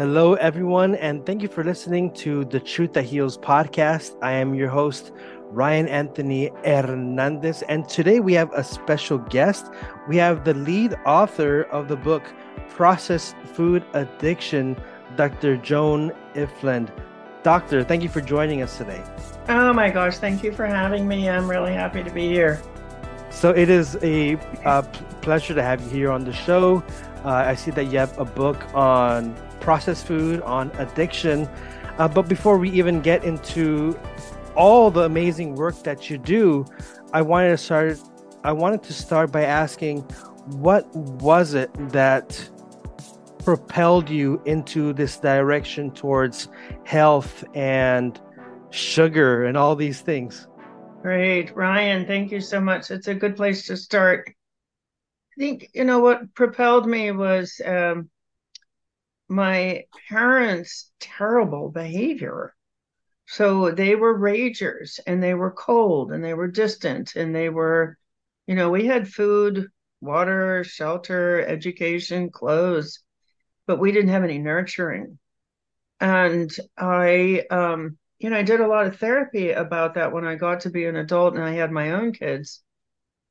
Hello, 0.00 0.32
everyone, 0.34 0.94
and 0.94 1.26
thank 1.26 1.42
you 1.42 1.48
for 1.48 1.62
listening 1.62 2.10
to 2.14 2.46
the 2.46 2.58
Truth 2.58 2.94
That 2.94 3.04
Heals 3.04 3.36
podcast. 3.36 4.16
I 4.22 4.32
am 4.32 4.54
your 4.54 4.70
host, 4.70 5.12
Ryan 5.50 5.88
Anthony 5.88 6.50
Hernandez, 6.64 7.60
and 7.68 7.86
today 7.86 8.20
we 8.20 8.32
have 8.32 8.50
a 8.54 8.64
special 8.64 9.18
guest. 9.18 9.66
We 10.08 10.16
have 10.16 10.44
the 10.44 10.54
lead 10.54 10.94
author 11.04 11.64
of 11.64 11.88
the 11.88 11.96
book 11.96 12.22
Processed 12.68 13.36
Food 13.52 13.84
Addiction, 13.92 14.74
Dr. 15.16 15.58
Joan 15.58 16.12
Ifland. 16.34 16.88
Doctor, 17.42 17.84
thank 17.84 18.02
you 18.02 18.08
for 18.08 18.22
joining 18.22 18.62
us 18.62 18.78
today. 18.78 19.04
Oh 19.50 19.72
my 19.74 19.90
gosh, 19.90 20.16
thank 20.16 20.42
you 20.42 20.52
for 20.52 20.66
having 20.66 21.06
me. 21.06 21.28
I'm 21.28 21.50
really 21.50 21.74
happy 21.74 22.02
to 22.02 22.10
be 22.10 22.26
here. 22.26 22.62
So 23.28 23.50
it 23.50 23.68
is 23.68 23.98
a 24.02 24.36
uh, 24.64 24.80
pleasure 25.20 25.52
to 25.52 25.62
have 25.62 25.82
you 25.82 25.90
here 25.90 26.10
on 26.10 26.24
the 26.24 26.32
show. 26.32 26.82
Uh, 27.22 27.28
I 27.28 27.54
see 27.54 27.70
that 27.72 27.84
you 27.86 27.98
have 27.98 28.18
a 28.18 28.24
book 28.24 28.56
on 28.72 29.36
processed 29.60 30.06
food, 30.06 30.40
on 30.42 30.70
addiction. 30.78 31.48
Uh, 31.98 32.08
but 32.08 32.28
before 32.28 32.58
we 32.58 32.70
even 32.70 33.00
get 33.00 33.24
into 33.24 33.98
all 34.56 34.90
the 34.90 35.02
amazing 35.02 35.54
work 35.54 35.82
that 35.82 36.10
you 36.10 36.18
do, 36.18 36.64
I 37.12 37.22
wanted 37.22 37.50
to 37.50 37.58
start. 37.58 37.98
I 38.42 38.52
wanted 38.52 38.82
to 38.84 38.92
start 38.92 39.30
by 39.30 39.44
asking, 39.44 40.00
what 40.46 40.88
was 40.96 41.54
it 41.54 41.70
that 41.90 42.50
propelled 43.44 44.08
you 44.08 44.40
into 44.46 44.92
this 44.92 45.18
direction 45.18 45.90
towards 45.90 46.48
health 46.84 47.44
and 47.54 48.18
sugar 48.70 49.44
and 49.44 49.56
all 49.56 49.76
these 49.76 50.00
things? 50.00 50.48
Great. 51.02 51.54
Ryan, 51.56 52.06
thank 52.06 52.30
you 52.30 52.40
so 52.40 52.60
much. 52.60 52.90
It's 52.90 53.08
a 53.08 53.14
good 53.14 53.36
place 53.36 53.66
to 53.66 53.76
start. 53.76 54.28
I 54.28 55.40
think, 55.40 55.70
you 55.74 55.84
know, 55.84 56.00
what 56.00 56.34
propelled 56.34 56.86
me 56.86 57.10
was 57.12 57.60
um, 57.64 58.10
my 59.30 59.84
parents' 60.08 60.90
terrible 60.98 61.70
behavior. 61.70 62.54
So 63.26 63.70
they 63.70 63.94
were 63.94 64.18
ragers 64.18 64.98
and 65.06 65.22
they 65.22 65.34
were 65.34 65.52
cold 65.52 66.10
and 66.12 66.24
they 66.24 66.34
were 66.34 66.48
distant 66.48 67.14
and 67.14 67.34
they 67.34 67.48
were, 67.48 67.96
you 68.46 68.56
know, 68.56 68.70
we 68.70 68.86
had 68.86 69.08
food, 69.08 69.68
water, 70.00 70.64
shelter, 70.64 71.40
education, 71.42 72.30
clothes, 72.30 73.04
but 73.66 73.78
we 73.78 73.92
didn't 73.92 74.10
have 74.10 74.24
any 74.24 74.38
nurturing. 74.38 75.18
And 76.00 76.50
I, 76.76 77.44
um, 77.50 77.98
you 78.18 78.30
know, 78.30 78.36
I 78.36 78.42
did 78.42 78.60
a 78.60 78.66
lot 78.66 78.86
of 78.86 78.98
therapy 78.98 79.52
about 79.52 79.94
that 79.94 80.12
when 80.12 80.26
I 80.26 80.34
got 80.34 80.60
to 80.60 80.70
be 80.70 80.86
an 80.86 80.96
adult 80.96 81.34
and 81.34 81.44
I 81.44 81.52
had 81.52 81.70
my 81.70 81.92
own 81.92 82.12
kids. 82.12 82.62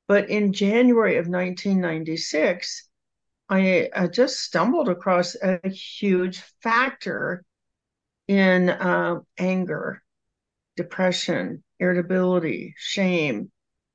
But 0.07 0.29
in 0.29 0.53
January 0.53 1.17
of 1.17 1.27
1996, 1.27 2.88
I, 3.49 3.89
just 4.11 4.39
stumbled 4.39 4.89
across 4.89 5.35
a 5.35 5.67
huge 5.69 6.41
factor 6.61 7.43
in 8.27 8.69
uh, 8.69 9.19
anger, 9.37 10.03
depression, 10.77 11.63
irritability, 11.79 12.75
shame. 12.77 13.51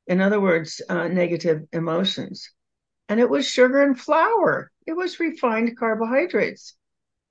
In 0.06 0.20
other 0.20 0.40
words, 0.40 0.82
uh, 0.88 1.08
negative 1.08 1.62
emotions. 1.72 2.50
And 3.08 3.20
it 3.20 3.30
was 3.30 3.46
sugar 3.46 3.82
and 3.82 3.98
flour, 3.98 4.72
it 4.86 4.94
was 4.94 5.20
refined 5.20 5.76
carbohydrates. 5.78 6.76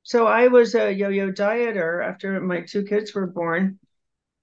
So 0.03 0.27
I 0.27 0.47
was 0.47 0.75
a 0.75 0.91
yo 0.91 1.09
yo 1.09 1.31
dieter 1.31 2.05
after 2.05 2.39
my 2.41 2.61
two 2.61 2.83
kids 2.83 3.13
were 3.13 3.27
born, 3.27 3.79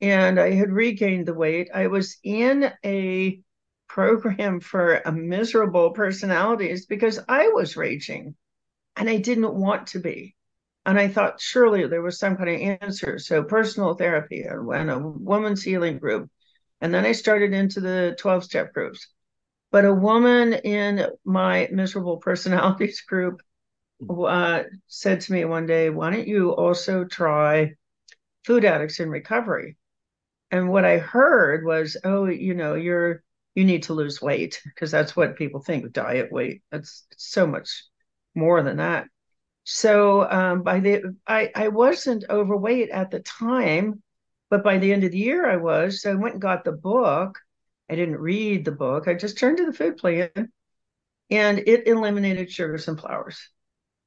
and 0.00 0.40
I 0.40 0.52
had 0.52 0.70
regained 0.70 1.26
the 1.26 1.34
weight. 1.34 1.70
I 1.72 1.86
was 1.86 2.18
in 2.22 2.72
a 2.84 3.40
program 3.94 4.60
for 4.60 4.98
a 4.98 5.10
miserable 5.10 5.90
personalities 5.90 6.86
because 6.86 7.18
I 7.28 7.48
was 7.48 7.76
raging 7.76 8.36
and 8.94 9.10
I 9.10 9.16
didn't 9.16 9.52
want 9.52 9.88
to 9.88 9.98
be. 9.98 10.36
And 10.86 10.98
I 10.98 11.08
thought 11.08 11.40
surely 11.40 11.86
there 11.86 12.00
was 12.00 12.18
some 12.18 12.36
kind 12.36 12.50
of 12.50 12.78
answer. 12.82 13.18
So 13.18 13.42
personal 13.42 13.94
therapy 13.94 14.42
and 14.42 14.90
a 14.90 14.98
woman's 14.98 15.64
healing 15.64 15.98
group. 15.98 16.30
And 16.80 16.94
then 16.94 17.04
I 17.04 17.12
started 17.12 17.52
into 17.52 17.80
the 17.80 18.16
12 18.16 18.44
step 18.44 18.72
groups. 18.72 19.08
But 19.72 19.84
a 19.84 19.92
woman 19.92 20.52
in 20.52 21.06
my 21.24 21.68
miserable 21.72 22.16
personalities 22.28 23.00
group 23.00 23.42
uh, 24.08 24.62
said 24.86 25.22
to 25.22 25.32
me 25.32 25.44
one 25.44 25.66
day, 25.66 25.90
Why 25.90 26.10
don't 26.10 26.28
you 26.28 26.50
also 26.50 27.04
try 27.04 27.74
food 28.46 28.64
addicts 28.64 29.00
in 29.00 29.10
recovery? 29.10 29.76
And 30.52 30.70
what 30.70 30.84
I 30.84 30.98
heard 30.98 31.64
was, 31.64 31.96
Oh, 32.04 32.26
you 32.26 32.54
know, 32.54 32.74
you're 32.74 33.22
you 33.54 33.64
need 33.64 33.84
to 33.84 33.94
lose 33.94 34.22
weight 34.22 34.60
because 34.64 34.90
that's 34.90 35.16
what 35.16 35.36
people 35.36 35.60
think 35.60 35.92
diet 35.92 36.32
weight. 36.32 36.62
That's 36.70 37.06
so 37.16 37.46
much 37.46 37.84
more 38.34 38.62
than 38.62 38.78
that. 38.78 39.06
So 39.64 40.30
um, 40.30 40.62
by 40.62 40.80
the 40.80 41.16
I, 41.26 41.50
I 41.54 41.68
wasn't 41.68 42.24
overweight 42.30 42.90
at 42.90 43.10
the 43.10 43.20
time, 43.20 44.02
but 44.50 44.64
by 44.64 44.78
the 44.78 44.92
end 44.92 45.04
of 45.04 45.12
the 45.12 45.18
year 45.18 45.48
I 45.48 45.56
was. 45.56 46.02
So 46.02 46.12
I 46.12 46.14
went 46.14 46.34
and 46.34 46.42
got 46.42 46.64
the 46.64 46.72
book. 46.72 47.38
I 47.90 47.96
didn't 47.96 48.18
read 48.18 48.64
the 48.64 48.72
book. 48.72 49.08
I 49.08 49.14
just 49.14 49.38
turned 49.38 49.58
to 49.58 49.66
the 49.66 49.72
food 49.72 49.96
plan 49.98 50.30
and 51.30 51.58
it 51.66 51.86
eliminated 51.86 52.50
sugars 52.50 52.88
and 52.88 52.98
flours 52.98 53.48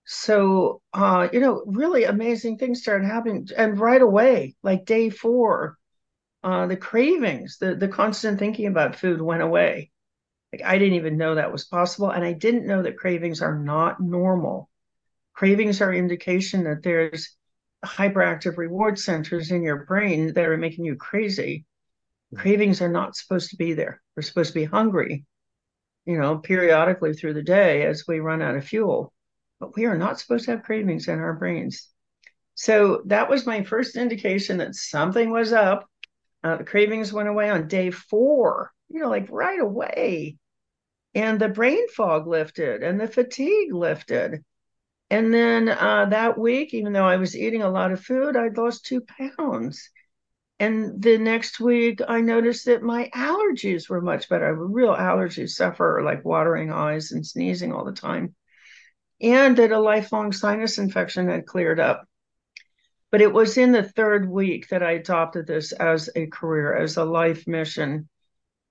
so 0.06 0.82
uh, 0.94 1.30
you 1.34 1.40
know 1.40 1.64
really 1.68 2.04
amazing 2.06 2.58
things 2.58 2.82
started 2.82 3.06
happening 3.06 3.48
and 3.58 3.80
right 3.80 4.02
away 4.02 4.56
like 4.64 4.86
day 4.86 5.10
four 5.10 5.78
uh, 6.44 6.68
the 6.68 6.78
cravings 6.78 7.58
the, 7.60 7.76
the 7.76 7.88
constant 7.88 8.40
thinking 8.40 8.68
about 8.68 8.96
food 8.96 9.22
went 9.22 9.42
away. 9.42 9.92
Like 10.52 10.64
i 10.64 10.78
didn't 10.78 10.96
even 10.96 11.18
know 11.18 11.36
that 11.36 11.52
was 11.52 11.66
possible 11.66 12.10
and 12.10 12.24
i 12.24 12.34
didn't 12.34 12.68
know 12.68 12.84
that 12.84 12.98
cravings 12.98 13.42
are 13.42 13.58
not 13.58 14.00
normal. 14.00 14.70
Cravings 15.34 15.82
are 15.82 15.94
indication 15.94 16.66
that 16.66 16.84
there's 16.84 17.36
hyperactive 17.84 18.58
reward 18.58 19.00
centers 19.00 19.52
in 19.52 19.64
your 19.64 19.86
brain 19.86 20.34
that 20.34 20.46
are 20.46 20.58
making 20.58 20.86
you 20.86 20.96
crazy. 20.96 21.66
Cravings 22.36 22.82
are 22.82 22.92
not 22.92 23.16
supposed 23.16 23.50
to 23.50 23.58
be 23.58 23.74
there. 23.74 24.02
We're 24.16 24.24
supposed 24.24 24.54
to 24.54 24.60
be 24.60 24.66
hungry 24.66 25.26
you 26.06 26.18
know 26.18 26.38
periodically 26.38 27.14
through 27.14 27.34
the 27.34 27.44
day 27.44 27.86
as 27.86 28.06
we 28.08 28.20
run 28.20 28.42
out 28.42 28.56
of 28.56 28.66
fuel. 28.66 29.14
But 29.60 29.76
we 29.76 29.86
are 29.86 29.98
not 29.98 30.20
supposed 30.20 30.46
to 30.46 30.52
have 30.52 30.64
cravings 30.64 31.08
in 31.08 31.20
our 31.20 31.34
brains. 31.34 31.88
So 32.56 33.02
that 33.06 33.30
was 33.30 33.46
my 33.46 33.64
first 33.64 33.96
indication 33.96 34.58
that 34.58 34.76
something 34.76 35.32
was 35.32 35.54
up. 35.54 35.88
Uh, 36.44 36.58
the 36.58 36.64
cravings 36.64 37.14
went 37.14 37.30
away 37.30 37.50
on 37.50 37.68
day 37.68 37.92
four, 37.92 38.72
you 38.90 39.00
know, 39.00 39.10
like 39.10 39.28
right 39.30 39.60
away. 39.60 40.38
And 41.16 41.40
the 41.40 41.50
brain 41.50 41.88
fog 41.90 42.28
lifted 42.28 42.84
and 42.84 43.00
the 43.00 43.08
fatigue 43.08 43.74
lifted. 43.74 44.44
And 45.10 45.34
then 45.34 45.70
uh, 45.70 46.08
that 46.10 46.38
week, 46.38 46.74
even 46.74 46.92
though 46.92 47.06
I 47.06 47.18
was 47.18 47.38
eating 47.38 47.62
a 47.62 47.70
lot 47.70 47.92
of 47.92 48.04
food, 48.04 48.36
I'd 48.36 48.58
lost 48.58 48.86
two 48.86 49.02
pounds. 49.38 49.90
And 50.60 51.02
the 51.02 51.18
next 51.18 51.60
week, 51.60 52.02
I 52.08 52.22
noticed 52.22 52.66
that 52.66 52.84
my 52.84 53.10
allergies 53.14 53.90
were 53.90 54.02
much 54.02 54.28
better. 54.28 54.46
I 54.46 54.50
have 54.50 54.58
a 54.58 54.66
real 54.66 54.94
allergy 54.94 55.48
sufferer, 55.48 56.04
like 56.04 56.26
watering 56.26 56.72
eyes 56.72 57.12
and 57.12 57.26
sneezing 57.26 57.74
all 57.74 57.86
the 57.86 57.92
time 57.92 58.36
and 59.24 59.58
that 59.58 59.72
a 59.72 59.80
lifelong 59.80 60.32
sinus 60.34 60.78
infection 60.78 61.30
had 61.30 61.46
cleared 61.46 61.80
up. 61.80 62.06
But 63.14 63.22
it 63.22 63.32
was 63.32 63.60
in 63.60 63.72
the 63.72 63.84
third 63.84 64.28
week 64.28 64.70
that 64.70 64.82
I 64.82 64.94
adopted 64.94 65.46
this 65.46 65.72
as 65.72 66.10
a 66.16 66.26
career, 66.26 66.76
as 66.76 66.98
a 66.98 67.06
life 67.06 67.46
mission. 67.46 68.10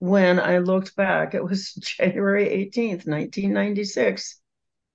When 0.00 0.40
I 0.40 0.58
looked 0.58 0.96
back, 0.96 1.34
it 1.34 1.44
was 1.44 1.72
January 1.78 2.46
18th, 2.48 3.06
1996. 3.06 4.40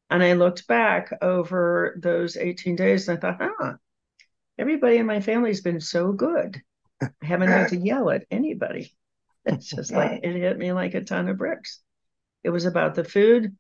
And 0.10 0.22
I 0.22 0.34
looked 0.34 0.68
back 0.68 1.14
over 1.22 1.98
those 2.04 2.36
18 2.36 2.76
days 2.76 3.08
and 3.08 3.18
I 3.18 3.22
thought, 3.22 3.52
huh, 3.58 3.74
everybody 4.58 4.98
in 4.98 5.06
my 5.06 5.22
family 5.22 5.52
has 5.52 5.62
been 5.62 5.80
so 5.80 6.12
good. 6.12 6.62
I 7.02 7.08
haven't 7.22 7.48
had 7.48 7.70
to 7.70 7.78
yell 7.82 8.10
at 8.10 8.26
anybody. 8.30 8.92
It's 9.46 9.70
just 9.70 9.94
like 9.94 10.20
it 10.24 10.36
hit 10.36 10.58
me 10.58 10.74
like 10.74 10.94
a 10.94 11.06
ton 11.06 11.30
of 11.30 11.38
bricks. 11.38 11.80
It 12.44 12.50
was 12.50 12.66
about 12.66 12.96
the 12.96 13.06
food, 13.06 13.56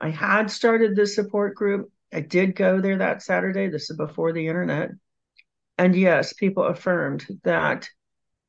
I 0.00 0.10
had 0.10 0.48
started 0.48 0.94
the 0.94 1.08
support 1.08 1.56
group. 1.56 1.90
I 2.12 2.20
did 2.20 2.54
go 2.54 2.80
there 2.80 2.98
that 2.98 3.22
Saturday. 3.22 3.68
This 3.68 3.90
is 3.90 3.96
before 3.96 4.32
the 4.32 4.46
internet. 4.46 4.90
And 5.78 5.96
yes, 5.96 6.32
people 6.32 6.64
affirmed 6.64 7.26
that 7.42 7.88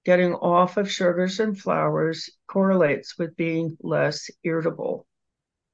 getting 0.06 0.34
off 0.34 0.78
of 0.78 0.92
sugars 0.92 1.40
and 1.40 1.60
flours 1.60 2.30
correlates 2.48 3.18
with 3.18 3.36
being 3.36 3.76
less 3.82 4.30
irritable. 4.44 5.08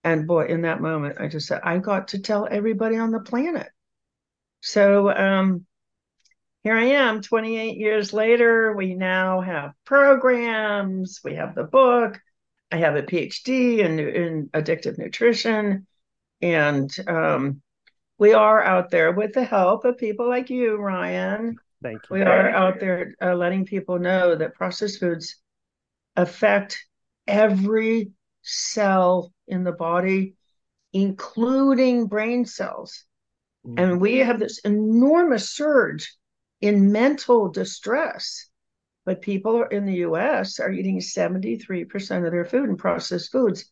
And 0.04 0.26
boy, 0.26 0.48
in 0.48 0.62
that 0.62 0.82
moment, 0.82 1.20
I 1.20 1.28
just 1.28 1.48
said, 1.48 1.62
I 1.64 1.78
got 1.78 2.10
to 2.10 2.22
tell 2.22 2.48
everybody 2.50 2.98
on 2.98 3.12
the 3.12 3.20
planet. 3.20 3.68
So 4.62 5.12
um, 5.12 5.66
here 6.64 6.76
I 6.76 6.86
am 6.86 7.22
28 7.22 7.78
years 7.78 8.14
later. 8.14 8.74
We 8.74 8.96
now 8.96 9.42
have 9.42 9.74
programs, 9.86 11.20
we 11.24 11.36
have 11.36 11.54
the 11.54 11.64
book. 11.64 12.20
I 12.72 12.78
have 12.78 12.96
a 12.96 13.04
PhD 13.04 13.80
in, 13.80 14.00
in 14.00 14.50
addictive 14.54 14.98
nutrition. 14.98 15.86
And 16.42 16.90
um, 17.08 17.62
we 18.22 18.34
are 18.34 18.64
out 18.64 18.92
there 18.92 19.12
with 19.12 19.34
the 19.34 19.44
help 19.44 19.84
of 19.84 19.98
people 19.98 20.30
like 20.30 20.52
you, 20.52 20.76
Ryan. 20.76 21.56
Thank 21.82 22.04
you. 22.04 22.18
We 22.18 22.22
are 22.22 22.52
out 22.52 22.80
there 22.80 23.16
uh, 23.20 23.34
letting 23.34 23.66
people 23.66 23.98
know 23.98 24.36
that 24.36 24.54
processed 24.54 25.00
foods 25.00 25.38
affect 26.16 26.86
every 27.26 28.12
cell 28.44 29.34
in 29.48 29.64
the 29.64 29.72
body, 29.72 30.36
including 30.94 32.06
brain 32.06 32.46
cells. 32.46 33.06
Mm-hmm. 33.66 33.80
And 33.80 34.00
we 34.00 34.20
have 34.20 34.38
this 34.38 34.60
enormous 34.60 35.50
surge 35.50 36.16
in 36.62 36.92
mental 36.92 37.50
distress. 37.50 38.48
But 39.04 39.24
people 39.24 39.64
in 39.64 39.88
the 39.88 40.06
US 40.06 40.60
are 40.60 40.72
eating 40.72 41.00
73% 41.00 42.24
of 42.24 42.32
their 42.32 42.46
food 42.46 42.70
in 42.70 42.78
processed 42.78 43.32
foods, 43.32 43.66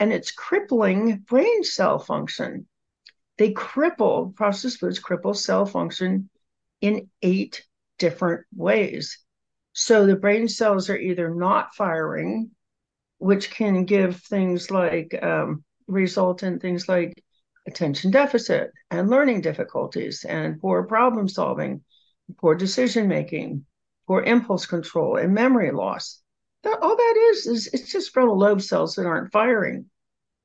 and 0.00 0.12
it's 0.12 0.32
crippling 0.32 1.18
brain 1.18 1.62
cell 1.62 2.00
function. 2.00 2.66
They 3.38 3.52
cripple, 3.52 4.34
processed 4.34 4.80
foods 4.80 5.00
cripple 5.00 5.36
cell 5.36 5.66
function 5.66 6.28
in 6.80 7.08
eight 7.22 7.64
different 7.98 8.44
ways. 8.54 9.18
So 9.72 10.06
the 10.06 10.16
brain 10.16 10.48
cells 10.48 10.90
are 10.90 10.96
either 10.96 11.34
not 11.34 11.74
firing, 11.74 12.50
which 13.18 13.50
can 13.50 13.84
give 13.84 14.16
things 14.16 14.70
like, 14.70 15.18
um, 15.22 15.64
result 15.86 16.42
in 16.42 16.58
things 16.58 16.88
like 16.88 17.22
attention 17.66 18.10
deficit 18.10 18.72
and 18.90 19.08
learning 19.08 19.40
difficulties 19.40 20.24
and 20.24 20.60
poor 20.60 20.82
problem 20.82 21.28
solving, 21.28 21.82
poor 22.38 22.54
decision 22.54 23.08
making, 23.08 23.64
poor 24.06 24.22
impulse 24.22 24.66
control, 24.66 25.16
and 25.16 25.32
memory 25.32 25.70
loss. 25.70 26.20
That, 26.64 26.78
all 26.82 26.96
that 26.96 27.30
is, 27.30 27.46
is 27.46 27.66
it's 27.72 27.90
just 27.90 28.12
frontal 28.12 28.38
lobe 28.38 28.62
cells 28.62 28.94
that 28.96 29.06
aren't 29.06 29.32
firing. 29.32 29.86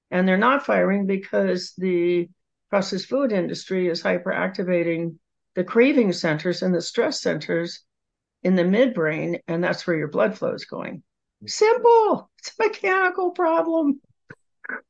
And 0.10 0.28
they're 0.28 0.38
not 0.38 0.66
firing 0.66 1.06
because 1.06 1.74
the 1.78 2.30
processed 2.70 3.08
food 3.08 3.32
industry 3.32 3.88
is 3.88 4.04
hyperactivating 4.04 5.16
the 5.56 5.64
craving 5.64 6.14
centers 6.14 6.62
and 6.62 6.74
the 6.74 6.82
stress 6.82 7.22
centers 7.22 7.84
in 8.44 8.56
the 8.56 8.64
midbrain, 8.64 9.40
and 9.48 9.64
that's 9.64 9.88
where 9.88 9.98
your 9.98 10.08
blood 10.08 10.38
flow 10.38 10.54
is 10.54 10.66
going. 10.66 11.04
Simple. 11.46 12.30
It's 12.40 12.54
a 12.60 12.64
mechanical 12.64 13.32
problem. 13.32 14.00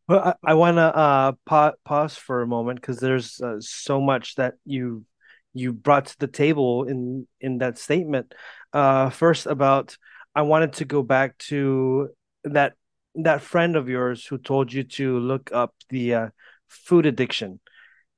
Well, 0.08 0.20
I, 0.44 0.52
I 0.52 0.54
want 0.56 0.78
to 0.78 0.96
uh, 0.96 1.32
pa- 1.46 1.74
pause 1.86 2.16
for 2.16 2.42
a 2.42 2.48
moment 2.48 2.82
because 2.82 3.00
there's 3.00 3.40
uh, 3.42 3.58
so 3.60 4.02
much 4.02 4.36
that 4.36 4.56
you 4.66 5.06
you 5.54 5.74
brought 5.74 6.08
to 6.08 6.20
the 6.20 6.28
table 6.28 6.84
in 6.84 7.28
in 7.40 7.60
that 7.60 7.78
statement. 7.78 8.34
Uh, 8.74 9.10
first, 9.10 9.46
about 9.46 9.98
I 10.36 10.42
wanted 10.44 10.74
to 10.74 10.86
go 10.86 11.04
back 11.04 11.38
to 11.50 12.10
that 12.44 12.74
that 13.16 13.42
friend 13.42 13.76
of 13.76 13.90
yours 13.90 14.26
who 14.26 14.38
told 14.38 14.72
you 14.72 14.84
to 14.84 15.20
look 15.20 15.50
up 15.52 15.74
the 15.90 16.14
uh, 16.14 16.30
food 16.68 17.06
addiction, 17.06 17.60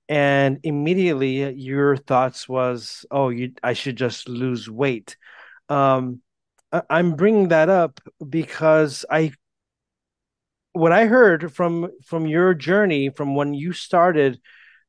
and 0.10 0.60
immediately 0.64 1.54
your 1.54 1.96
thoughts 1.96 2.50
was, 2.50 3.06
"Oh, 3.12 3.30
you 3.30 3.54
I 3.64 3.74
should 3.74 3.96
just 3.96 4.28
lose 4.28 4.70
weight." 4.70 5.16
Um, 5.70 6.22
I'm 6.90 7.16
bringing 7.16 7.50
that 7.50 7.70
up 7.70 8.02
because 8.28 9.06
I 9.10 9.32
what 10.74 10.92
I 10.92 11.06
heard 11.06 11.54
from 11.54 11.90
from 12.06 12.26
your 12.26 12.54
journey 12.54 13.10
from 13.10 13.36
when 13.36 13.54
you 13.54 13.72
started 13.74 14.40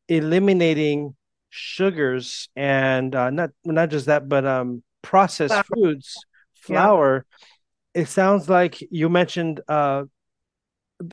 eliminating 0.08 1.14
sugars 1.50 2.48
and 2.56 3.14
uh, 3.14 3.30
not 3.30 3.50
not 3.64 3.90
just 3.90 4.06
that, 4.06 4.28
but 4.28 4.46
um, 4.46 4.82
processed 5.02 5.52
flour. 5.52 5.64
foods, 5.74 6.16
flour. 6.54 7.26
Yeah. 7.94 8.02
It 8.02 8.08
sounds 8.08 8.48
like 8.48 8.80
you 8.90 9.08
mentioned 9.08 9.60
uh, 9.68 10.04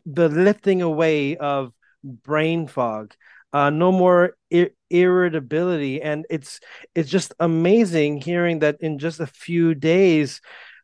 the 0.06 0.30
lifting 0.30 0.82
away 0.82 1.38
of 1.38 1.74
brain 2.04 2.68
fog, 2.68 3.14
uh, 3.54 3.70
no 3.70 3.92
more 3.92 4.36
ir- 4.50 4.72
irritability, 4.90 6.02
and 6.02 6.26
it's 6.30 6.60
it's 6.96 7.10
just 7.10 7.34
amazing 7.40 8.22
hearing 8.22 8.60
that 8.60 8.78
in 8.82 9.00
just 9.00 9.20
a 9.20 9.28
few 9.28 9.74
days, 9.76 10.42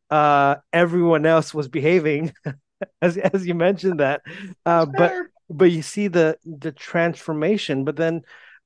uh, 0.10 0.56
everyone 0.72 1.26
else 1.26 1.54
was 1.54 1.68
behaving 1.68 2.34
as 3.02 3.18
as 3.18 3.46
you 3.46 3.56
mentioned 3.56 4.00
that, 4.00 4.22
uh, 4.66 4.86
sure. 4.86 4.94
but 4.98 5.14
but 5.50 5.72
you 5.72 5.82
see 5.82 6.08
the 6.08 6.38
the 6.46 6.72
transformation. 6.72 7.84
But 7.84 7.96
then, 7.96 8.22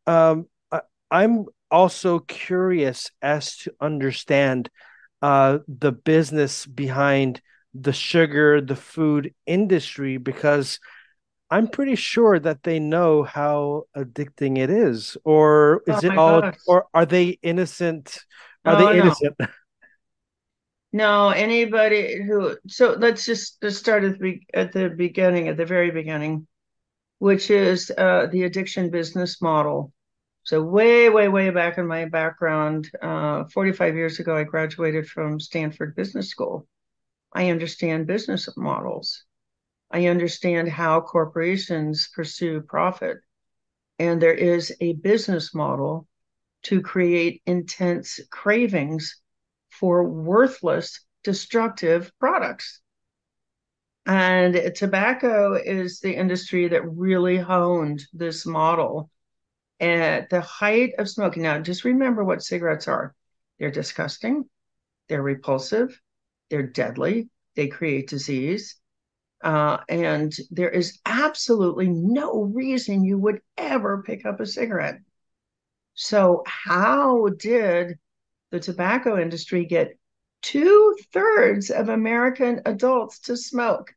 um, 0.05 0.47
I, 0.71 0.81
I'm 1.11 1.45
also 1.69 2.19
curious 2.19 3.11
as 3.21 3.57
to 3.57 3.73
understand 3.81 4.69
uh, 5.21 5.59
the 5.67 5.91
business 5.91 6.65
behind 6.65 7.41
the 7.73 7.93
sugar, 7.93 8.61
the 8.61 8.75
food 8.75 9.33
industry, 9.45 10.17
because 10.17 10.79
I'm 11.49 11.67
pretty 11.67 11.95
sure 11.95 12.39
that 12.39 12.63
they 12.63 12.79
know 12.79 13.23
how 13.23 13.83
addicting 13.95 14.57
it 14.57 14.69
is. 14.69 15.17
Or 15.23 15.81
is 15.87 16.03
oh 16.03 16.07
it 16.07 16.17
all, 16.17 16.41
gosh. 16.41 16.57
or 16.67 16.87
are 16.93 17.05
they 17.05 17.39
innocent? 17.41 18.19
Are 18.65 18.75
oh, 18.75 18.85
they 18.85 18.99
innocent? 18.99 19.35
No. 19.39 19.47
No, 20.93 21.29
anybody 21.29 22.19
who 22.23 22.57
so 22.67 22.95
let's 22.97 23.25
just, 23.25 23.61
just 23.61 23.77
start 23.77 24.05
at 24.05 24.19
the 24.19 24.39
at 24.53 24.71
the 24.71 24.89
beginning, 24.89 25.49
at 25.49 25.57
the 25.57 25.65
very 25.65 25.91
beginning, 25.91 26.47
which 27.19 27.51
is 27.51 27.91
uh, 27.95 28.27
the 28.31 28.43
addiction 28.43 28.89
business 28.89 29.41
model. 29.41 29.91
So 30.43 30.63
way, 30.63 31.09
way, 31.09 31.27
way 31.27 31.49
back 31.49 31.77
in 31.77 31.85
my 31.87 32.05
background, 32.05 32.89
uh, 33.01 33.43
45 33.53 33.95
years 33.95 34.19
ago, 34.19 34.35
I 34.35 34.43
graduated 34.43 35.07
from 35.07 35.41
Stanford 35.41 35.93
Business 35.93 36.29
School. 36.29 36.65
I 37.33 37.49
understand 37.49 38.07
business 38.07 38.47
models. 38.55 39.25
I 39.91 40.07
understand 40.07 40.69
how 40.69 41.01
corporations 41.01 42.09
pursue 42.13 42.61
profit. 42.61 43.17
And 43.99 44.21
there 44.21 44.33
is 44.33 44.75
a 44.79 44.93
business 44.93 45.53
model 45.53 46.07
to 46.63 46.81
create 46.81 47.41
intense 47.45 48.19
cravings 48.29 49.21
for 49.69 50.03
worthless, 50.03 51.05
destructive 51.23 52.11
products. 52.19 52.81
And 54.05 54.71
tobacco 54.75 55.55
is 55.55 55.99
the 55.99 56.15
industry 56.15 56.67
that 56.69 56.87
really 56.87 57.37
honed 57.37 58.03
this 58.13 58.45
model 58.45 59.09
at 59.79 60.29
the 60.29 60.41
height 60.41 60.93
of 60.97 61.09
smoking. 61.09 61.43
Now, 61.43 61.59
just 61.59 61.83
remember 61.83 62.23
what 62.23 62.43
cigarettes 62.43 62.87
are 62.87 63.13
they're 63.59 63.71
disgusting, 63.71 64.45
they're 65.09 65.21
repulsive, 65.21 65.99
they're 66.49 66.67
deadly, 66.67 67.29
they 67.55 67.67
create 67.67 68.07
disease. 68.07 68.75
Uh, 69.43 69.77
and 69.87 70.35
there 70.49 70.69
is 70.69 70.99
absolutely 71.05 71.87
no 71.87 72.41
reason 72.41 73.05
you 73.05 73.17
would 73.17 73.41
ever 73.57 74.03
pick 74.03 74.25
up 74.25 74.39
a 74.39 74.45
cigarette. 74.45 74.99
So, 75.93 76.43
how 76.45 77.29
did 77.29 77.99
the 78.51 78.59
tobacco 78.59 79.19
industry 79.19 79.65
get 79.65 79.97
two 80.41 80.95
thirds 81.11 81.69
of 81.69 81.89
American 81.89 82.61
adults 82.65 83.19
to 83.19 83.35
smoke. 83.35 83.93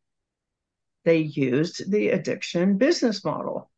They 1.05 1.19
used 1.19 1.91
the 1.91 2.11
addiction 2.11 2.77
business 2.77 3.25
model. 3.25 3.71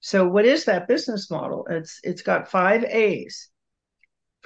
So, 0.00 0.26
what 0.26 0.46
is 0.46 0.64
that 0.64 0.88
business 0.88 1.30
model? 1.30 1.66
It's 1.68 2.00
it's 2.02 2.22
got 2.22 2.50
five 2.50 2.84
A's. 2.84 3.50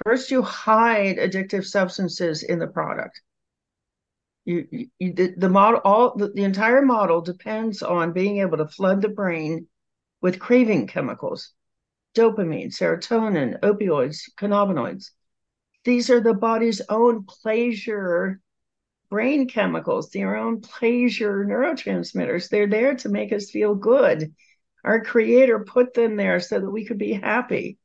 First, 0.03 0.29
you 0.29 0.41
hide 0.41 1.17
addictive 1.17 1.65
substances 1.65 2.43
in 2.43 2.59
the 2.59 2.67
product. 2.67 3.21
You, 4.45 4.67
you 4.99 5.13
the, 5.13 5.33
the 5.35 5.49
model 5.49 5.81
all 5.83 6.15
the, 6.15 6.29
the 6.29 6.43
entire 6.43 6.83
model 6.83 7.21
depends 7.21 7.81
on 7.81 8.13
being 8.13 8.37
able 8.37 8.57
to 8.57 8.67
flood 8.67 9.01
the 9.01 9.09
brain 9.09 9.67
with 10.21 10.39
craving 10.39 10.87
chemicals, 10.87 11.51
dopamine, 12.15 12.67
serotonin, 12.67 13.59
opioids, 13.61 14.21
cannabinoids. 14.37 15.11
These 15.83 16.09
are 16.09 16.21
the 16.21 16.33
body's 16.33 16.81
own 16.89 17.25
pleasure 17.25 18.39
brain 19.09 19.47
chemicals, 19.47 20.09
their 20.09 20.35
own 20.35 20.61
pleasure 20.61 21.45
neurotransmitters. 21.45 22.49
They're 22.49 22.67
there 22.67 22.95
to 22.95 23.09
make 23.09 23.31
us 23.31 23.49
feel 23.49 23.75
good. 23.75 24.33
Our 24.83 25.03
creator 25.03 25.59
put 25.59 25.93
them 25.93 26.15
there 26.15 26.39
so 26.39 26.59
that 26.59 26.69
we 26.69 26.85
could 26.85 26.97
be 26.97 27.13
happy. 27.13 27.77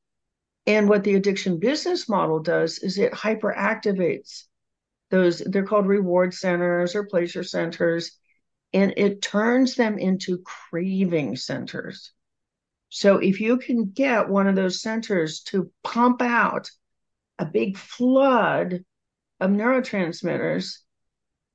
And 0.67 0.89
what 0.89 1.05
the 1.05 1.15
addiction 1.15 1.59
business 1.59 2.09
model 2.09 2.41
does 2.41 2.79
is 2.79 2.99
it 2.99 3.13
hyperactivates 3.13 4.45
those, 5.11 5.39
they're 5.39 5.67
called 5.67 5.87
reward 5.87 6.33
centers 6.35 6.95
or 6.95 7.05
pleasure 7.05 7.43
centers, 7.43 8.19
and 8.73 8.95
it 8.97 9.23
turns 9.23 9.75
them 9.75 9.99
into 9.99 10.39
craving 10.39 11.37
centers. 11.37 12.13
So 12.89 13.19
if 13.19 13.41
you 13.41 13.59
can 13.59 13.91
get 13.91 14.29
one 14.29 14.47
of 14.47 14.57
those 14.57 14.81
centers 14.81 15.41
to 15.45 15.71
pump 15.85 16.23
out 16.23 16.71
a 17.39 17.45
big 17.45 17.77
flood 17.77 18.85
of 19.41 19.51
neurotransmitters, 19.51 20.79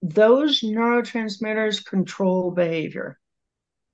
those 0.02 0.62
neurotransmitters 0.62 1.86
control 1.86 2.52
behavior. 2.52 3.20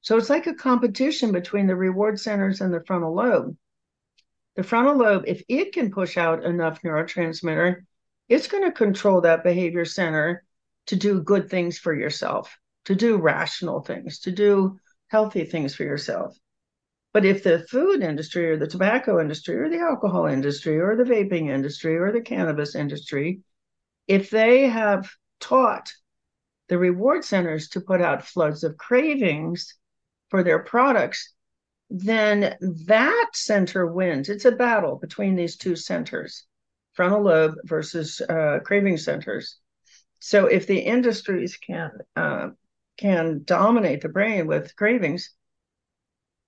So 0.02 0.18
it's 0.18 0.30
like 0.30 0.48
a 0.48 0.54
competition 0.54 1.32
between 1.32 1.68
the 1.68 1.76
reward 1.76 2.20
centers 2.20 2.62
and 2.62 2.74
the 2.74 2.84
frontal 2.86 3.14
lobe. 3.14 3.56
The 4.56 4.64
frontal 4.64 4.98
lobe, 4.98 5.24
if 5.28 5.44
it 5.48 5.74
can 5.74 5.92
push 5.92 6.18
out 6.18 6.44
enough 6.44 6.82
neurotransmitter, 6.82 7.84
it's 8.32 8.48
going 8.48 8.64
to 8.64 8.72
control 8.72 9.22
that 9.22 9.44
behavior 9.44 9.84
center 9.84 10.46
to 10.88 10.96
do 10.96 11.22
good 11.22 11.50
things 11.50 11.78
for 11.78 11.94
yourself, 11.94 12.58
to 12.86 12.96
do 12.96 13.18
rational 13.18 13.82
things, 13.82 14.20
to 14.20 14.32
do 14.32 14.80
healthy 15.10 15.44
things 15.44 15.76
for 15.76 15.84
yourself. 15.84 16.38
But 17.12 17.26
if 17.26 17.44
the 17.44 17.60
food 17.60 18.02
industry 18.02 18.50
or 18.50 18.56
the 18.56 18.68
tobacco 18.68 19.20
industry 19.20 19.58
or 19.58 19.68
the 19.68 19.80
alcohol 19.80 20.28
industry 20.28 20.80
or 20.80 20.96
the 20.96 21.04
vaping 21.04 21.50
industry 21.50 21.98
or 21.98 22.14
the 22.14 22.22
cannabis 22.22 22.74
industry, 22.74 23.42
if 24.08 24.30
they 24.30 24.70
have 24.70 25.10
taught 25.42 25.92
the 26.70 26.78
reward 26.78 27.26
centers 27.26 27.68
to 27.70 27.82
put 27.82 28.00
out 28.00 28.26
floods 28.26 28.64
of 28.64 28.78
cravings 28.78 29.76
for 30.30 30.42
their 30.42 30.60
products, 30.60 31.34
then 31.90 32.56
that 32.62 33.30
center 33.34 33.86
wins. 33.86 34.30
It's 34.30 34.46
a 34.46 34.54
battle 34.54 34.96
between 34.96 35.36
these 35.36 35.58
two 35.58 35.76
centers, 35.76 36.46
frontal 36.94 37.24
lobe 37.24 37.56
versus 37.64 38.22
uh, 38.22 38.60
craving 38.64 38.98
centers. 38.98 39.58
So 40.20 40.46
if 40.46 40.68
the 40.68 40.80
industries 40.80 41.58
can 41.58 41.92
uh, 42.16 42.50
can 42.98 43.42
dominate 43.44 44.02
the 44.02 44.10
brain 44.10 44.48
with 44.48 44.76
cravings, 44.76 45.34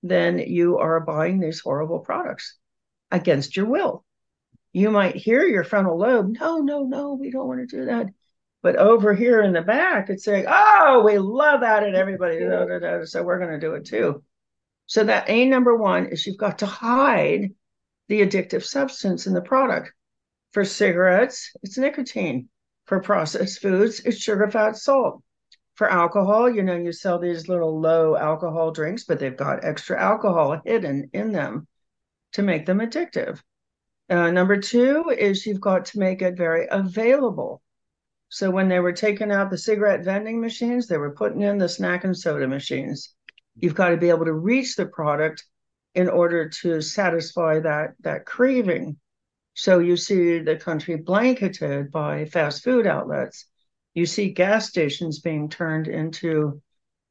then 0.03 0.37
you 0.37 0.77
are 0.77 0.99
buying 0.99 1.39
these 1.39 1.61
horrible 1.61 1.99
products 1.99 2.57
against 3.09 3.55
your 3.55 3.65
will. 3.65 4.03
You 4.73 4.91
might 4.91 5.15
hear 5.15 5.43
your 5.43 5.63
frontal 5.63 5.97
lobe, 5.97 6.35
no, 6.39 6.59
no, 6.59 6.83
no, 6.83 7.13
we 7.13 7.31
don't 7.31 7.47
want 7.47 7.67
to 7.67 7.77
do 7.77 7.85
that. 7.85 8.07
But 8.61 8.75
over 8.77 9.13
here 9.13 9.41
in 9.41 9.53
the 9.53 9.61
back, 9.61 10.09
it's 10.09 10.23
saying, 10.23 10.45
oh, 10.47 11.03
we 11.05 11.17
love 11.17 11.61
that 11.61 11.83
and 11.83 11.95
everybody, 11.95 12.39
da, 12.39 12.65
da, 12.65 12.79
da, 12.79 13.05
so 13.05 13.21
we're 13.21 13.39
going 13.39 13.51
to 13.51 13.59
do 13.59 13.73
it 13.73 13.85
too. 13.85 14.23
So 14.85 15.03
that 15.03 15.29
A 15.29 15.45
number 15.45 15.75
one 15.75 16.07
is 16.07 16.25
you've 16.25 16.37
got 16.37 16.59
to 16.59 16.65
hide 16.65 17.51
the 18.07 18.21
addictive 18.21 18.63
substance 18.63 19.27
in 19.27 19.33
the 19.33 19.41
product. 19.41 19.91
For 20.53 20.63
cigarettes, 20.63 21.51
it's 21.63 21.77
nicotine. 21.77 22.47
For 22.85 22.99
processed 22.99 23.59
foods, 23.59 24.01
it's 24.01 24.17
sugar, 24.17 24.49
fat, 24.49 24.77
salt. 24.77 25.23
For 25.75 25.89
alcohol, 25.89 26.47
you 26.47 26.61
know, 26.61 26.75
you 26.75 26.91
sell 26.91 27.17
these 27.17 27.49
little 27.49 27.79
low 27.79 28.15
alcohol 28.15 28.71
drinks, 28.71 29.03
but 29.03 29.19
they've 29.19 29.35
got 29.35 29.65
extra 29.65 29.99
alcohol 29.99 30.61
hidden 30.63 31.09
in 31.11 31.31
them 31.31 31.67
to 32.33 32.43
make 32.43 32.67
them 32.67 32.79
addictive. 32.79 33.41
Uh, 34.09 34.29
number 34.29 34.57
two 34.57 35.09
is 35.09 35.45
you've 35.45 35.59
got 35.59 35.85
to 35.85 35.99
make 35.99 36.21
it 36.21 36.37
very 36.37 36.67
available. 36.69 37.63
So 38.29 38.51
when 38.51 38.67
they 38.67 38.79
were 38.79 38.93
taking 38.93 39.31
out 39.31 39.49
the 39.49 39.57
cigarette 39.57 40.03
vending 40.03 40.39
machines, 40.39 40.87
they 40.87 40.97
were 40.97 41.15
putting 41.15 41.41
in 41.41 41.57
the 41.57 41.69
snack 41.69 42.03
and 42.03 42.15
soda 42.15 42.47
machines. 42.47 43.15
You've 43.55 43.75
got 43.75 43.89
to 43.89 43.97
be 43.97 44.09
able 44.09 44.25
to 44.25 44.33
reach 44.33 44.75
the 44.75 44.85
product 44.85 45.45
in 45.95 46.09
order 46.09 46.49
to 46.49 46.81
satisfy 46.81 47.59
that 47.61 47.93
that 48.01 48.25
craving. 48.25 48.97
So 49.53 49.79
you 49.79 49.97
see 49.97 50.39
the 50.39 50.55
country 50.55 50.97
blanketed 50.97 51.91
by 51.91 52.25
fast 52.25 52.63
food 52.63 52.87
outlets. 52.87 53.45
You 53.93 54.05
see 54.05 54.29
gas 54.29 54.67
stations 54.67 55.19
being 55.19 55.49
turned 55.49 55.87
into 55.87 56.61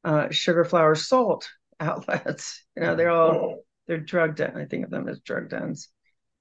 uh, 0.03 0.29
sugar, 0.29 0.65
flour, 0.65 0.95
salt 0.95 1.49
outlets. 1.79 2.63
You 2.75 2.83
know, 2.83 2.95
they're 2.95 3.09
all 3.09 3.63
they're 3.87 3.97
drug 3.97 4.35
den. 4.35 4.57
I 4.57 4.65
think 4.65 4.85
of 4.85 4.91
them 4.91 5.07
as 5.07 5.19
drug 5.19 5.49
dens. 5.49 5.89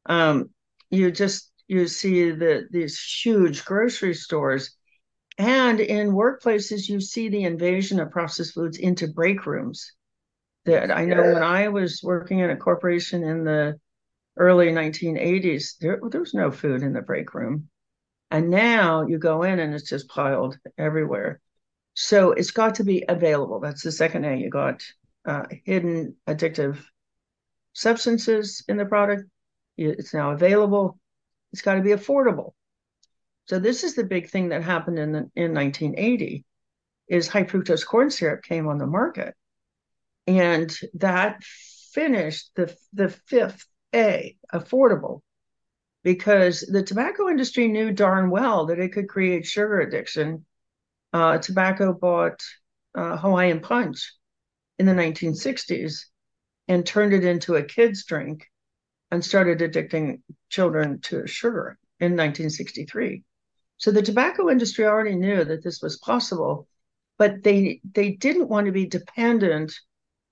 Um, 0.06 0.50
you 0.90 1.10
just 1.10 1.50
you 1.68 1.86
see 1.86 2.30
the 2.30 2.66
these 2.70 3.00
huge 3.00 3.64
grocery 3.64 4.14
stores 4.14 4.76
and 5.38 5.80
in 5.80 6.12
workplaces, 6.12 6.88
you 6.88 7.00
see 7.00 7.28
the 7.28 7.44
invasion 7.44 8.00
of 8.00 8.10
processed 8.10 8.54
foods 8.54 8.78
into 8.78 9.08
break 9.08 9.46
rooms. 9.46 9.92
That 10.64 10.92
I 10.92 11.04
know 11.06 11.22
when 11.22 11.42
I 11.42 11.68
was 11.68 12.00
working 12.04 12.38
in 12.38 12.50
a 12.50 12.56
corporation 12.56 13.24
in 13.24 13.42
the 13.42 13.80
early 14.36 14.68
1980s, 14.68 15.78
there, 15.80 16.00
there 16.10 16.20
was 16.20 16.34
no 16.34 16.50
food 16.50 16.82
in 16.82 16.92
the 16.92 17.02
break 17.02 17.34
room. 17.34 17.68
And 18.30 18.48
now 18.50 19.06
you 19.06 19.18
go 19.18 19.42
in 19.42 19.58
and 19.58 19.74
it's 19.74 19.88
just 19.88 20.08
piled 20.08 20.58
everywhere. 20.78 21.40
So 21.94 22.32
it's 22.32 22.50
got 22.50 22.76
to 22.76 22.84
be 22.84 23.04
available. 23.06 23.60
That's 23.60 23.82
the 23.82 23.92
second 23.92 24.24
A. 24.24 24.36
You 24.36 24.48
got 24.48 24.82
uh, 25.26 25.44
hidden 25.64 26.16
addictive 26.26 26.82
substances 27.74 28.64
in 28.68 28.78
the 28.78 28.86
product. 28.86 29.24
It's 29.76 30.14
now 30.14 30.30
available. 30.30 30.98
It's 31.52 31.62
got 31.62 31.74
to 31.74 31.82
be 31.82 31.90
affordable. 31.90 32.52
So 33.46 33.58
this 33.58 33.84
is 33.84 33.94
the 33.94 34.04
big 34.04 34.30
thing 34.30 34.48
that 34.50 34.62
happened 34.62 34.98
in 34.98 35.12
the, 35.12 35.30
in 35.34 35.52
1980 35.52 36.44
is 37.08 37.28
high 37.28 37.44
fructose 37.44 37.84
corn 37.84 38.10
syrup 38.10 38.42
came 38.42 38.68
on 38.68 38.78
the 38.78 38.86
market. 38.86 39.34
And 40.26 40.74
that 40.94 41.42
finished 41.92 42.50
the 42.54 42.74
the 42.92 43.08
fifth 43.08 43.66
A, 43.94 44.36
affordable, 44.52 45.22
because 46.02 46.60
the 46.60 46.82
tobacco 46.82 47.28
industry 47.28 47.68
knew 47.68 47.92
darn 47.92 48.30
well 48.30 48.66
that 48.66 48.78
it 48.78 48.92
could 48.92 49.08
create 49.08 49.46
sugar 49.46 49.80
addiction. 49.80 50.44
Uh, 51.12 51.38
tobacco 51.38 51.92
bought 51.92 52.42
uh, 52.94 53.16
Hawaiian 53.16 53.60
Punch 53.60 54.14
in 54.78 54.86
the 54.86 54.92
1960s 54.92 56.06
and 56.68 56.86
turned 56.86 57.12
it 57.12 57.24
into 57.24 57.56
a 57.56 57.62
kid's 57.62 58.04
drink 58.04 58.50
and 59.10 59.24
started 59.24 59.58
addicting 59.58 60.22
children 60.48 61.00
to 61.02 61.26
sugar 61.26 61.78
in 62.00 62.12
1963. 62.12 63.22
So 63.76 63.90
the 63.90 64.02
tobacco 64.02 64.48
industry 64.48 64.86
already 64.86 65.16
knew 65.16 65.44
that 65.44 65.62
this 65.62 65.82
was 65.82 65.98
possible, 65.98 66.66
but 67.18 67.42
they 67.42 67.80
they 67.94 68.12
didn't 68.12 68.48
want 68.48 68.66
to 68.66 68.72
be 68.72 68.86
dependent 68.86 69.74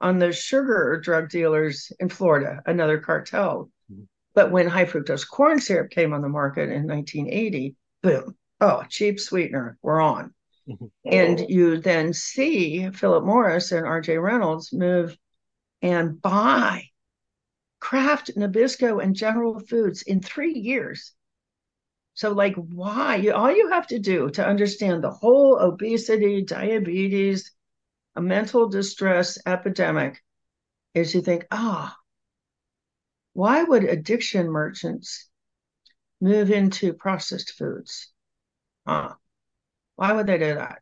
on 0.01 0.19
the 0.19 0.33
sugar 0.33 1.01
drug 1.03 1.29
dealers 1.29 1.93
in 2.01 2.09
Florida, 2.09 2.63
another 2.67 2.99
cartel. 2.99 3.71
Mm-hmm. 3.91 4.05
But 4.35 4.51
when 4.51 4.67
high 4.67 4.87
fructose 4.87 5.29
corn 5.29 5.61
syrup 5.61 5.91
came 5.91 6.13
on 6.13 6.23
the 6.23 6.29
market 6.29 6.71
in 6.71 6.87
1980, 6.87 7.77
boom, 8.03 8.37
oh, 8.61 8.85
cheap 8.89 9.21
sweetener, 9.21 9.79
we're 9.83 10.01
on. 10.01 10.35
Mm-hmm. 10.69 10.87
And 11.05 11.41
you 11.49 11.79
then 11.79 12.13
see 12.13 12.91
Philip 12.91 13.25
Morris 13.25 13.73
and 13.73 13.87
RJ 13.87 14.23
Reynolds 14.23 14.73
move 14.73 15.17
and 15.83 16.21
buy 16.21 16.85
Kraft, 17.81 18.31
Nabisco, 18.37 19.03
and 19.03 19.15
General 19.15 19.59
Foods 19.61 20.03
in 20.03 20.21
three 20.21 20.55
years 20.55 21.15
so, 22.21 22.33
like, 22.33 22.55
why? 22.55 23.17
You, 23.17 23.33
all 23.33 23.51
you 23.51 23.71
have 23.71 23.87
to 23.87 23.99
do 23.99 24.29
to 24.33 24.47
understand 24.47 25.03
the 25.03 25.11
whole 25.11 25.59
obesity, 25.59 26.43
diabetes, 26.43 27.53
a 28.17 28.21
mental 28.21 28.69
distress 28.69 29.39
epidemic 29.47 30.23
is 30.95 31.15
you 31.15 31.23
think, 31.23 31.47
ah, 31.51 31.95
oh, 31.95 32.01
why 33.33 33.63
would 33.63 33.85
addiction 33.85 34.51
merchants 34.51 35.29
move 36.21 36.51
into 36.51 36.93
processed 36.93 37.53
foods? 37.53 38.11
Ah, 38.87 39.17
why 39.97 40.13
would 40.13 40.27
they 40.27 40.39
do 40.39 40.55
that? 40.55 40.81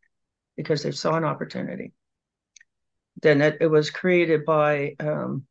Because 0.57 0.83
they 0.83 0.93
saw 0.93 1.17
an 1.17 1.25
opportunity. 1.25 1.93
Then 3.21 3.41
it, 3.41 3.59
it 3.61 3.67
was 3.67 3.91
created 3.91 4.45
by 4.45 4.95
um, 5.01 5.47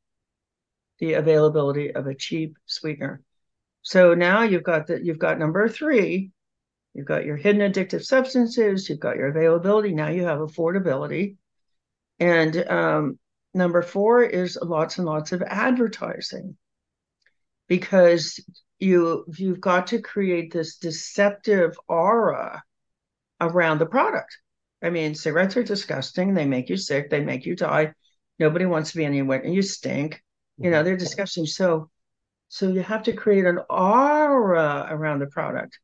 the 0.99 1.13
availability 1.13 1.93
of 1.93 2.07
a 2.07 2.15
cheap 2.15 2.57
sweetener. 2.65 3.21
So 3.81 4.13
now 4.13 4.41
you've 4.41 4.63
got 4.63 4.87
that 4.87 5.05
you've 5.05 5.19
got 5.19 5.39
number 5.39 5.69
three, 5.69 6.31
you've 6.93 7.05
got 7.05 7.25
your 7.25 7.37
hidden 7.37 7.71
addictive 7.71 8.03
substances, 8.03 8.89
you've 8.89 8.99
got 8.99 9.17
your 9.17 9.27
availability. 9.27 9.93
Now 9.93 10.09
you 10.09 10.23
have 10.23 10.39
affordability, 10.39 11.37
and 12.19 12.69
um, 12.69 13.19
number 13.53 13.81
four 13.81 14.23
is 14.23 14.57
lots 14.61 14.97
and 14.97 15.05
lots 15.05 15.31
of 15.31 15.41
advertising, 15.41 16.57
because 17.67 18.39
you 18.79 19.25
you've 19.37 19.61
got 19.61 19.87
to 19.87 20.01
create 20.01 20.51
this 20.51 20.77
deceptive 20.77 21.77
aura 21.87 22.63
around 23.39 23.79
the 23.79 23.85
product. 23.85 24.37
I 24.81 24.89
mean, 24.89 25.15
cigarettes 25.15 25.57
are 25.57 25.63
disgusting. 25.63 26.33
They 26.33 26.45
make 26.45 26.69
you 26.69 26.77
sick. 26.77 27.09
They 27.09 27.21
make 27.21 27.45
you 27.45 27.55
die. 27.55 27.93
Nobody 28.39 28.65
wants 28.65 28.91
to 28.91 28.97
be 28.97 29.05
anywhere, 29.05 29.39
and 29.39 29.53
you 29.53 29.61
stink. 29.61 30.21
You 30.57 30.71
know, 30.71 30.83
they're 30.83 30.97
disgusting. 30.97 31.45
So 31.45 31.89
so 32.49 32.69
you 32.69 32.81
have 32.81 33.03
to 33.03 33.13
create 33.13 33.45
an 33.45 33.59
aura 33.69 34.87
around 34.89 35.19
the 35.19 35.27
product. 35.27 35.79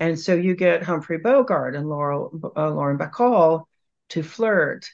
And 0.00 0.18
so 0.18 0.34
you 0.34 0.56
get 0.56 0.82
Humphrey 0.82 1.18
Bogart 1.18 1.76
and 1.76 1.88
Laurel, 1.88 2.52
uh, 2.56 2.70
Lauren 2.70 2.98
Bacall 2.98 3.64
to 4.08 4.22
flirt 4.22 4.90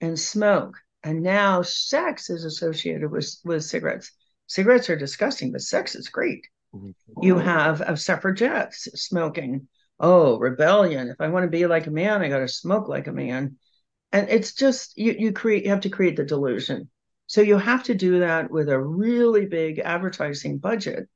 and 0.00 0.18
smoke. 0.18 0.76
And 1.02 1.22
now 1.22 1.62
sex 1.62 2.30
is 2.30 2.44
associated 2.44 3.10
with, 3.10 3.28
with 3.44 3.64
cigarettes. 3.64 4.12
Cigarettes 4.46 4.90
are 4.90 4.96
disgusting, 4.96 5.52
but 5.52 5.62
sex 5.62 5.94
is 5.94 6.08
great. 6.08 6.46
Mm-hmm. 6.74 7.22
You 7.22 7.38
have 7.38 8.00
suffragettes 8.00 8.88
smoking. 8.94 9.68
Oh, 10.00 10.38
rebellion. 10.38 11.08
If 11.08 11.20
I 11.20 11.28
want 11.28 11.44
to 11.44 11.50
be 11.50 11.66
like 11.66 11.86
a 11.86 11.90
man, 11.90 12.22
I 12.22 12.28
got 12.28 12.38
to 12.38 12.48
smoke 12.48 12.88
like 12.88 13.06
a 13.06 13.12
man. 13.12 13.56
And 14.12 14.28
it's 14.28 14.54
just, 14.54 14.96
you, 14.96 15.14
you 15.18 15.32
create, 15.32 15.64
you 15.64 15.70
have 15.70 15.80
to 15.82 15.90
create 15.90 16.16
the 16.16 16.24
delusion. 16.24 16.88
So 17.26 17.42
you 17.42 17.58
have 17.58 17.84
to 17.84 17.94
do 17.94 18.20
that 18.20 18.50
with 18.50 18.68
a 18.68 18.80
really 18.80 19.46
big 19.46 19.80
advertising 19.80 20.58
budget. 20.58 21.08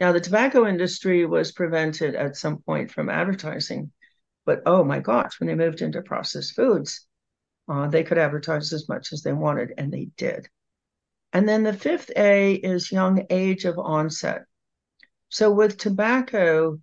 Now, 0.00 0.12
the 0.12 0.20
tobacco 0.20 0.66
industry 0.66 1.24
was 1.24 1.52
prevented 1.52 2.14
at 2.14 2.36
some 2.36 2.58
point 2.58 2.90
from 2.90 3.08
advertising, 3.08 3.92
but 4.44 4.62
oh 4.66 4.84
my 4.84 4.98
gosh, 4.98 5.38
when 5.38 5.46
they 5.46 5.54
moved 5.54 5.82
into 5.82 6.02
processed 6.02 6.54
foods, 6.54 7.06
uh, 7.68 7.88
they 7.88 8.04
could 8.04 8.18
advertise 8.18 8.72
as 8.72 8.88
much 8.88 9.12
as 9.12 9.22
they 9.22 9.32
wanted, 9.32 9.74
and 9.76 9.92
they 9.92 10.08
did. 10.16 10.48
And 11.32 11.48
then 11.48 11.64
the 11.64 11.72
fifth 11.72 12.10
A 12.16 12.54
is 12.54 12.92
young 12.92 13.26
age 13.30 13.64
of 13.64 13.78
onset. 13.78 14.44
So 15.28 15.50
with 15.50 15.76
tobacco, 15.76 16.78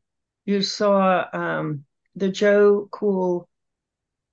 you 0.45 0.61
saw 0.61 1.25
um, 1.33 1.85
the 2.15 2.29
Joe 2.29 2.87
Cool 2.91 3.47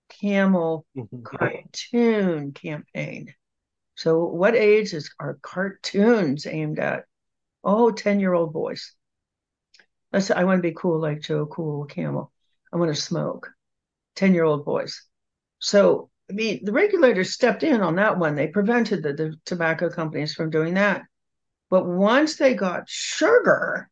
Camel 0.09 0.85
mm-hmm. 0.97 1.23
cartoon 1.23 2.52
campaign. 2.52 3.33
So, 3.95 4.25
what 4.25 4.57
age 4.57 4.92
is 4.92 5.11
are 5.21 5.38
cartoons 5.42 6.47
aimed 6.47 6.78
at? 6.78 7.04
Oh, 7.62 7.90
10 7.90 8.19
year 8.19 8.33
old 8.33 8.52
boys. 8.52 8.95
Let's, 10.12 10.30
I 10.30 10.45
want 10.45 10.59
to 10.59 10.69
be 10.69 10.75
cool 10.75 11.00
like 11.00 11.21
Joe 11.21 11.47
Cool 11.47 11.85
Camel. 11.85 12.33
I 12.73 12.76
want 12.76 12.95
to 12.95 13.00
smoke. 13.00 13.50
10 14.16 14.35
year 14.35 14.45
old 14.45 14.64
boys. 14.64 15.02
So, 15.59 16.09
I 16.30 16.32
mean, 16.32 16.64
the 16.64 16.72
regulators 16.72 17.32
stepped 17.32 17.64
in 17.64 17.80
on 17.80 17.96
that 17.96 18.16
one. 18.16 18.37
They 18.37 18.46
prevented 18.46 19.02
the, 19.02 19.12
the 19.12 19.37
tobacco 19.44 19.90
companies 19.90 20.32
from 20.32 20.50
doing 20.50 20.75
that. 20.75 21.02
But 21.70 21.87
once 21.87 22.37
they 22.37 22.54
got 22.54 22.88
sugar, 22.88 23.90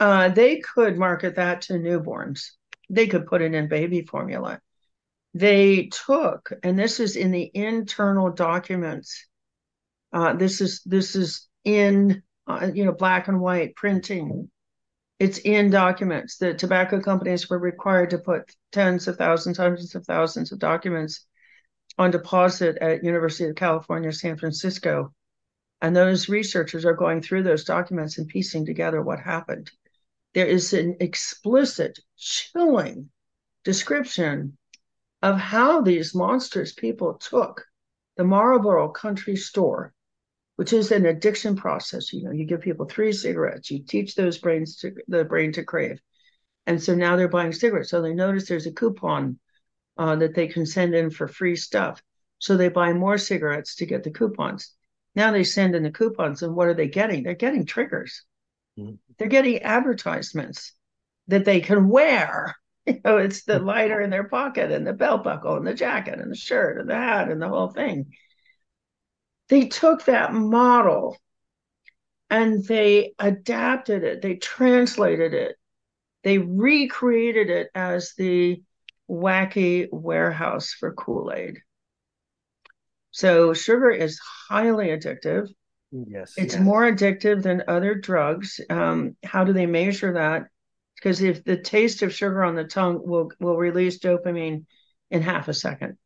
uh, 0.00 0.30
they 0.30 0.60
could 0.60 0.96
market 0.96 1.36
that 1.36 1.62
to 1.62 1.74
newborns. 1.74 2.52
They 2.88 3.06
could 3.06 3.26
put 3.26 3.42
it 3.42 3.54
in 3.54 3.68
baby 3.68 4.02
formula. 4.02 4.60
They 5.34 5.86
took, 5.86 6.52
and 6.62 6.78
this 6.78 6.98
is 6.98 7.16
in 7.16 7.30
the 7.30 7.50
internal 7.52 8.30
documents. 8.30 9.26
Uh, 10.12 10.34
this 10.34 10.60
is 10.60 10.82
this 10.84 11.14
is 11.14 11.48
in 11.64 12.22
uh, 12.46 12.70
you 12.72 12.84
know 12.84 12.92
black 12.92 13.28
and 13.28 13.40
white 13.40 13.76
printing 13.76 14.50
it's 15.22 15.38
in 15.38 15.70
documents. 15.70 16.36
The 16.36 16.52
tobacco 16.52 17.00
companies 17.00 17.48
were 17.48 17.60
required 17.60 18.10
to 18.10 18.18
put 18.18 18.56
tens 18.72 19.06
of 19.06 19.16
thousands, 19.16 19.56
hundreds 19.56 19.94
of 19.94 20.04
thousands 20.04 20.50
of 20.50 20.58
documents 20.58 21.24
on 21.96 22.10
deposit 22.10 22.76
at 22.78 23.04
University 23.04 23.48
of 23.48 23.54
California, 23.54 24.12
San 24.12 24.36
Francisco. 24.36 25.14
And 25.80 25.94
those 25.94 26.28
researchers 26.28 26.84
are 26.84 26.94
going 26.94 27.22
through 27.22 27.44
those 27.44 27.62
documents 27.62 28.18
and 28.18 28.26
piecing 28.26 28.66
together 28.66 29.00
what 29.00 29.20
happened. 29.20 29.70
There 30.34 30.46
is 30.46 30.72
an 30.72 30.96
explicit, 30.98 32.00
chilling 32.16 33.08
description 33.62 34.58
of 35.22 35.38
how 35.38 35.82
these 35.82 36.16
monstrous 36.16 36.72
people 36.72 37.14
took 37.14 37.64
the 38.16 38.24
Marlboro 38.24 38.88
Country 38.88 39.36
Store 39.36 39.94
which 40.62 40.72
is 40.72 40.92
an 40.92 41.06
addiction 41.06 41.56
process. 41.56 42.12
You 42.12 42.22
know, 42.22 42.30
you 42.30 42.44
give 42.44 42.60
people 42.60 42.86
three 42.86 43.12
cigarettes, 43.12 43.68
you 43.68 43.82
teach 43.82 44.14
those 44.14 44.38
brains 44.38 44.76
to 44.76 44.94
the 45.08 45.24
brain 45.24 45.50
to 45.54 45.64
crave. 45.64 46.00
And 46.68 46.80
so 46.80 46.94
now 46.94 47.16
they're 47.16 47.26
buying 47.26 47.52
cigarettes. 47.52 47.90
So 47.90 48.00
they 48.00 48.14
notice 48.14 48.46
there's 48.46 48.68
a 48.68 48.72
coupon 48.72 49.40
uh, 49.98 50.14
that 50.14 50.36
they 50.36 50.46
can 50.46 50.64
send 50.64 50.94
in 50.94 51.10
for 51.10 51.26
free 51.26 51.56
stuff. 51.56 52.00
So 52.38 52.56
they 52.56 52.68
buy 52.68 52.92
more 52.92 53.18
cigarettes 53.18 53.74
to 53.74 53.86
get 53.86 54.04
the 54.04 54.12
coupons. 54.12 54.72
Now 55.16 55.32
they 55.32 55.42
send 55.42 55.74
in 55.74 55.82
the 55.82 55.90
coupons, 55.90 56.44
and 56.44 56.54
what 56.54 56.68
are 56.68 56.74
they 56.74 56.86
getting? 56.86 57.24
They're 57.24 57.34
getting 57.34 57.66
triggers. 57.66 58.22
Mm-hmm. 58.78 58.94
They're 59.18 59.26
getting 59.26 59.62
advertisements 59.62 60.74
that 61.26 61.44
they 61.44 61.60
can 61.60 61.88
wear. 61.88 62.54
You 62.84 63.00
know, 63.04 63.18
it's 63.18 63.44
the 63.44 63.60
lighter 63.60 64.00
in 64.00 64.10
their 64.10 64.24
pocket 64.24 64.72
and 64.72 64.84
the 64.84 64.92
belt 64.92 65.22
buckle 65.22 65.56
and 65.56 65.64
the 65.64 65.72
jacket 65.72 66.18
and 66.18 66.32
the 66.32 66.36
shirt 66.36 66.80
and 66.80 66.90
the 66.90 66.96
hat 66.96 67.30
and 67.30 67.40
the 67.40 67.48
whole 67.48 67.68
thing 67.68 68.10
they 69.48 69.68
took 69.68 70.04
that 70.04 70.32
model 70.32 71.16
and 72.30 72.64
they 72.64 73.12
adapted 73.18 74.04
it, 74.04 74.22
they 74.22 74.36
translated 74.36 75.34
it, 75.34 75.56
they 76.22 76.38
recreated 76.38 77.50
it 77.50 77.68
as 77.74 78.14
the 78.16 78.62
wacky 79.10 79.88
warehouse 79.90 80.72
for 80.72 80.94
Kool 80.94 81.32
Aid. 81.34 81.58
So, 83.10 83.52
sugar 83.52 83.90
is 83.90 84.18
highly 84.48 84.86
addictive. 84.86 85.48
Yes. 85.90 86.32
It's 86.38 86.54
yes. 86.54 86.62
more 86.62 86.90
addictive 86.90 87.42
than 87.42 87.64
other 87.68 87.94
drugs. 87.94 88.58
Um, 88.70 89.16
how 89.22 89.44
do 89.44 89.52
they 89.52 89.66
measure 89.66 90.14
that? 90.14 90.44
Because 90.96 91.20
if 91.20 91.44
the 91.44 91.58
taste 91.58 92.00
of 92.00 92.14
sugar 92.14 92.42
on 92.42 92.54
the 92.54 92.64
tongue 92.64 93.02
will, 93.04 93.30
will 93.38 93.58
release 93.58 93.98
dopamine 93.98 94.64
in 95.10 95.20
half 95.20 95.48
a 95.48 95.54
second 95.54 95.98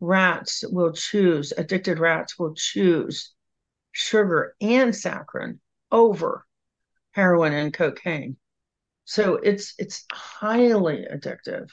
rats 0.00 0.64
will 0.66 0.92
choose, 0.92 1.52
addicted 1.56 1.98
rats 1.98 2.38
will 2.38 2.54
choose 2.54 3.32
sugar 3.92 4.54
and 4.60 4.92
saccharin 4.92 5.58
over 5.90 6.46
heroin 7.12 7.52
and 7.52 7.72
cocaine. 7.72 8.36
So 9.04 9.36
it's 9.36 9.74
it's 9.78 10.04
highly 10.12 11.06
addictive. 11.12 11.70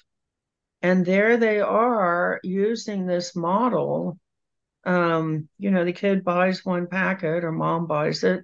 And 0.81 1.05
there 1.05 1.37
they 1.37 1.59
are 1.59 2.39
using 2.43 3.05
this 3.05 3.35
model. 3.35 4.19
Um, 4.85 5.49
you 5.57 5.71
know, 5.71 5.83
the 5.85 5.93
kid 5.93 6.23
buys 6.23 6.65
one 6.65 6.87
packet 6.87 7.43
or 7.43 7.51
mom 7.51 7.87
buys 7.87 8.23
it, 8.23 8.41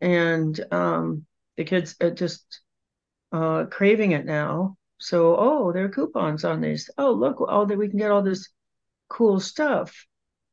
and 0.00 0.58
um, 0.70 1.26
the 1.56 1.64
kid's 1.64 1.96
just 2.14 2.60
uh, 3.32 3.64
craving 3.64 4.12
it 4.12 4.24
now. 4.24 4.76
So, 4.98 5.36
oh, 5.36 5.72
there 5.72 5.84
are 5.84 5.90
coupons 5.90 6.44
on 6.44 6.60
these. 6.60 6.88
Oh, 6.96 7.12
look, 7.12 7.36
oh, 7.40 7.66
that 7.66 7.76
we 7.76 7.88
can 7.88 7.98
get 7.98 8.10
all 8.10 8.22
this 8.22 8.48
cool 9.08 9.40
stuff 9.40 10.06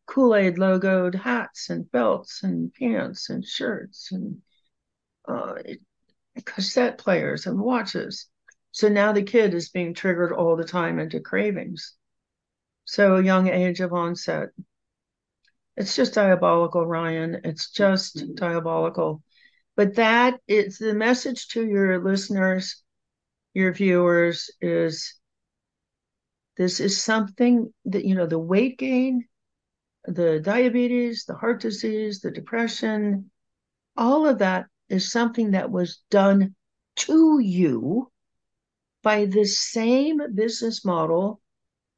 Kool 0.06 0.36
Aid 0.36 0.58
logoed 0.58 1.16
hats 1.16 1.70
and 1.70 1.90
belts 1.90 2.44
and 2.44 2.74
pants 2.74 3.30
and 3.30 3.46
shirts 3.46 4.12
and 4.12 4.42
uh, 5.28 5.56
cassette 6.46 6.98
players 6.98 7.46
and 7.46 7.60
watches. 7.60 8.28
So 8.72 8.90
now 8.90 9.14
the 9.14 9.24
kid 9.24 9.54
is 9.54 9.70
being 9.70 9.94
triggered 9.94 10.34
all 10.34 10.56
the 10.56 10.66
time 10.66 11.00
into 11.00 11.20
cravings. 11.20 11.96
So 12.86 13.18
young 13.18 13.48
age 13.48 13.80
of 13.80 13.94
onset. 13.94 14.50
It's 15.78 15.96
just 15.96 16.14
diabolical, 16.14 16.86
Ryan. 16.86 17.42
It's 17.44 17.72
just 17.72 18.18
mm-hmm. 18.18 18.36
diabolical. 18.36 19.24
But 19.76 19.96
that 19.96 20.40
is 20.48 20.78
the 20.78 20.94
message 20.94 21.48
to 21.50 21.66
your 21.66 22.04
listeners, 22.04 22.84
your 23.54 23.74
viewers 23.74 24.52
is 24.62 25.16
this 26.58 26.80
is 26.80 27.02
something 27.02 27.74
that, 27.86 28.06
you 28.06 28.16
know, 28.16 28.28
the 28.28 28.40
weight 28.40 28.78
gain, 28.78 29.28
the 30.06 30.40
diabetes, 30.40 31.26
the 31.26 31.36
heart 31.36 31.62
disease, 31.62 32.20
the 32.20 32.32
depression, 32.32 33.32
all 33.98 34.28
of 34.28 34.40
that 34.40 34.66
is 34.90 35.12
something 35.12 35.52
that 35.52 35.72
was 35.72 36.02
done 36.10 36.56
to 36.96 37.40
you 37.40 38.12
by 39.02 39.26
the 39.26 39.46
same 39.46 40.22
business 40.36 40.86
model 40.86 41.42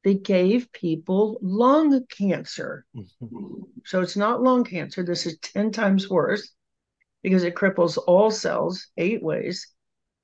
that 0.03 0.23
gave 0.23 0.71
people 0.71 1.37
lung 1.41 2.05
cancer. 2.07 2.85
Mm-hmm. 2.95 3.63
So 3.85 4.01
it's 4.01 4.15
not 4.15 4.41
lung 4.41 4.63
cancer. 4.63 5.03
This 5.03 5.25
is 5.25 5.37
10 5.39 5.71
times 5.71 6.09
worse 6.09 6.51
because 7.23 7.43
it 7.43 7.55
cripples 7.55 7.97
all 8.07 8.31
cells 8.31 8.87
eight 8.97 9.21
ways. 9.21 9.67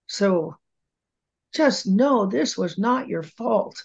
So 0.08 0.56
just 1.54 1.88
know 1.88 2.26
this 2.26 2.58
was 2.58 2.78
not 2.78 3.08
your 3.08 3.24
fault 3.24 3.84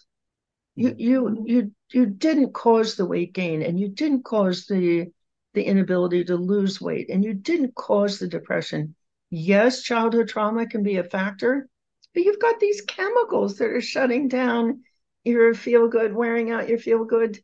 you 0.77 0.95
you 0.99 1.45
you 1.47 1.73
you 1.93 2.07
didn't 2.07 2.53
cause 2.53 2.97
the 2.97 3.07
weight 3.07 3.33
gain 3.33 3.63
and 3.63 3.81
you 3.81 3.89
didn't 3.89 4.23
cause 4.25 4.67
the 4.67 5.07
the 5.55 5.65
inability 5.65 6.25
to 6.25 6.37
lose 6.37 6.81
weight 6.81 7.09
and 7.11 7.25
you 7.25 7.35
didn't 7.35 7.75
cause 7.75 8.19
the 8.19 8.29
depression. 8.29 8.95
Yes 9.31 9.83
childhood 9.83 10.29
trauma 10.29 10.67
can 10.67 10.83
be 10.83 10.99
a 10.99 11.05
factor 11.05 11.69
but 12.15 12.23
you've 12.23 12.41
got 12.41 12.61
these 12.61 12.83
chemicals 12.83 13.59
that 13.59 13.69
are 13.69 13.81
shutting 13.81 14.29
down 14.29 14.83
your 15.25 15.55
feel 15.55 15.89
good 15.89 16.15
wearing 16.15 16.51
out 16.51 16.69
your 16.69 16.79
feel 16.79 17.05
good 17.05 17.39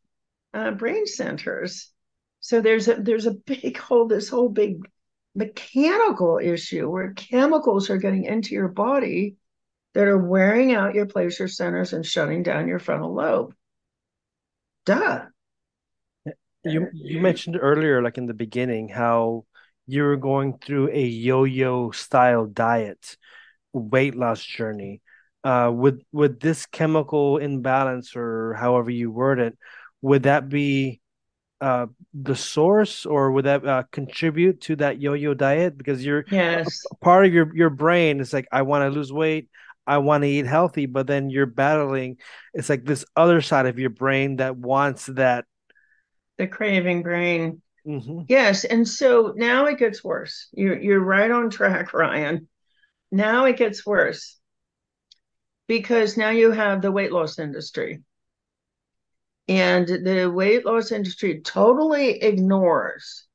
uh, 0.55 0.71
brain 0.71 1.07
centers. 1.07 1.91
So 2.41 2.61
there's 2.61 2.89
a 2.89 2.95
there's 2.95 3.27
a 3.27 3.33
big 3.35 3.77
whole 3.79 4.07
this 4.09 4.29
whole 4.29 4.49
big 4.49 4.89
mechanical 5.35 6.39
issue 6.43 6.89
where 6.89 7.15
chemicals 7.15 7.91
are 7.91 7.97
getting 7.97 8.25
into 8.25 8.55
your 8.55 8.69
body 8.69 9.37
that 9.95 10.09
are 10.09 10.19
wearing 10.19 10.73
out 10.73 10.95
your 10.95 11.07
pleasure 11.07 11.49
centers 11.49 11.93
and 11.93 12.05
shutting 12.05 12.43
down 12.43 12.69
your 12.69 12.79
frontal 12.79 13.15
lobe. 13.15 13.55
Duh. 14.87 15.27
You 16.65 16.89
you 16.93 17.21
mentioned 17.21 17.59
earlier, 17.61 18.03
like 18.03 18.19
in 18.19 18.27
the 18.27 18.35
beginning, 18.35 18.89
how 18.89 19.47
you 19.87 20.05
were 20.05 20.17
going 20.17 20.59
through 20.59 20.91
a 20.93 21.03
yo-yo 21.03 21.91
style 21.91 22.47
diet, 22.47 23.17
weight 23.73 24.15
loss 24.15 24.45
journey. 24.45 25.03
Uh, 25.43 25.73
would 25.75 26.05
would 26.13 26.39
this 26.39 26.67
chemical 26.67 27.39
imbalance, 27.39 28.15
or 28.15 28.55
however 28.55 28.91
you 28.91 29.11
word 29.11 29.41
it, 29.41 29.59
would 30.03 30.23
that 30.23 30.49
be 30.49 31.01
uh, 31.61 31.87
the 32.15 32.37
source, 32.37 33.07
or 33.07 33.33
would 33.33 33.47
that 33.47 33.67
uh, 33.67 33.83
contribute 33.91 34.61
to 34.61 34.77
that 34.77 35.01
yo-yo 35.03 35.35
diet? 35.35 35.77
Because 35.77 36.05
you're 36.05 36.25
yes, 36.31 36.85
part 37.01 37.27
of 37.27 37.33
your 37.33 37.55
your 37.57 37.71
brain 37.71 38.21
is 38.21 38.33
like, 38.33 38.47
I 38.53 38.63
want 38.63 38.83
to 38.83 38.97
lose 38.97 39.13
weight, 39.13 39.49
I 39.87 39.99
want 39.99 40.23
to 40.23 40.29
eat 40.29 40.47
healthy, 40.47 40.87
but 40.87 41.07
then 41.07 41.31
you're 41.31 41.47
battling. 41.47 42.19
It's 42.55 42.69
like 42.69 42.85
this 42.85 43.05
other 43.17 43.41
side 43.41 43.67
of 43.67 43.79
your 43.79 43.91
brain 43.91 44.37
that 44.37 44.57
wants 44.57 45.07
that. 45.07 45.45
The 46.39 46.47
craving 46.47 47.03
brain. 47.03 47.63
Mm-hmm. 47.87 48.23
Yes, 48.29 48.65
and 48.65 48.87
so 48.87 49.33
now 49.37 49.67
it 49.67 49.79
gets 49.79 50.05
worse. 50.05 50.49
You're 50.53 50.81
you're 50.81 51.01
right 51.01 51.31
on 51.31 51.51
track, 51.51 51.93
Ryan. 51.95 52.49
Now 53.11 53.45
it 53.47 53.57
gets 53.57 53.85
worse 53.85 54.39
because 55.67 56.17
now 56.17 56.31
you 56.31 56.51
have 56.51 56.83
the 56.83 56.93
weight 56.93 57.13
loss 57.13 57.39
industry. 57.39 58.03
And 59.49 59.87
the 59.87 60.31
weight 60.33 60.65
loss 60.65 60.93
industry 60.93 61.41
totally 61.41 62.23
ignores 62.23 63.27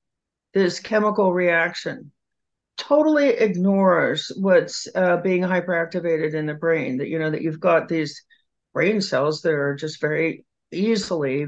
this 0.54 0.80
chemical 0.80 1.34
reaction, 1.34 2.12
totally 2.78 3.30
ignores 3.30 4.32
what's 4.38 4.88
uh, 4.96 5.18
being 5.18 5.42
hyperactivated 5.42 6.34
in 6.34 6.46
the 6.46 6.54
brain. 6.54 6.98
That 6.98 7.08
you 7.08 7.20
know 7.20 7.32
that 7.32 7.42
you've 7.42 7.60
got 7.60 7.88
these 7.88 8.24
brain 8.74 9.02
cells 9.02 9.42
that 9.42 9.54
are 9.54 9.76
just 9.76 10.00
very 10.00 10.46
easily 10.72 11.48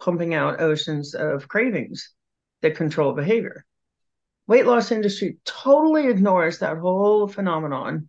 pumping 0.00 0.34
out 0.34 0.60
oceans 0.60 1.14
of 1.14 1.48
cravings 1.48 2.12
that 2.62 2.76
control 2.76 3.12
behavior. 3.12 3.64
Weight 4.46 4.66
loss 4.66 4.92
industry 4.92 5.38
totally 5.44 6.08
ignores 6.08 6.58
that 6.58 6.78
whole 6.78 7.28
phenomenon 7.28 8.08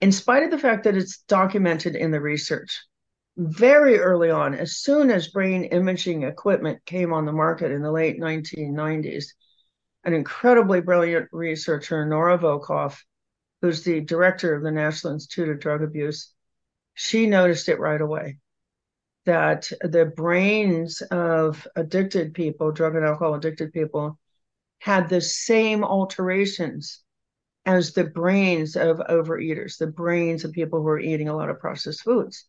in 0.00 0.12
spite 0.12 0.42
of 0.42 0.50
the 0.50 0.58
fact 0.58 0.84
that 0.84 0.96
it's 0.96 1.18
documented 1.22 1.94
in 1.94 2.10
the 2.10 2.20
research 2.20 2.80
very 3.36 3.98
early 3.98 4.30
on, 4.30 4.54
as 4.54 4.76
soon 4.76 5.10
as 5.10 5.28
brain 5.28 5.64
imaging 5.64 6.24
equipment 6.24 6.84
came 6.84 7.12
on 7.12 7.24
the 7.24 7.32
market 7.32 7.70
in 7.70 7.80
the 7.82 7.90
late 7.90 8.20
1990s, 8.20 9.26
an 10.04 10.14
incredibly 10.14 10.80
brilliant 10.80 11.28
researcher, 11.32 12.04
Nora 12.04 12.38
Volkow, 12.38 12.94
who's 13.60 13.82
the 13.82 14.00
director 14.00 14.54
of 14.54 14.62
the 14.62 14.70
National 14.70 15.14
Institute 15.14 15.48
of 15.48 15.60
Drug 15.60 15.82
Abuse, 15.82 16.32
she 16.94 17.26
noticed 17.26 17.68
it 17.68 17.78
right 17.78 18.00
away 18.00 18.38
that 19.26 19.70
the 19.82 20.06
brains 20.06 21.02
of 21.10 21.66
addicted 21.76 22.34
people, 22.34 22.72
drug 22.72 22.96
and 22.96 23.04
alcohol 23.04 23.34
addicted 23.34 23.72
people, 23.72 24.18
had 24.78 25.08
the 25.08 25.20
same 25.20 25.84
alterations 25.84 27.02
as 27.66 27.92
the 27.92 28.04
brains 28.04 28.76
of 28.76 28.96
overeaters, 28.98 29.76
the 29.76 29.86
brains 29.86 30.44
of 30.44 30.52
people 30.52 30.80
who 30.80 30.88
are 30.88 30.98
eating 30.98 31.28
a 31.28 31.36
lot 31.36 31.50
of 31.50 31.60
processed 31.60 32.02
foods. 32.02 32.46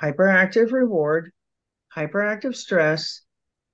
Hyperactive 0.00 0.72
reward, 0.72 1.32
hyperactive 1.94 2.54
stress, 2.54 3.22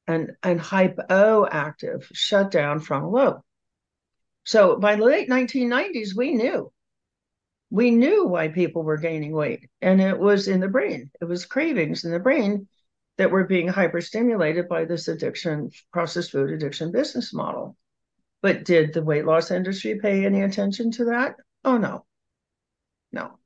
and, 0.07 0.33
and 0.43 0.61
hypoactive 0.61 2.05
shutdown 2.13 2.81
frontal 2.81 3.13
lobe. 3.13 3.41
So 4.45 4.77
by 4.77 4.97
the 4.97 5.05
late 5.05 5.29
1990s, 5.29 6.15
we 6.17 6.35
knew. 6.35 6.73
We 7.71 7.91
knew 7.91 8.27
why 8.27 8.49
people 8.49 8.85
were 8.85 8.97
gaining 8.97 9.33
weight, 9.33 9.69
and 9.83 10.01
it 10.01 10.19
was 10.19 10.47
in 10.47 10.61
the 10.61 10.69
brain. 10.69 11.11
It 11.21 11.25
was 11.25 11.45
cravings 11.45 12.05
in 12.05 12.13
the 12.13 12.21
brain 12.21 12.69
that 13.19 13.31
were 13.31 13.45
being 13.45 13.69
hyperstimulated 13.69 14.69
by 14.69 14.85
this 14.85 15.09
addiction, 15.09 15.71
processed 15.93 16.31
food 16.31 16.51
addiction 16.51 16.93
business 16.93 17.35
model. 17.35 17.77
But 18.41 18.65
did 18.65 18.93
the 18.93 19.03
weight 19.03 19.25
loss 19.25 19.51
industry 19.51 19.99
pay 19.99 20.25
any 20.25 20.43
attention 20.43 20.93
to 20.93 21.07
that? 21.07 21.37
Oh, 21.65 21.79
no. 21.79 22.05
No. 23.11 23.39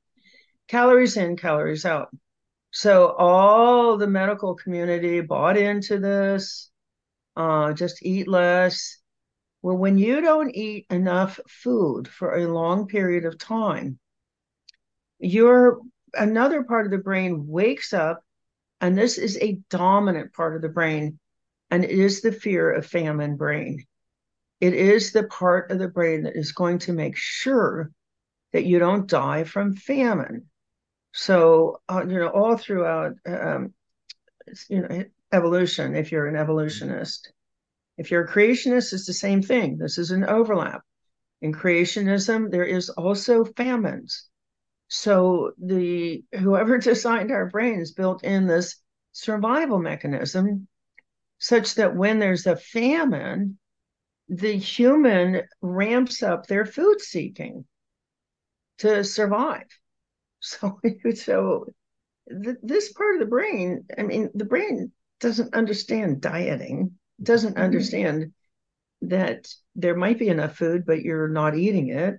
Calories 0.67 1.17
in, 1.17 1.37
calories 1.37 1.85
out. 1.85 2.09
So 2.71 3.09
all 3.09 3.97
the 3.97 4.07
medical 4.07 4.55
community 4.55 5.19
bought 5.21 5.57
into 5.57 5.99
this. 5.99 6.71
Uh, 7.35 7.73
just 7.73 8.03
eat 8.03 8.27
less. 8.27 8.97
Well, 9.61 9.77
when 9.77 9.97
you 9.97 10.21
don't 10.21 10.49
eat 10.55 10.87
enough 10.89 11.39
food 11.47 12.07
for 12.07 12.35
a 12.35 12.51
long 12.51 12.87
period 12.87 13.25
of 13.25 13.37
time, 13.37 13.99
your 15.19 15.81
another 16.13 16.63
part 16.63 16.85
of 16.85 16.91
the 16.91 16.97
brain 16.97 17.47
wakes 17.47 17.93
up, 17.93 18.23
and 18.79 18.97
this 18.97 19.17
is 19.17 19.37
a 19.37 19.59
dominant 19.69 20.33
part 20.33 20.55
of 20.55 20.61
the 20.61 20.69
brain, 20.69 21.19
and 21.69 21.83
it 21.83 21.91
is 21.91 22.21
the 22.21 22.31
fear 22.31 22.71
of 22.71 22.85
famine 22.85 23.37
brain. 23.37 23.85
It 24.59 24.73
is 24.73 25.11
the 25.11 25.23
part 25.23 25.71
of 25.71 25.79
the 25.79 25.87
brain 25.87 26.23
that 26.23 26.35
is 26.35 26.51
going 26.51 26.79
to 26.79 26.93
make 26.93 27.17
sure 27.17 27.91
that 28.53 28.65
you 28.65 28.79
don't 28.79 29.07
die 29.07 29.43
from 29.43 29.75
famine. 29.75 30.49
So, 31.13 31.81
uh, 31.89 32.05
you 32.07 32.19
know, 32.19 32.29
all 32.29 32.57
throughout, 32.57 33.13
um, 33.25 33.73
you 34.69 34.81
know, 34.81 35.03
evolution, 35.31 35.95
if 35.95 36.11
you're 36.11 36.27
an 36.27 36.35
evolutionist, 36.35 37.31
if 37.97 38.11
you're 38.11 38.25
a 38.25 38.29
creationist, 38.29 38.93
it's 38.93 39.05
the 39.05 39.13
same 39.13 39.41
thing. 39.41 39.77
This 39.77 39.97
is 39.97 40.11
an 40.11 40.25
overlap. 40.25 40.83
In 41.41 41.53
creationism, 41.53 42.51
there 42.51 42.65
is 42.65 42.89
also 42.89 43.45
famines. 43.45 44.29
So 44.87 45.53
the 45.57 46.23
whoever 46.33 46.77
designed 46.79 47.31
our 47.31 47.47
brains 47.47 47.91
built 47.91 48.23
in 48.23 48.47
this 48.47 48.77
survival 49.11 49.79
mechanism 49.79 50.67
such 51.39 51.75
that 51.75 51.95
when 51.95 52.19
there's 52.19 52.45
a 52.45 52.55
famine, 52.55 53.57
the 54.29 54.57
human 54.57 55.43
ramps 55.61 56.23
up 56.23 56.47
their 56.47 56.65
food 56.65 57.01
seeking 57.01 57.65
to 58.79 59.03
survive. 59.03 59.67
So, 60.43 60.79
so 61.15 61.65
th- 62.27 62.57
this 62.63 62.91
part 62.93 63.15
of 63.15 63.19
the 63.19 63.27
brain, 63.27 63.85
I 63.97 64.03
mean, 64.03 64.29
the 64.33 64.45
brain 64.45 64.91
doesn't 65.19 65.53
understand 65.53 66.21
dieting, 66.21 66.97
doesn't 67.21 67.53
mm-hmm. 67.53 67.63
understand 67.63 68.33
that 69.03 69.47
there 69.75 69.95
might 69.95 70.19
be 70.19 70.29
enough 70.29 70.57
food, 70.57 70.85
but 70.85 71.01
you're 71.01 71.27
not 71.27 71.55
eating 71.55 71.89
it. 71.89 72.15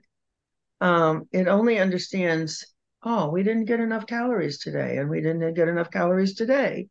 Um, 0.81 1.29
it 1.33 1.49
only 1.49 1.79
understands, 1.79 2.67
oh, 3.03 3.31
we 3.31 3.43
didn't 3.43 3.67
get 3.67 3.81
enough 3.81 4.07
calories 4.07 4.59
today, 4.59 4.99
and 4.99 5.09
we 5.09 5.21
didn't 5.21 5.55
get 5.55 5.69
enough 5.69 5.91
calories 5.91 6.35
today, 6.35 6.89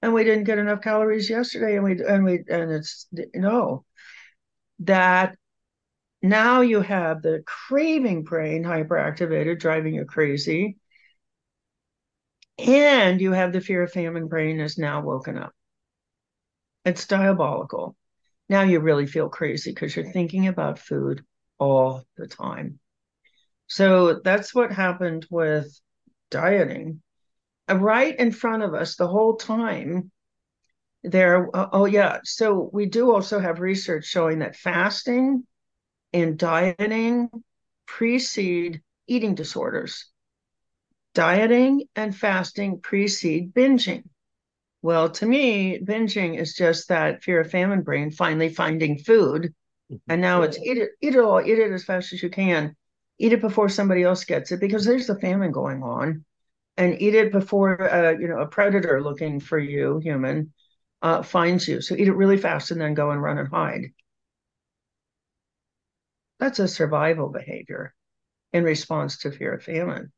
and 0.00 0.14
we 0.14 0.24
didn't 0.24 0.44
get 0.44 0.58
enough 0.58 0.80
calories 0.80 1.28
yesterday, 1.28 1.76
and 1.76 1.84
we 1.84 2.02
and 2.02 2.24
we 2.24 2.44
and 2.48 2.70
it's 2.70 3.06
no, 3.34 3.84
that 4.80 5.36
now 6.22 6.62
you 6.62 6.80
have 6.80 7.22
the 7.22 7.42
craving 7.46 8.24
brain 8.24 8.64
hyperactivated, 8.64 9.60
driving 9.60 9.94
you 9.94 10.04
crazy. 10.04 10.76
And 12.58 13.20
you 13.20 13.32
have 13.32 13.52
the 13.52 13.60
fear 13.60 13.84
of 13.84 13.92
famine 13.92 14.26
brain 14.26 14.58
is 14.58 14.78
now 14.78 15.00
woken 15.00 15.38
up. 15.38 15.52
It's 16.84 17.06
diabolical. 17.06 17.96
Now 18.48 18.62
you 18.62 18.80
really 18.80 19.06
feel 19.06 19.28
crazy 19.28 19.70
because 19.70 19.94
you're 19.94 20.10
thinking 20.10 20.48
about 20.48 20.78
food 20.78 21.24
all 21.58 22.02
the 22.16 22.26
time. 22.26 22.80
So 23.68 24.20
that's 24.24 24.54
what 24.54 24.72
happened 24.72 25.26
with 25.30 25.78
dieting. 26.30 27.02
Uh, 27.70 27.76
right 27.76 28.18
in 28.18 28.32
front 28.32 28.62
of 28.62 28.74
us 28.74 28.96
the 28.96 29.06
whole 29.06 29.36
time, 29.36 30.10
there, 31.04 31.54
uh, 31.54 31.68
oh, 31.72 31.84
yeah. 31.84 32.18
So 32.24 32.70
we 32.72 32.86
do 32.86 33.12
also 33.12 33.38
have 33.38 33.60
research 33.60 34.06
showing 34.06 34.40
that 34.40 34.56
fasting 34.56 35.46
and 36.12 36.38
dieting 36.38 37.30
precede 37.86 38.82
eating 39.06 39.34
disorders. 39.34 40.06
Dieting 41.14 41.84
and 41.96 42.14
fasting 42.14 42.80
precede 42.80 43.52
binging. 43.52 44.04
Well, 44.82 45.10
to 45.10 45.26
me, 45.26 45.80
binging 45.80 46.38
is 46.38 46.54
just 46.54 46.88
that 46.88 47.22
fear 47.22 47.40
of 47.40 47.50
famine 47.50 47.82
brain 47.82 48.10
finally 48.10 48.48
finding 48.48 48.98
food. 48.98 49.54
Mm-hmm. 49.90 50.12
And 50.12 50.20
now 50.20 50.42
it's 50.42 50.58
eat 50.58 50.78
it, 50.78 50.90
eat 51.00 51.14
it 51.14 51.20
all, 51.20 51.40
eat 51.40 51.58
it 51.58 51.72
as 51.72 51.84
fast 51.84 52.12
as 52.12 52.22
you 52.22 52.30
can. 52.30 52.76
Eat 53.18 53.32
it 53.32 53.40
before 53.40 53.68
somebody 53.68 54.04
else 54.04 54.24
gets 54.24 54.52
it 54.52 54.60
because 54.60 54.84
there's 54.84 55.10
a 55.10 55.18
famine 55.18 55.50
going 55.50 55.82
on. 55.82 56.24
And 56.76 57.00
eat 57.02 57.16
it 57.16 57.32
before 57.32 57.90
uh, 57.92 58.10
you 58.12 58.28
know 58.28 58.38
a 58.38 58.46
predator 58.46 59.02
looking 59.02 59.40
for 59.40 59.58
you, 59.58 59.98
human, 59.98 60.52
uh, 61.02 61.22
finds 61.22 61.66
you. 61.66 61.80
So 61.80 61.96
eat 61.96 62.06
it 62.06 62.12
really 62.14 62.36
fast 62.36 62.70
and 62.70 62.80
then 62.80 62.94
go 62.94 63.10
and 63.10 63.20
run 63.20 63.38
and 63.38 63.48
hide. 63.48 63.86
That's 66.38 66.58
a 66.58 66.68
survival 66.68 67.28
behavior 67.28 67.94
in 68.52 68.64
response 68.64 69.18
to 69.18 69.32
fear 69.32 69.54
of 69.54 69.62
famine. 69.62 70.12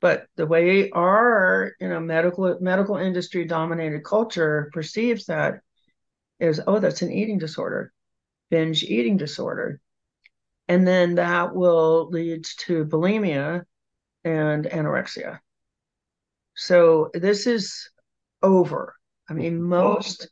But 0.00 0.26
the 0.36 0.46
way 0.46 0.90
our 0.90 1.72
you 1.80 1.88
know 1.88 2.00
medical 2.00 2.58
medical 2.60 2.96
industry 2.96 3.44
dominated 3.44 4.04
culture 4.04 4.70
perceives 4.72 5.26
that 5.26 5.60
is 6.40 6.60
oh 6.66 6.78
that's 6.78 7.02
an 7.02 7.12
eating 7.12 7.38
disorder, 7.38 7.92
binge 8.50 8.82
eating 8.82 9.16
disorder, 9.16 9.80
and 10.68 10.86
then 10.86 11.14
that 11.14 11.54
will 11.54 12.08
lead 12.10 12.44
to 12.66 12.84
bulimia 12.84 13.64
and 14.24 14.64
anorexia. 14.66 15.38
So 16.54 17.10
this 17.14 17.46
is 17.46 17.90
over. 18.42 18.94
I 19.28 19.32
mean, 19.32 19.62
most 19.62 20.28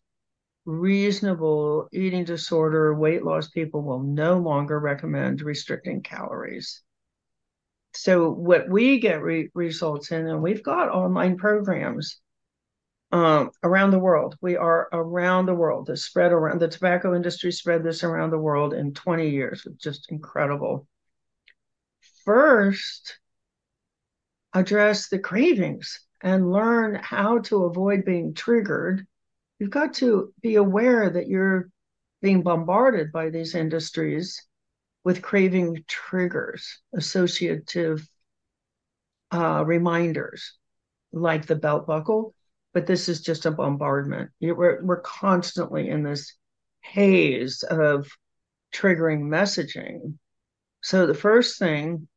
reasonable 0.65 1.89
eating 1.93 2.25
disorder, 2.25 2.95
weight 2.95 3.25
loss 3.25 3.49
people 3.49 3.83
will 3.83 4.03
no 4.03 4.39
longer 4.39 4.79
recommend 4.79 5.43
restricting 5.43 6.03
calories. 6.03 6.83
So, 7.95 8.31
what 8.31 8.69
we 8.69 9.01
get 9.01 9.23
re- 9.23 9.51
results 9.55 10.13
in, 10.13 10.27
and 10.27 10.43
we've 10.43 10.63
got 10.63 10.89
online 10.89 11.37
programs 11.37 12.21
um, 13.11 13.51
around 13.63 13.91
the 13.91 13.99
world. 13.99 14.37
We 14.41 14.57
are 14.57 14.89
around 14.93 15.47
the 15.47 15.55
world. 15.55 15.87
The 15.87 15.97
spread 15.97 16.33
around 16.33 16.61
the 16.61 16.69
tobacco 16.69 17.15
industry 17.15 17.53
spread 17.53 17.83
this 17.83 18.03
around 18.03 18.31
the 18.31 18.39
world 18.39 18.73
in 18.73 18.95
20 18.95 19.29
years. 19.29 19.65
It's 19.67 19.83
just 19.83 20.11
incredible. 20.11 20.89
First, 22.25 23.19
address 24.55 25.09
the 25.09 25.19
cravings 25.19 26.01
and 26.23 26.53
learn 26.53 26.95
how 26.95 27.39
to 27.41 27.65
avoid 27.65 28.05
being 28.05 28.33
triggered 28.33 29.07
you've 29.63 29.71
got 29.71 29.95
to 29.95 30.35
be 30.41 30.57
aware 30.57 31.09
that 31.09 31.29
you're 31.29 31.71
being 32.21 32.43
bombarded 32.43 33.13
by 33.13 33.31
these 33.31 33.55
industries 33.55 34.45
with 35.05 35.23
craving 35.23 35.85
triggers, 35.87 36.81
associative 36.93 38.05
uh, 39.31 39.63
reminders, 39.65 40.59
like 41.13 41.47
the 41.47 41.55
belt 41.55 41.87
buckle. 41.87 42.35
but 42.75 42.89
this 42.89 43.09
is 43.09 43.21
just 43.21 43.47
a 43.47 43.53
bombardment. 43.53 44.33
We're, 44.41 44.83
we're 44.83 45.01
constantly 45.03 45.89
in 45.89 46.03
this 46.03 46.35
haze 46.81 47.63
of 47.63 48.09
triggering 48.75 49.29
messaging. 49.29 50.19
So 50.81 51.07
the 51.07 51.15
first 51.15 51.61
thing 51.61 52.09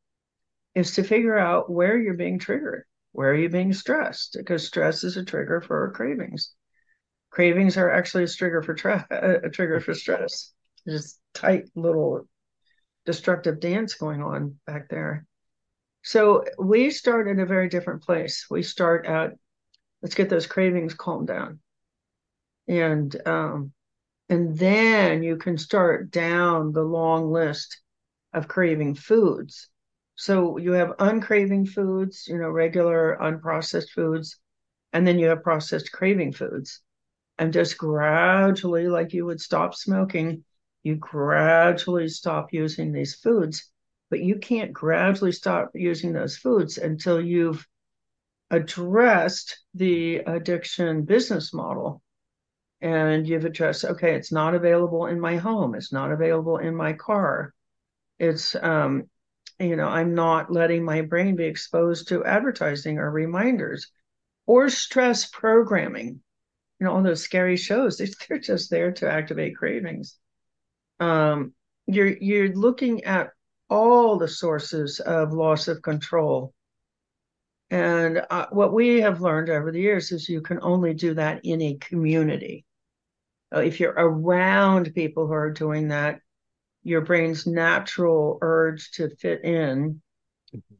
is 0.73 0.95
to 0.95 1.03
figure 1.03 1.37
out 1.37 1.69
where 1.69 1.95
you're 1.95 2.15
being 2.15 2.39
triggered. 2.39 2.85
Where 3.11 3.29
are 3.29 3.35
you 3.35 3.49
being 3.49 3.71
stressed? 3.71 4.35
Because 4.35 4.65
stress 4.65 5.03
is 5.03 5.15
a 5.15 5.23
trigger 5.23 5.61
for 5.61 5.91
cravings. 5.91 6.55
Cravings 7.35 7.75
are 7.75 7.91
actually 7.91 8.23
a 8.23 8.27
trigger 8.29 8.63
for 8.63 8.73
tra- 8.73 9.05
a 9.43 9.49
trigger 9.49 9.81
for 9.81 9.93
stress. 9.93 10.53
Just 10.87 11.19
tight 11.33 11.65
little 11.75 12.29
destructive 13.05 13.59
dance 13.59 13.95
going 13.95 14.23
on 14.23 14.57
back 14.65 14.87
there. 14.87 15.25
So 16.01 16.45
we 16.57 16.91
start 16.91 17.27
at 17.27 17.37
a 17.37 17.45
very 17.45 17.67
different 17.67 18.03
place. 18.03 18.45
We 18.49 18.63
start 18.63 19.05
at 19.05 19.33
let's 20.01 20.15
get 20.15 20.29
those 20.29 20.47
cravings 20.47 20.93
calmed 20.93 21.27
down, 21.27 21.59
and 22.69 23.13
um, 23.27 23.73
and 24.29 24.57
then 24.57 25.21
you 25.21 25.35
can 25.35 25.57
start 25.57 26.11
down 26.11 26.71
the 26.71 26.83
long 26.83 27.33
list 27.33 27.81
of 28.31 28.47
craving 28.47 28.95
foods. 28.95 29.67
So 30.15 30.55
you 30.55 30.71
have 30.71 30.95
uncraving 30.99 31.67
foods, 31.67 32.29
you 32.29 32.37
know, 32.37 32.49
regular 32.49 33.17
unprocessed 33.21 33.89
foods, 33.89 34.39
and 34.93 35.05
then 35.05 35.19
you 35.19 35.27
have 35.27 35.43
processed 35.43 35.91
craving 35.91 36.31
foods. 36.31 36.81
And 37.37 37.51
just 37.51 37.77
gradually, 37.77 38.87
like 38.87 39.13
you 39.13 39.25
would 39.25 39.41
stop 39.41 39.75
smoking, 39.75 40.43
you 40.83 40.95
gradually 40.95 42.07
stop 42.07 42.53
using 42.53 42.91
these 42.91 43.15
foods. 43.15 43.69
But 44.09 44.21
you 44.21 44.37
can't 44.37 44.71
gradually 44.71 45.31
stop 45.31 45.71
using 45.73 46.13
those 46.13 46.37
foods 46.37 46.77
until 46.77 47.19
you've 47.19 47.67
addressed 48.51 49.59
the 49.73 50.17
addiction 50.17 51.03
business 51.03 51.53
model 51.53 52.01
and 52.81 53.27
you've 53.27 53.45
addressed 53.45 53.83
okay 53.83 54.13
it's 54.13 54.31
not 54.31 54.53
available 54.53 55.07
in 55.07 55.19
my 55.19 55.37
home 55.37 55.73
it's 55.73 55.91
not 55.91 56.11
available 56.11 56.57
in 56.57 56.75
my 56.75 56.93
car 56.93 57.53
it's 58.19 58.55
um 58.55 59.09
you 59.59 59.75
know 59.75 59.87
i'm 59.87 60.13
not 60.13 60.51
letting 60.51 60.83
my 60.83 61.01
brain 61.01 61.35
be 61.35 61.45
exposed 61.45 62.09
to 62.09 62.23
advertising 62.23 62.99
or 62.99 63.09
reminders 63.09 63.87
or 64.45 64.69
stress 64.69 65.25
programming 65.25 66.19
you 66.85 66.91
know 66.91 66.95
all 66.95 67.03
those 67.03 67.23
scary 67.23 67.57
shows 67.57 67.97
they're 68.29 68.37
just 68.37 68.69
there 68.69 68.91
to 68.91 69.11
activate 69.11 69.57
cravings 69.57 70.17
um 70.99 71.53
you're 71.87 72.15
you're 72.17 72.53
looking 72.53 73.03
at 73.05 73.31
all 73.69 74.17
the 74.17 74.27
sources 74.27 74.99
of 74.99 75.33
loss 75.33 75.67
of 75.67 75.81
control 75.81 76.53
and 77.71 78.21
uh, 78.29 78.45
what 78.51 78.73
we 78.73 79.01
have 79.01 79.21
learned 79.21 79.49
over 79.49 79.71
the 79.71 79.81
years 79.81 80.11
is 80.11 80.29
you 80.29 80.41
can 80.41 80.59
only 80.61 80.93
do 80.93 81.15
that 81.15 81.41
in 81.43 81.61
a 81.61 81.75
community. 81.75 82.63
Uh, 83.53 83.61
if 83.61 83.79
you're 83.79 83.95
around 83.97 84.93
people 84.93 85.25
who 85.25 85.33
are 85.33 85.51
doing 85.51 85.87
that, 85.87 86.19
your 86.83 87.01
brain's 87.01 87.47
natural 87.47 88.37
urge 88.41 88.91
to 88.91 89.09
fit 89.15 89.43
in 89.43 90.01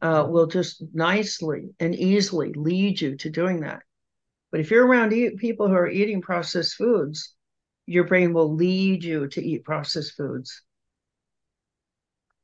uh, 0.00 0.22
mm-hmm. 0.22 0.32
will 0.32 0.46
just 0.46 0.82
nicely 0.94 1.70
and 1.80 1.96
easily 1.96 2.52
lead 2.52 3.00
you 3.00 3.16
to 3.16 3.30
doing 3.30 3.60
that. 3.60 3.82
But 4.56 4.62
if 4.62 4.70
you're 4.70 4.86
around 4.86 5.12
eat, 5.12 5.36
people 5.36 5.68
who 5.68 5.74
are 5.74 5.86
eating 5.86 6.22
processed 6.22 6.76
foods, 6.76 7.34
your 7.84 8.04
brain 8.04 8.32
will 8.32 8.54
lead 8.54 9.04
you 9.04 9.28
to 9.28 9.44
eat 9.44 9.64
processed 9.64 10.14
foods. 10.16 10.62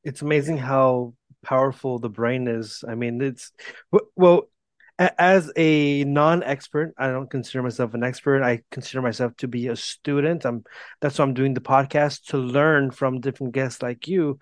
It's 0.03 0.21
amazing 0.21 0.59
how 0.59 1.15
powerful 1.41 1.97
the 1.97 2.11
brain 2.11 2.47
is. 2.47 2.83
I 2.87 2.93
mean, 2.93 3.19
it's 3.19 3.51
well, 4.15 4.43
as 4.99 5.51
a 5.57 6.03
non-expert, 6.03 6.93
I 6.99 7.07
don't 7.07 7.31
consider 7.31 7.63
myself 7.63 7.95
an 7.95 8.03
expert. 8.03 8.43
I 8.43 8.61
consider 8.69 9.01
myself 9.01 9.35
to 9.37 9.47
be 9.47 9.69
a 9.69 9.75
student. 9.75 10.45
I'm 10.45 10.65
that's 11.01 11.17
why 11.17 11.25
I'm 11.25 11.33
doing 11.33 11.55
the 11.55 11.61
podcast 11.61 12.25
to 12.25 12.37
learn 12.37 12.91
from 12.91 13.21
different 13.21 13.53
guests 13.53 13.81
like 13.81 14.07
you. 14.07 14.37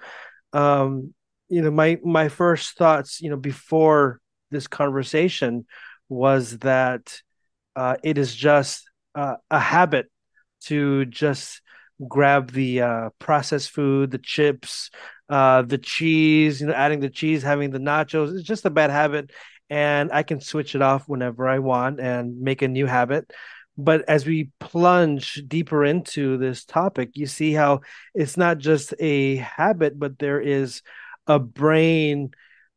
Um, 0.52 1.14
you 1.48 1.62
know, 1.62 1.72
my 1.72 2.00
my 2.04 2.28
first 2.28 2.78
thoughts, 2.78 3.22
you 3.22 3.30
know, 3.30 3.38
before 3.38 4.20
this 4.50 4.68
conversation 4.68 5.66
was 6.10 6.58
that 6.58 7.22
uh, 7.76 7.98
it 8.04 8.18
is 8.18 8.36
just 8.36 8.90
uh, 9.16 9.36
a 9.50 9.60
habit 9.60 10.08
to 10.66 11.06
just 11.06 11.62
grab 12.08 12.52
the 12.52 12.82
uh, 12.82 13.10
processed 13.20 13.72
food, 13.72 14.12
the 14.12 14.18
chips, 14.18 14.90
uh, 15.30 15.62
the 15.62 15.78
cheese, 15.78 16.62
you 16.62 16.68
know, 16.68 16.74
adding 16.74 17.00
the 17.00 17.10
cheese, 17.10 17.44
having 17.44 17.72
the 17.72 17.80
nachos. 17.80 18.36
It's 18.36 18.48
just 18.48 18.66
a 18.66 18.70
bad 18.70 18.90
habit. 18.90 19.32
And 19.70 20.12
I 20.12 20.24
can 20.24 20.42
switch 20.42 20.76
it 20.76 20.82
off 20.82 21.08
whenever 21.08 21.48
I 21.48 21.60
want 21.60 22.00
and 22.00 22.42
make 22.42 22.62
a 22.62 22.68
new 22.68 22.86
habit. 22.86 23.32
But 23.78 24.08
as 24.10 24.26
we 24.26 24.50
plunge 24.60 25.42
deeper 25.48 25.86
into 25.86 26.38
this 26.38 26.66
topic, 26.66 27.12
you 27.14 27.26
see 27.26 27.54
how 27.54 27.82
it's 28.14 28.36
not 28.36 28.58
just 28.58 28.94
a 29.00 29.38
habit, 29.38 29.98
but 29.98 30.20
there 30.20 30.42
is 30.42 30.82
a 31.26 31.40
brain 31.40 32.32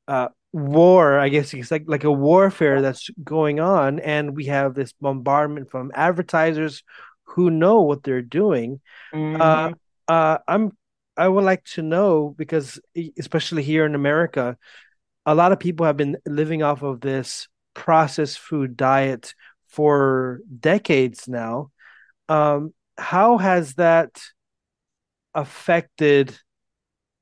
uh, 0.07 0.29
war 0.55 1.19
i 1.19 1.29
guess 1.29 1.53
it's 1.53 1.73
like 1.73 1.85
like 1.87 2.05
a 2.05 2.13
warfare 2.13 2.81
that's 2.81 3.11
going 3.25 3.59
on 3.59 3.99
and 3.99 4.37
we 4.37 4.45
have 4.45 4.75
this 4.75 4.93
bombardment 5.01 5.69
from 5.69 5.91
advertisers 5.95 6.85
who 7.25 7.51
know 7.51 7.81
what 7.81 8.05
they're 8.05 8.23
doing 8.23 8.81
mm-hmm. 9.13 9.41
uh, 9.41 9.73
uh, 10.07 10.39
i'm 10.47 10.71
I 11.17 11.29
would 11.29 11.45
like 11.45 11.65
to 11.75 11.83
know 11.83 12.35
because, 12.37 12.81
especially 13.19 13.63
here 13.63 13.87
in 13.87 13.95
America, 13.95 14.57
a 15.27 15.35
lot 15.35 15.53
of 15.53 15.61
people 15.61 15.87
have 15.87 15.97
been 15.97 16.17
living 16.27 16.63
off 16.63 16.83
of 16.83 17.01
this 17.01 17.49
processed 17.73 18.39
food 18.39 18.77
diet 18.77 19.35
for 19.69 20.41
decades 20.61 21.29
now. 21.29 21.71
Um, 22.29 22.75
how 22.99 23.39
has 23.39 23.75
that 23.75 24.23
affected, 25.35 26.37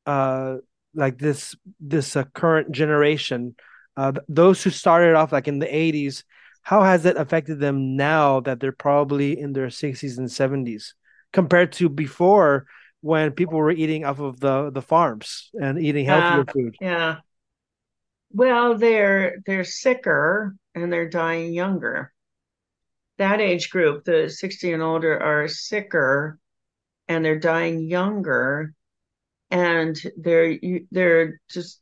uh, 0.06 0.56
like 0.94 1.18
this 1.18 1.54
this 1.80 2.16
uh, 2.16 2.24
current 2.34 2.72
generation, 2.72 3.54
uh, 3.96 4.12
those 4.28 4.62
who 4.62 4.70
started 4.70 5.14
off 5.14 5.32
like 5.32 5.48
in 5.48 5.58
the 5.58 5.66
'80s? 5.66 6.24
How 6.62 6.82
has 6.82 7.06
it 7.06 7.16
affected 7.16 7.58
them 7.58 7.96
now 7.96 8.40
that 8.40 8.60
they're 8.60 8.70
probably 8.70 9.36
in 9.36 9.52
their 9.52 9.66
60s 9.66 10.16
and 10.16 10.28
70s 10.28 10.92
compared 11.32 11.72
to 11.72 11.88
before? 11.88 12.66
when 13.02 13.32
people 13.32 13.58
were 13.58 13.70
eating 13.70 14.04
off 14.04 14.20
of 14.20 14.40
the 14.40 14.70
the 14.70 14.80
farms 14.80 15.50
and 15.60 15.78
eating 15.78 16.06
healthier 16.06 16.44
uh, 16.48 16.52
food. 16.52 16.76
Yeah. 16.80 17.16
Well, 18.30 18.78
they're 18.78 19.42
they're 19.44 19.64
sicker 19.64 20.56
and 20.74 20.90
they're 20.90 21.10
dying 21.10 21.52
younger. 21.52 22.12
That 23.18 23.40
age 23.40 23.70
group, 23.70 24.04
the 24.04 24.30
60 24.30 24.72
and 24.72 24.82
older, 24.82 25.20
are 25.20 25.46
sicker 25.48 26.38
and 27.08 27.24
they're 27.24 27.38
dying 27.38 27.88
younger 27.88 28.72
and 29.52 30.00
they're 30.16 30.58
they're 30.90 31.40
just 31.48 31.80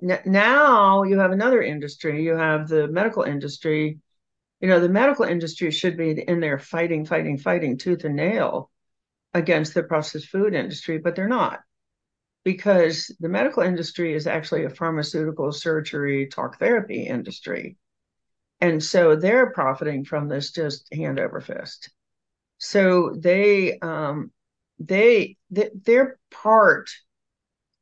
now 0.00 1.02
you 1.02 1.18
have 1.18 1.32
another 1.32 1.60
industry 1.62 2.22
you 2.22 2.36
have 2.36 2.68
the 2.68 2.86
medical 2.86 3.24
industry 3.24 3.98
you 4.60 4.68
know 4.68 4.78
the 4.78 4.88
medical 4.88 5.24
industry 5.24 5.70
should 5.70 5.96
be 5.96 6.10
in 6.10 6.38
there 6.38 6.58
fighting 6.58 7.04
fighting 7.04 7.38
fighting 7.38 7.76
tooth 7.76 8.04
and 8.04 8.14
nail 8.14 8.70
against 9.34 9.74
the 9.74 9.82
processed 9.82 10.28
food 10.28 10.54
industry, 10.54 10.98
but 10.98 11.16
they're 11.16 11.28
not 11.28 11.60
because 12.44 13.14
the 13.20 13.28
medical 13.28 13.62
industry 13.62 14.14
is 14.14 14.26
actually 14.26 14.64
a 14.64 14.70
pharmaceutical 14.70 15.52
surgery 15.52 16.26
talk 16.26 16.58
therapy 16.58 17.06
industry. 17.06 17.76
And 18.60 18.82
so 18.82 19.16
they're 19.16 19.50
profiting 19.50 20.04
from 20.04 20.28
this 20.28 20.50
just 20.50 20.92
hand 20.92 21.18
over 21.18 21.40
fist. 21.40 21.90
So 22.58 23.14
they 23.16 23.78
um 23.80 24.30
they, 24.86 25.36
they 25.50 25.70
they're 25.84 26.18
part 26.30 26.90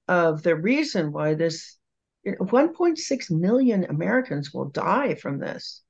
of 0.09 0.43
the 0.43 0.57
reason 0.57 1.13
why 1.13 1.35
this 1.35 1.77
1.6 2.27 3.31
million 3.31 3.85
Americans 3.85 4.53
will 4.53 4.67
die 4.67 5.15
from 5.15 5.39
this 5.39 5.83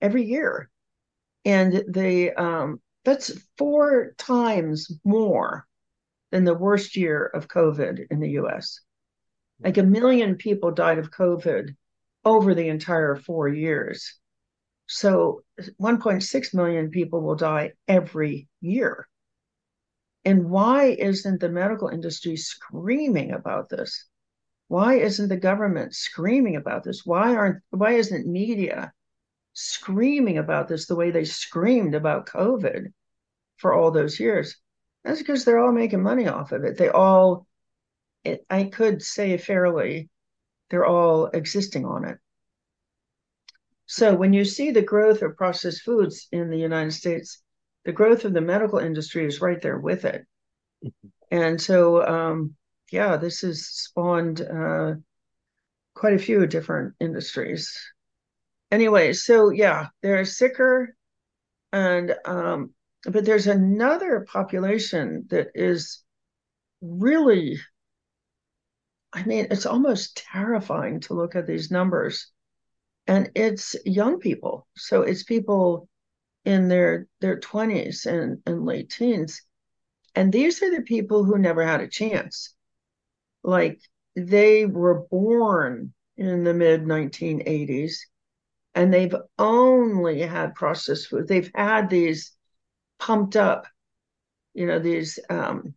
every 0.00 0.24
year. 0.24 0.70
And 1.44 1.84
the 1.88 2.32
um 2.32 2.80
that's 3.04 3.32
four 3.56 4.12
times 4.18 4.90
more 5.04 5.66
than 6.30 6.44
the 6.44 6.54
worst 6.54 6.96
year 6.96 7.26
of 7.26 7.48
COVID 7.48 8.06
in 8.10 8.20
the 8.20 8.30
US. 8.40 8.80
Like 9.58 9.78
a 9.78 9.82
million 9.82 10.36
people 10.36 10.70
died 10.70 10.98
of 10.98 11.10
COVID 11.10 11.74
over 12.24 12.54
the 12.54 12.68
entire 12.68 13.16
four 13.16 13.48
years. 13.48 14.18
So 14.86 15.42
1.6 15.80 16.54
million 16.54 16.90
people 16.90 17.20
will 17.20 17.36
die 17.36 17.72
every 17.86 18.48
year. 18.60 19.08
And 20.24 20.50
why 20.50 20.86
isn't 20.86 21.40
the 21.40 21.48
medical 21.48 21.88
industry 21.88 22.36
screaming 22.36 23.32
about 23.32 23.68
this? 23.68 24.06
Why 24.68 24.94
isn't 24.94 25.28
the 25.28 25.36
government 25.36 25.94
screaming 25.94 26.56
about 26.56 26.84
this? 26.84 27.04
Why 27.04 27.34
aren't 27.34 27.62
why 27.70 27.92
isn't 27.92 28.26
media 28.26 28.92
screaming 29.52 30.38
about 30.38 30.68
this 30.68 30.86
the 30.86 30.96
way 30.96 31.10
they 31.10 31.24
screamed 31.24 31.94
about 31.94 32.26
COVID 32.26 32.92
for 33.58 33.72
all 33.72 33.90
those 33.90 34.18
years. 34.18 34.56
That's 35.04 35.18
because 35.18 35.44
they're 35.44 35.58
all 35.58 35.72
making 35.72 36.02
money 36.02 36.28
off 36.28 36.52
of 36.52 36.64
it. 36.64 36.76
They 36.76 36.88
all, 36.88 37.46
it, 38.24 38.44
I 38.48 38.64
could 38.64 39.02
say 39.02 39.36
fairly, 39.38 40.08
they're 40.70 40.86
all 40.86 41.26
existing 41.26 41.84
on 41.84 42.04
it. 42.04 42.18
So 43.86 44.14
when 44.14 44.32
you 44.32 44.44
see 44.44 44.70
the 44.70 44.82
growth 44.82 45.22
of 45.22 45.36
processed 45.36 45.82
foods 45.82 46.28
in 46.32 46.50
the 46.50 46.58
United 46.58 46.92
States, 46.92 47.42
the 47.84 47.92
growth 47.92 48.24
of 48.24 48.32
the 48.32 48.40
medical 48.40 48.78
industry 48.78 49.24
is 49.26 49.40
right 49.40 49.60
there 49.60 49.78
with 49.78 50.04
it. 50.04 50.26
Mm-hmm. 50.84 51.08
And 51.30 51.60
so, 51.60 52.06
um, 52.06 52.54
yeah, 52.90 53.16
this 53.16 53.40
has 53.42 53.66
spawned 53.66 54.40
uh, 54.40 54.94
quite 55.94 56.14
a 56.14 56.18
few 56.18 56.46
different 56.46 56.94
industries. 57.00 57.78
Anyway, 58.70 59.12
so 59.12 59.50
yeah, 59.50 59.88
they're 60.02 60.24
sicker, 60.24 60.94
and 61.72 62.14
um, 62.24 62.72
but 63.04 63.24
there's 63.24 63.46
another 63.46 64.26
population 64.30 65.26
that 65.30 65.48
is 65.54 66.02
really, 66.80 67.58
I 69.12 69.24
mean, 69.24 69.48
it's 69.50 69.66
almost 69.66 70.22
terrifying 70.32 71.00
to 71.00 71.14
look 71.14 71.34
at 71.34 71.46
these 71.46 71.70
numbers, 71.70 72.30
and 73.06 73.30
it's 73.34 73.76
young 73.84 74.18
people. 74.18 74.66
So 74.76 75.02
it's 75.02 75.24
people 75.24 75.88
in 76.44 76.68
their 76.68 77.06
their 77.20 77.38
20s 77.38 78.06
and, 78.06 78.42
and 78.46 78.64
late 78.64 78.90
teens. 78.90 79.42
And 80.14 80.32
these 80.32 80.62
are 80.62 80.70
the 80.70 80.82
people 80.82 81.24
who 81.24 81.38
never 81.38 81.64
had 81.64 81.80
a 81.80 81.88
chance. 81.88 82.54
Like 83.42 83.80
they 84.16 84.66
were 84.66 85.06
born 85.10 85.94
in 86.16 86.44
the 86.44 86.54
mid 86.54 86.82
1980s 86.82 87.94
and 88.74 88.92
they've 88.92 89.14
only 89.38 90.20
had 90.20 90.54
processed 90.54 91.08
food. 91.08 91.28
They've 91.28 91.50
had 91.54 91.90
these 91.90 92.32
pumped 92.98 93.36
up 93.36 93.66
you 94.54 94.66
know 94.66 94.78
these 94.78 95.18
um 95.28 95.74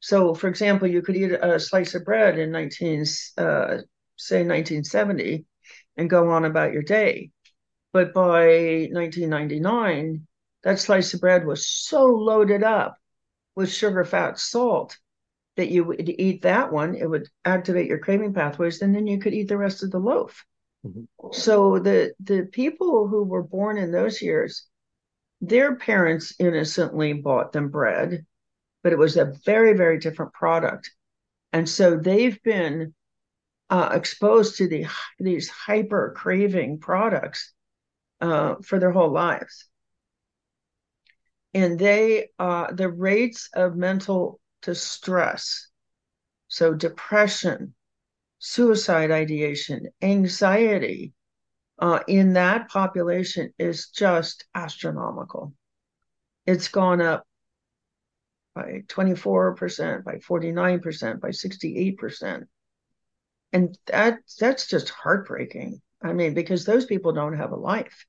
so 0.00 0.34
for 0.34 0.48
example 0.48 0.88
you 0.88 1.02
could 1.02 1.16
eat 1.16 1.32
a 1.32 1.58
slice 1.60 1.94
of 1.94 2.04
bread 2.04 2.38
in 2.38 2.50
19 2.50 3.04
uh, 3.38 3.78
say 4.16 4.38
1970 4.44 5.44
and 5.96 6.10
go 6.10 6.30
on 6.30 6.44
about 6.44 6.72
your 6.72 6.82
day 6.82 7.30
but 7.96 8.12
by 8.12 8.88
1999, 8.92 10.26
that 10.64 10.78
slice 10.78 11.14
of 11.14 11.20
bread 11.22 11.46
was 11.46 11.66
so 11.66 12.04
loaded 12.04 12.62
up 12.62 12.98
with 13.54 13.72
sugar, 13.72 14.04
fat, 14.04 14.38
salt 14.38 14.98
that 15.56 15.70
you 15.70 15.82
would 15.82 16.06
eat 16.06 16.42
that 16.42 16.70
one, 16.70 16.94
it 16.94 17.08
would 17.08 17.26
activate 17.46 17.86
your 17.86 17.98
craving 17.98 18.34
pathways, 18.34 18.82
and 18.82 18.94
then 18.94 19.06
you 19.06 19.18
could 19.18 19.32
eat 19.32 19.48
the 19.48 19.56
rest 19.56 19.82
of 19.82 19.90
the 19.90 19.98
loaf. 19.98 20.44
Mm-hmm. 20.86 21.28
So 21.32 21.78
the 21.78 22.12
the 22.20 22.42
people 22.42 23.08
who 23.08 23.24
were 23.24 23.42
born 23.42 23.78
in 23.78 23.92
those 23.92 24.20
years, 24.20 24.66
their 25.40 25.76
parents 25.76 26.34
innocently 26.38 27.14
bought 27.14 27.52
them 27.52 27.70
bread, 27.70 28.26
but 28.82 28.92
it 28.92 28.98
was 28.98 29.16
a 29.16 29.32
very 29.46 29.72
very 29.72 29.98
different 29.98 30.34
product, 30.34 30.90
and 31.50 31.66
so 31.66 31.96
they've 31.96 32.42
been 32.42 32.92
uh, 33.70 33.88
exposed 33.94 34.58
to 34.58 34.68
the 34.68 34.84
these 35.18 35.48
hyper 35.48 36.12
craving 36.14 36.78
products 36.78 37.54
uh, 38.20 38.56
for 38.64 38.78
their 38.78 38.92
whole 38.92 39.12
lives. 39.12 39.68
And 41.54 41.78
they, 41.78 42.28
uh, 42.38 42.72
the 42.72 42.90
rates 42.90 43.48
of 43.54 43.76
mental 43.76 44.40
distress, 44.62 45.68
so 46.48 46.74
depression, 46.74 47.74
suicide 48.38 49.10
ideation, 49.10 49.88
anxiety 50.02 51.14
uh, 51.78 52.00
in 52.06 52.34
that 52.34 52.68
population 52.68 53.52
is 53.58 53.88
just 53.88 54.44
astronomical. 54.54 55.54
It's 56.46 56.68
gone 56.68 57.00
up 57.00 57.26
by 58.54 58.82
24%, 58.88 60.04
by 60.04 60.14
49%, 60.16 61.20
by 61.20 61.28
68%. 61.28 62.44
And 63.52 63.78
that 63.86 64.18
that's 64.38 64.66
just 64.66 64.88
heartbreaking. 64.90 65.80
I 66.08 66.12
mean, 66.12 66.34
because 66.34 66.64
those 66.64 66.86
people 66.86 67.12
don't 67.12 67.36
have 67.36 67.52
a 67.52 67.56
life. 67.56 68.06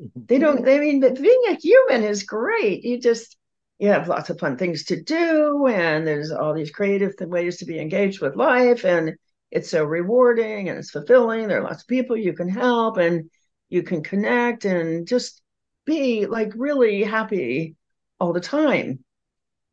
Mm-hmm. 0.00 0.20
They 0.26 0.38
don't, 0.38 0.68
I 0.68 0.78
mean, 0.78 1.00
being 1.00 1.42
a 1.48 1.54
human 1.54 2.04
is 2.04 2.22
great. 2.22 2.84
You 2.84 3.00
just, 3.00 3.36
you 3.78 3.88
have 3.88 4.08
lots 4.08 4.30
of 4.30 4.38
fun 4.38 4.56
things 4.56 4.84
to 4.86 5.02
do, 5.02 5.66
and 5.66 6.06
there's 6.06 6.30
all 6.30 6.54
these 6.54 6.70
creative 6.70 7.14
ways 7.20 7.58
to 7.58 7.64
be 7.64 7.80
engaged 7.80 8.20
with 8.20 8.36
life, 8.36 8.84
and 8.84 9.14
it's 9.50 9.70
so 9.70 9.84
rewarding 9.84 10.68
and 10.68 10.78
it's 10.78 10.90
fulfilling. 10.90 11.48
There 11.48 11.60
are 11.60 11.64
lots 11.64 11.82
of 11.82 11.88
people 11.88 12.16
you 12.16 12.32
can 12.32 12.48
help, 12.48 12.96
and 12.96 13.28
you 13.68 13.82
can 13.82 14.02
connect 14.02 14.64
and 14.64 15.06
just 15.06 15.42
be 15.84 16.26
like 16.26 16.52
really 16.54 17.02
happy 17.02 17.74
all 18.20 18.32
the 18.32 18.40
time 18.40 19.04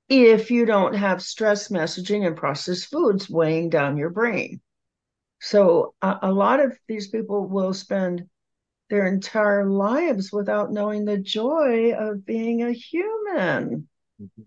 if 0.10 0.50
you 0.50 0.66
don't 0.66 0.96
have 0.96 1.22
stress 1.22 1.68
messaging 1.68 2.26
and 2.26 2.36
processed 2.36 2.90
foods 2.90 3.30
weighing 3.30 3.70
down 3.70 3.96
your 3.96 4.10
brain. 4.10 4.60
So 5.40 5.94
a, 6.02 6.20
a 6.24 6.32
lot 6.32 6.60
of 6.60 6.78
these 6.88 7.08
people 7.08 7.48
will 7.48 7.74
spend 7.74 8.28
their 8.90 9.08
entire 9.08 9.70
lives 9.70 10.32
without 10.32 10.72
knowing 10.72 11.06
the 11.06 11.18
joy 11.18 11.94
of 11.94 12.26
being 12.26 12.64
a 12.64 12.72
human. 12.72 13.88
Mm-hmm. 14.22 14.42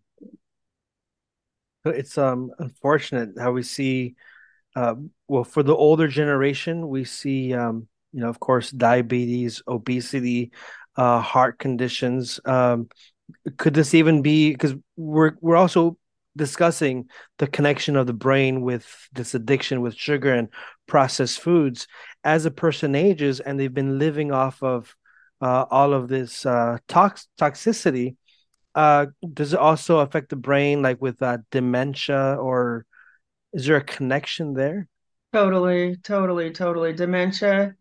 It's 1.84 2.16
um 2.18 2.50
unfortunate 2.58 3.30
how 3.38 3.52
we 3.52 3.62
see 3.62 4.14
uh, 4.76 4.94
well 5.28 5.44
for 5.44 5.62
the 5.62 5.74
older 5.74 6.06
generation 6.08 6.88
we 6.88 7.04
see 7.04 7.52
um 7.54 7.88
you 8.12 8.20
know 8.20 8.28
of 8.28 8.38
course 8.38 8.70
diabetes 8.70 9.62
obesity 9.66 10.52
uh 10.96 11.20
heart 11.20 11.58
conditions 11.58 12.38
um 12.44 12.88
could 13.56 13.74
this 13.74 13.94
even 13.94 14.22
be 14.22 14.52
because 14.52 14.74
we're 14.96 15.32
we're 15.40 15.56
also 15.56 15.96
discussing 16.36 17.08
the 17.38 17.46
connection 17.46 17.96
of 17.96 18.06
the 18.06 18.12
brain 18.12 18.62
with 18.62 18.86
this 19.12 19.34
addiction 19.34 19.80
with 19.82 19.94
sugar 19.94 20.32
and 20.32 20.48
processed 20.86 21.40
foods 21.40 21.86
as 22.24 22.44
a 22.44 22.50
person 22.50 22.94
ages 22.94 23.40
and 23.40 23.58
they've 23.58 23.74
been 23.74 23.98
living 23.98 24.32
off 24.32 24.62
of 24.62 24.94
uh, 25.40 25.64
all 25.70 25.92
of 25.92 26.08
this 26.08 26.46
uh, 26.46 26.78
tox- 26.88 27.28
toxicity 27.40 28.16
uh, 28.74 29.06
does 29.34 29.52
it 29.52 29.58
also 29.58 29.98
affect 29.98 30.30
the 30.30 30.36
brain 30.36 30.82
like 30.82 31.00
with 31.00 31.20
uh, 31.22 31.38
dementia 31.50 32.36
or 32.40 32.86
is 33.52 33.66
there 33.66 33.76
a 33.76 33.84
connection 33.84 34.54
there? 34.54 34.88
Totally 35.32 35.96
totally 35.96 36.50
totally. 36.50 36.92
Dementia 36.92 37.74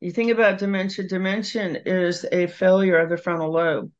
you 0.00 0.10
think 0.10 0.30
about 0.30 0.58
dementia 0.58 1.06
dementia 1.08 1.80
is 1.86 2.26
a 2.32 2.46
failure 2.46 2.98
of 2.98 3.08
the 3.08 3.16
frontal 3.16 3.50
lobe. 3.50 3.90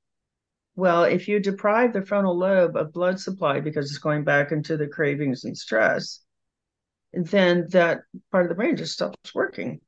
Well, 0.75 1.05
if 1.05 1.27
you 1.27 1.41
deprive 1.41 1.95
the 1.95 2.05
frontal 2.05 2.37
lobe 2.37 2.77
of 2.77 2.93
blood 2.93 3.19
supply 3.19 3.61
because 3.61 3.87
it's 3.91 3.99
going 3.99 4.25
back 4.25 4.53
into 4.53 4.77
the 4.77 4.87
cravings 4.87 5.45
and 5.45 5.57
stress, 5.57 6.21
then 7.25 7.67
that 7.71 8.01
part 8.31 8.45
of 8.45 8.49
the 8.49 8.55
brain 8.55 8.77
just 8.77 8.93
stops 8.93 9.35
working. 9.35 9.81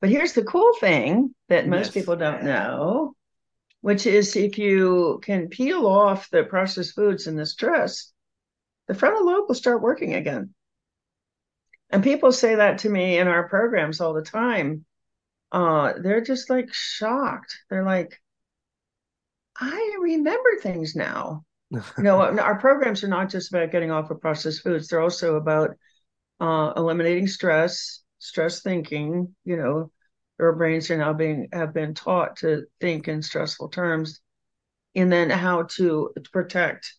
But 0.00 0.10
here's 0.10 0.34
the 0.34 0.44
cool 0.44 0.74
thing 0.80 1.34
that 1.48 1.66
most 1.66 1.86
yes. 1.86 1.94
people 1.94 2.16
don't 2.16 2.44
know, 2.44 3.14
which 3.80 4.06
is 4.06 4.36
if 4.36 4.58
you 4.58 5.20
can 5.22 5.48
peel 5.48 5.86
off 5.86 6.30
the 6.30 6.44
processed 6.44 6.94
foods 6.94 7.26
and 7.26 7.38
the 7.38 7.46
stress, 7.46 8.12
the 8.86 8.94
frontal 8.94 9.24
lobe 9.24 9.48
will 9.48 9.54
start 9.54 9.80
working 9.80 10.14
again. 10.14 10.54
And 11.90 12.02
people 12.02 12.32
say 12.32 12.56
that 12.56 12.78
to 12.78 12.88
me 12.90 13.18
in 13.18 13.28
our 13.28 13.48
programs 13.48 14.00
all 14.00 14.12
the 14.12 14.22
time. 14.22 14.84
Uh, 15.52 15.94
they're 15.98 16.20
just 16.20 16.50
like 16.50 16.72
shocked. 16.72 17.56
They're 17.70 17.84
like, 17.84 18.20
I 19.56 19.96
remember 20.00 20.50
things 20.60 20.96
now. 20.96 21.44
Know, 21.70 22.20
our 22.38 22.58
programs 22.58 23.04
are 23.04 23.08
not 23.08 23.30
just 23.30 23.52
about 23.52 23.72
getting 23.72 23.90
off 23.90 24.10
of 24.10 24.20
processed 24.20 24.62
foods; 24.62 24.88
they're 24.88 25.00
also 25.00 25.36
about 25.36 25.76
uh, 26.40 26.72
eliminating 26.76 27.26
stress, 27.26 28.02
stress 28.18 28.62
thinking. 28.62 29.34
You 29.44 29.56
know, 29.56 29.90
our 30.40 30.54
brains 30.54 30.90
are 30.90 30.98
now 30.98 31.12
being 31.12 31.48
have 31.52 31.72
been 31.74 31.94
taught 31.94 32.36
to 32.38 32.64
think 32.80 33.08
in 33.08 33.22
stressful 33.22 33.68
terms, 33.68 34.20
and 34.94 35.12
then 35.12 35.30
how 35.30 35.64
to 35.76 36.12
protect, 36.32 36.94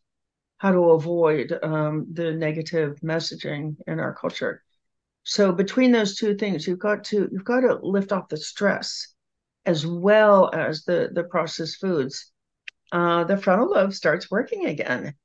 how 0.57 0.71
to 0.71 0.91
avoid 0.91 1.57
um, 1.63 2.07
the 2.11 2.31
negative 2.31 2.97
messaging 3.03 3.75
in 3.87 3.99
our 3.99 4.13
culture. 4.13 4.63
So 5.23 5.51
between 5.51 5.91
those 5.91 6.15
two 6.15 6.35
things, 6.35 6.67
you've 6.67 6.79
got 6.79 7.05
to 7.05 7.27
you've 7.31 7.43
got 7.43 7.61
to 7.61 7.79
lift 7.81 8.11
off 8.11 8.29
the 8.29 8.37
stress 8.37 9.13
as 9.65 9.85
well 9.85 10.51
as 10.53 10.83
the 10.83 11.09
the 11.11 11.23
processed 11.23 11.79
foods 11.81 12.31
uh, 12.91 13.23
the 13.23 13.37
frontal 13.37 13.69
lobe 13.69 13.93
starts 13.93 14.29
working 14.29 14.65
again. 14.65 15.15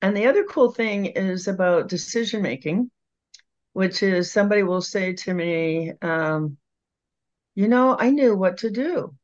And 0.00 0.16
the 0.16 0.26
other 0.26 0.44
cool 0.44 0.72
thing 0.72 1.06
is 1.06 1.48
about 1.48 1.88
decision 1.88 2.42
making, 2.42 2.90
which 3.72 4.02
is 4.02 4.32
somebody 4.32 4.62
will 4.62 4.82
say 4.82 5.12
to 5.14 5.32
me, 5.34 5.92
um, 6.02 6.56
you 7.54 7.68
know, 7.68 7.96
I 7.98 8.10
knew 8.10 8.36
what 8.36 8.58
to 8.58 8.70
do. 8.70 9.14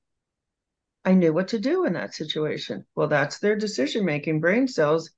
I 1.04 1.14
knew 1.14 1.32
what 1.32 1.48
to 1.48 1.58
do 1.58 1.84
in 1.84 1.94
that 1.94 2.14
situation. 2.14 2.84
Well, 2.94 3.08
that's 3.08 3.38
their 3.38 3.56
decision 3.56 4.04
making 4.04 4.40
brain 4.40 4.68
cells 4.68 5.10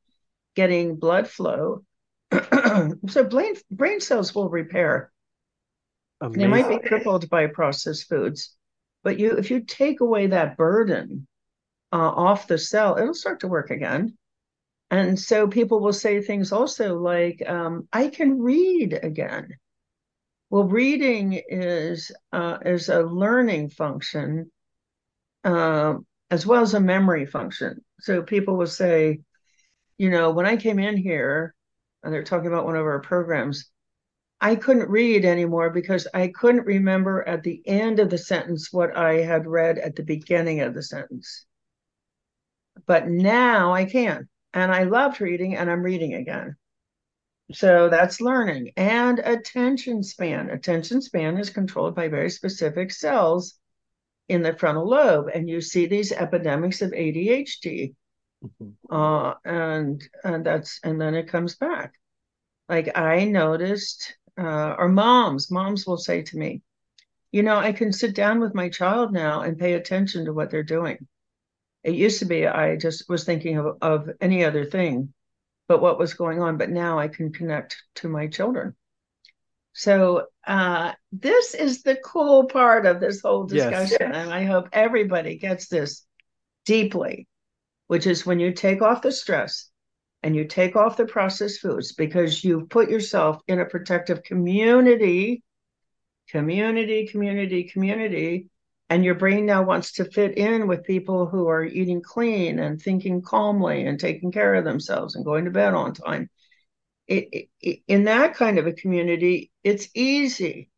getting 0.54 0.96
blood 0.96 1.28
flow. 1.28 1.84
so 2.32 3.24
brain, 3.24 3.54
brain 3.70 4.00
cells 4.00 4.34
will 4.34 4.48
repair. 4.48 5.10
Amazing. 6.20 6.40
They 6.40 6.46
might 6.48 6.68
be 6.68 6.88
crippled 6.88 7.28
by 7.28 7.46
processed 7.48 8.08
foods, 8.08 8.54
but 9.02 9.18
you 9.18 9.32
if 9.32 9.50
you 9.50 9.60
take 9.60 10.00
away 10.00 10.28
that 10.28 10.56
burden 10.56 11.26
uh, 11.92 11.96
off 11.96 12.46
the 12.46 12.58
cell, 12.58 12.96
it'll 12.98 13.14
start 13.14 13.40
to 13.40 13.48
work 13.48 13.70
again. 13.70 14.16
And 14.90 15.18
so 15.18 15.46
people 15.46 15.80
will 15.80 15.92
say 15.92 16.20
things 16.20 16.52
also 16.52 16.98
like, 16.98 17.42
um, 17.48 17.88
I 17.92 18.08
can 18.08 18.40
read 18.40 18.98
again. 19.02 19.56
Well, 20.50 20.64
reading 20.64 21.40
is 21.48 22.10
uh, 22.32 22.58
is 22.64 22.88
a 22.88 23.02
learning 23.02 23.70
function 23.70 24.50
uh, 25.44 25.94
as 26.30 26.44
well 26.44 26.62
as 26.62 26.74
a 26.74 26.80
memory 26.80 27.24
function. 27.24 27.84
So 28.00 28.22
people 28.22 28.56
will 28.56 28.66
say, 28.66 29.20
you 29.96 30.10
know, 30.10 30.30
when 30.30 30.46
I 30.46 30.56
came 30.56 30.80
in 30.80 30.96
here, 30.96 31.54
and 32.02 32.12
they're 32.12 32.24
talking 32.24 32.48
about 32.48 32.64
one 32.64 32.76
of 32.76 32.84
our 32.84 33.00
programs, 33.00 33.70
I 34.40 34.56
couldn't 34.56 34.88
read 34.88 35.24
anymore 35.24 35.70
because 35.70 36.08
I 36.14 36.28
couldn't 36.28 36.64
remember 36.64 37.26
at 37.28 37.42
the 37.42 37.62
end 37.66 38.00
of 38.00 38.10
the 38.10 38.18
sentence 38.18 38.72
what 38.72 38.96
I 38.96 39.18
had 39.18 39.46
read 39.46 39.78
at 39.78 39.96
the 39.96 40.02
beginning 40.02 40.62
of 40.62 40.74
the 40.74 40.82
sentence. 40.82 41.46
But 42.86 43.08
now 43.08 43.72
I 43.72 43.84
can. 43.84 44.28
And 44.52 44.72
I 44.72 44.84
loved 44.84 45.20
reading 45.20 45.56
and 45.56 45.70
I'm 45.70 45.82
reading 45.82 46.14
again. 46.14 46.56
So 47.52 47.88
that's 47.88 48.20
learning 48.20 48.72
and 48.76 49.18
attention 49.18 50.02
span. 50.02 50.50
Attention 50.50 51.02
span 51.02 51.36
is 51.36 51.50
controlled 51.50 51.94
by 51.94 52.08
very 52.08 52.30
specific 52.30 52.92
cells 52.92 53.54
in 54.28 54.42
the 54.42 54.56
frontal 54.56 54.88
lobe. 54.88 55.28
And 55.34 55.48
you 55.48 55.60
see 55.60 55.86
these 55.86 56.12
epidemics 56.12 56.82
of 56.82 56.92
ADHD. 56.92 57.94
Mm-hmm. 58.44 58.94
Uh, 58.94 59.34
and 59.44 60.02
and 60.24 60.46
that's 60.46 60.80
and 60.82 61.00
then 61.00 61.14
it 61.14 61.28
comes 61.28 61.56
back. 61.56 61.92
Like 62.68 62.96
I 62.96 63.24
noticed, 63.24 64.16
uh, 64.38 64.76
or 64.78 64.88
moms, 64.88 65.50
moms 65.50 65.86
will 65.86 65.98
say 65.98 66.22
to 66.22 66.38
me, 66.38 66.62
you 67.32 67.42
know, 67.42 67.56
I 67.56 67.72
can 67.72 67.92
sit 67.92 68.14
down 68.14 68.40
with 68.40 68.54
my 68.54 68.68
child 68.68 69.12
now 69.12 69.42
and 69.42 69.58
pay 69.58 69.74
attention 69.74 70.24
to 70.24 70.32
what 70.32 70.50
they're 70.50 70.62
doing. 70.62 71.06
It 71.82 71.94
used 71.94 72.18
to 72.20 72.26
be 72.26 72.46
I 72.46 72.76
just 72.76 73.08
was 73.08 73.24
thinking 73.24 73.58
of, 73.58 73.78
of 73.80 74.10
any 74.20 74.44
other 74.44 74.64
thing 74.64 75.12
but 75.70 75.80
what 75.80 76.00
was 76.00 76.14
going 76.14 76.42
on. 76.42 76.58
But 76.58 76.68
now 76.68 76.98
I 76.98 77.06
can 77.06 77.32
connect 77.32 77.80
to 77.94 78.08
my 78.08 78.26
children. 78.26 78.74
So 79.72 80.26
uh, 80.44 80.94
this 81.12 81.54
is 81.54 81.84
the 81.84 81.94
cool 81.94 82.46
part 82.46 82.86
of 82.86 82.98
this 82.98 83.20
whole 83.20 83.44
discussion, 83.44 83.98
yes. 84.00 84.10
and 84.12 84.34
I 84.34 84.42
hope 84.42 84.68
everybody 84.72 85.38
gets 85.38 85.68
this 85.68 86.04
deeply, 86.64 87.28
which 87.86 88.08
is 88.08 88.26
when 88.26 88.40
you 88.40 88.50
take 88.50 88.82
off 88.82 89.02
the 89.02 89.12
stress 89.12 89.70
and 90.24 90.34
you 90.34 90.44
take 90.44 90.74
off 90.74 90.96
the 90.96 91.06
processed 91.06 91.60
foods 91.60 91.92
because 91.92 92.42
you've 92.42 92.68
put 92.68 92.90
yourself 92.90 93.40
in 93.46 93.60
a 93.60 93.64
protective 93.64 94.24
community, 94.24 95.44
community, 96.30 97.06
community, 97.06 97.70
community, 97.72 98.48
and 98.90 99.04
your 99.04 99.14
brain 99.14 99.46
now 99.46 99.62
wants 99.62 99.92
to 99.92 100.04
fit 100.04 100.36
in 100.36 100.66
with 100.66 100.82
people 100.82 101.26
who 101.26 101.46
are 101.46 101.64
eating 101.64 102.02
clean 102.02 102.58
and 102.58 102.82
thinking 102.82 103.22
calmly 103.22 103.86
and 103.86 104.00
taking 104.00 104.32
care 104.32 104.56
of 104.56 104.64
themselves 104.64 105.14
and 105.14 105.24
going 105.24 105.44
to 105.44 105.52
bed 105.52 105.74
on 105.74 105.94
time. 105.94 106.28
It, 107.06 107.48
it, 107.60 107.80
in 107.86 108.04
that 108.04 108.34
kind 108.34 108.58
of 108.58 108.66
a 108.66 108.72
community, 108.72 109.52
it's 109.62 109.88
easy 109.94 110.70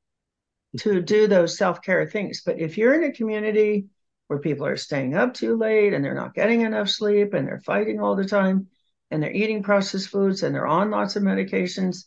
to 0.78 1.00
do 1.00 1.26
those 1.26 1.56
self 1.56 1.80
care 1.80 2.06
things. 2.06 2.42
But 2.44 2.60
if 2.60 2.76
you're 2.76 2.94
in 2.94 3.04
a 3.04 3.14
community 3.14 3.86
where 4.26 4.38
people 4.38 4.66
are 4.66 4.76
staying 4.76 5.14
up 5.14 5.32
too 5.32 5.56
late 5.56 5.94
and 5.94 6.04
they're 6.04 6.14
not 6.14 6.34
getting 6.34 6.60
enough 6.60 6.90
sleep 6.90 7.32
and 7.32 7.48
they're 7.48 7.60
fighting 7.60 7.98
all 7.98 8.14
the 8.14 8.26
time 8.26 8.68
and 9.10 9.22
they're 9.22 9.32
eating 9.32 9.62
processed 9.62 10.08
foods 10.08 10.42
and 10.42 10.54
they're 10.54 10.66
on 10.66 10.90
lots 10.90 11.16
of 11.16 11.22
medications, 11.22 12.04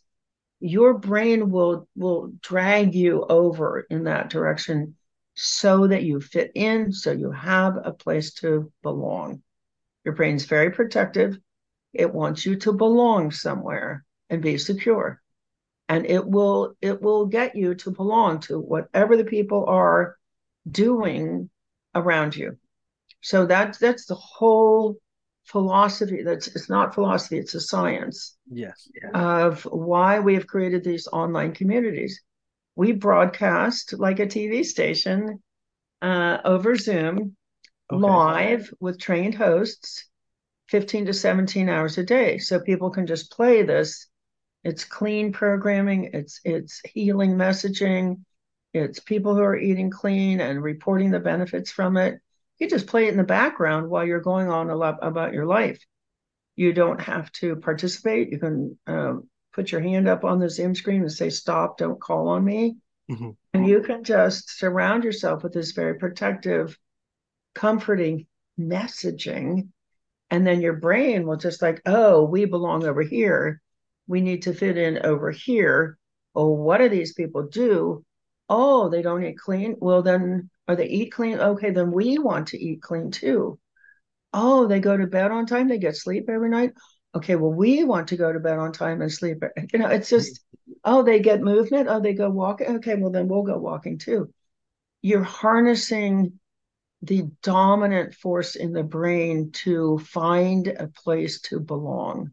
your 0.60 0.94
brain 0.94 1.50
will 1.50 1.88
will 1.96 2.32
drag 2.40 2.94
you 2.94 3.24
over 3.28 3.86
in 3.90 4.04
that 4.04 4.30
direction 4.30 4.95
so 5.36 5.86
that 5.86 6.02
you 6.02 6.20
fit 6.20 6.50
in, 6.54 6.90
so 6.92 7.12
you 7.12 7.30
have 7.30 7.76
a 7.84 7.92
place 7.92 8.32
to 8.32 8.72
belong. 8.82 9.42
Your 10.04 10.14
brain's 10.14 10.46
very 10.46 10.70
protective. 10.70 11.38
It 11.92 12.12
wants 12.12 12.46
you 12.46 12.56
to 12.56 12.72
belong 12.72 13.30
somewhere 13.30 14.04
and 14.30 14.42
be 14.42 14.56
secure. 14.58 15.20
And 15.88 16.06
it 16.06 16.26
will 16.26 16.74
it 16.80 17.00
will 17.00 17.26
get 17.26 17.54
you 17.54 17.74
to 17.76 17.90
belong 17.90 18.40
to 18.40 18.58
whatever 18.58 19.16
the 19.16 19.24
people 19.24 19.66
are 19.66 20.16
doing 20.68 21.48
around 21.94 22.34
you. 22.34 22.56
So 23.20 23.46
that's 23.46 23.78
that's 23.78 24.06
the 24.06 24.14
whole 24.14 24.96
philosophy. 25.44 26.22
That's 26.22 26.48
it's 26.48 26.68
not 26.68 26.94
philosophy, 26.94 27.38
it's 27.38 27.54
a 27.54 27.60
science. 27.60 28.36
Yes. 28.50 28.88
Of 29.14 29.62
why 29.64 30.18
we 30.18 30.34
have 30.34 30.46
created 30.46 30.82
these 30.82 31.06
online 31.08 31.52
communities 31.52 32.20
we 32.76 32.92
broadcast 32.92 33.94
like 33.94 34.20
a 34.20 34.26
TV 34.26 34.64
station 34.64 35.42
uh, 36.02 36.38
over 36.44 36.76
Zoom 36.76 37.36
okay. 37.90 38.00
live 38.00 38.72
with 38.78 39.00
trained 39.00 39.34
hosts 39.34 40.08
15 40.68 41.06
to 41.06 41.14
17 41.14 41.68
hours 41.68 41.96
a 41.98 42.04
day. 42.04 42.38
So 42.38 42.60
people 42.60 42.90
can 42.90 43.06
just 43.06 43.32
play 43.32 43.62
this. 43.62 44.08
It's 44.62 44.84
clean 44.84 45.32
programming, 45.32 46.10
it's 46.12 46.40
it's 46.44 46.80
healing 46.84 47.36
messaging, 47.36 48.22
it's 48.74 48.98
people 48.98 49.34
who 49.34 49.42
are 49.42 49.56
eating 49.56 49.90
clean 49.90 50.40
and 50.40 50.62
reporting 50.62 51.12
the 51.12 51.20
benefits 51.20 51.70
from 51.70 51.96
it. 51.96 52.20
You 52.58 52.68
just 52.68 52.88
play 52.88 53.06
it 53.06 53.12
in 53.12 53.16
the 53.16 53.24
background 53.24 53.88
while 53.88 54.04
you're 54.04 54.20
going 54.20 54.48
on 54.48 54.70
a 54.70 54.76
lot 54.76 54.98
about 55.02 55.32
your 55.32 55.46
life. 55.46 55.80
You 56.56 56.72
don't 56.72 57.00
have 57.00 57.30
to 57.32 57.56
participate. 57.56 58.32
You 58.32 58.38
can 58.38 58.78
um, 58.88 59.28
put 59.56 59.72
your 59.72 59.80
hand 59.80 60.06
up 60.06 60.22
on 60.22 60.38
the 60.38 60.50
Zoom 60.50 60.74
screen 60.74 61.00
and 61.00 61.10
say, 61.10 61.30
stop, 61.30 61.78
don't 61.78 62.00
call 62.00 62.28
on 62.28 62.44
me. 62.44 62.76
Mm-hmm. 63.10 63.30
And 63.54 63.66
you 63.66 63.80
can 63.80 64.04
just 64.04 64.58
surround 64.58 65.02
yourself 65.02 65.42
with 65.42 65.54
this 65.54 65.72
very 65.72 65.98
protective, 65.98 66.78
comforting 67.54 68.26
messaging. 68.60 69.68
And 70.30 70.46
then 70.46 70.60
your 70.60 70.74
brain 70.74 71.26
will 71.26 71.38
just 71.38 71.62
like, 71.62 71.80
oh, 71.86 72.24
we 72.24 72.44
belong 72.44 72.84
over 72.84 73.02
here. 73.02 73.62
We 74.06 74.20
need 74.20 74.42
to 74.42 74.52
fit 74.52 74.76
in 74.76 75.04
over 75.06 75.30
here. 75.30 75.96
Oh, 76.34 76.50
what 76.50 76.78
do 76.78 76.90
these 76.90 77.14
people 77.14 77.44
do? 77.44 78.04
Oh, 78.50 78.90
they 78.90 79.00
don't 79.00 79.24
eat 79.24 79.38
clean. 79.38 79.76
Well, 79.78 80.02
then, 80.02 80.50
are 80.68 80.76
they 80.76 80.86
eat 80.86 81.12
clean? 81.12 81.38
Okay, 81.38 81.70
then 81.70 81.92
we 81.92 82.18
want 82.18 82.48
to 82.48 82.62
eat 82.62 82.82
clean 82.82 83.10
too. 83.10 83.58
Oh, 84.34 84.66
they 84.66 84.80
go 84.80 84.96
to 84.96 85.06
bed 85.06 85.30
on 85.30 85.46
time. 85.46 85.68
They 85.68 85.78
get 85.78 85.96
sleep 85.96 86.28
every 86.28 86.50
night 86.50 86.74
okay, 87.16 87.36
well, 87.36 87.52
we 87.52 87.84
want 87.84 88.08
to 88.08 88.16
go 88.16 88.32
to 88.32 88.40
bed 88.40 88.58
on 88.58 88.72
time 88.72 89.02
and 89.02 89.12
sleep. 89.12 89.42
You 89.72 89.78
know, 89.78 89.88
it's 89.88 90.08
just, 90.08 90.40
oh, 90.84 91.02
they 91.02 91.20
get 91.20 91.40
movement. 91.40 91.88
Oh, 91.88 92.00
they 92.00 92.14
go 92.14 92.30
walking. 92.30 92.76
Okay, 92.76 92.94
well, 92.94 93.10
then 93.10 93.28
we'll 93.28 93.42
go 93.42 93.58
walking 93.58 93.98
too. 93.98 94.32
You're 95.02 95.22
harnessing 95.22 96.38
the 97.02 97.24
dominant 97.42 98.14
force 98.14 98.56
in 98.56 98.72
the 98.72 98.82
brain 98.82 99.50
to 99.52 99.98
find 99.98 100.68
a 100.68 100.88
place 100.88 101.40
to 101.42 101.60
belong. 101.60 102.32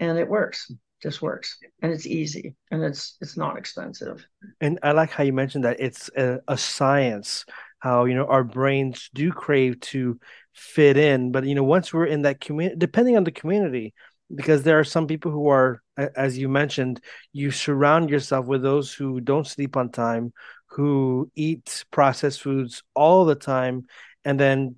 And 0.00 0.18
it 0.18 0.28
works, 0.28 0.70
just 1.02 1.22
works. 1.22 1.58
And 1.80 1.92
it's 1.92 2.06
easy 2.06 2.56
and 2.70 2.82
it's 2.82 3.16
it's 3.20 3.36
not 3.36 3.56
expensive. 3.56 4.26
And 4.60 4.78
I 4.82 4.92
like 4.92 5.10
how 5.10 5.22
you 5.22 5.32
mentioned 5.32 5.64
that 5.64 5.80
it's 5.80 6.10
a, 6.16 6.40
a 6.48 6.58
science 6.58 7.44
how 7.82 8.04
you 8.04 8.14
know 8.14 8.26
our 8.26 8.44
brains 8.44 9.10
do 9.12 9.32
crave 9.32 9.78
to 9.80 10.18
fit 10.52 10.96
in 10.96 11.32
but 11.32 11.44
you 11.44 11.54
know 11.54 11.62
once 11.62 11.92
we're 11.92 12.06
in 12.06 12.22
that 12.22 12.40
community 12.40 12.76
depending 12.78 13.16
on 13.16 13.24
the 13.24 13.32
community 13.32 13.94
because 14.34 14.62
there 14.62 14.78
are 14.78 14.84
some 14.84 15.06
people 15.06 15.30
who 15.30 15.48
are 15.48 15.82
as 15.96 16.38
you 16.38 16.48
mentioned 16.48 17.00
you 17.32 17.50
surround 17.50 18.10
yourself 18.10 18.46
with 18.46 18.62
those 18.62 18.92
who 18.92 19.20
don't 19.20 19.46
sleep 19.46 19.76
on 19.76 19.90
time 19.90 20.32
who 20.66 21.30
eat 21.34 21.84
processed 21.90 22.40
foods 22.40 22.82
all 22.94 23.24
the 23.24 23.34
time 23.34 23.86
and 24.24 24.38
then 24.38 24.76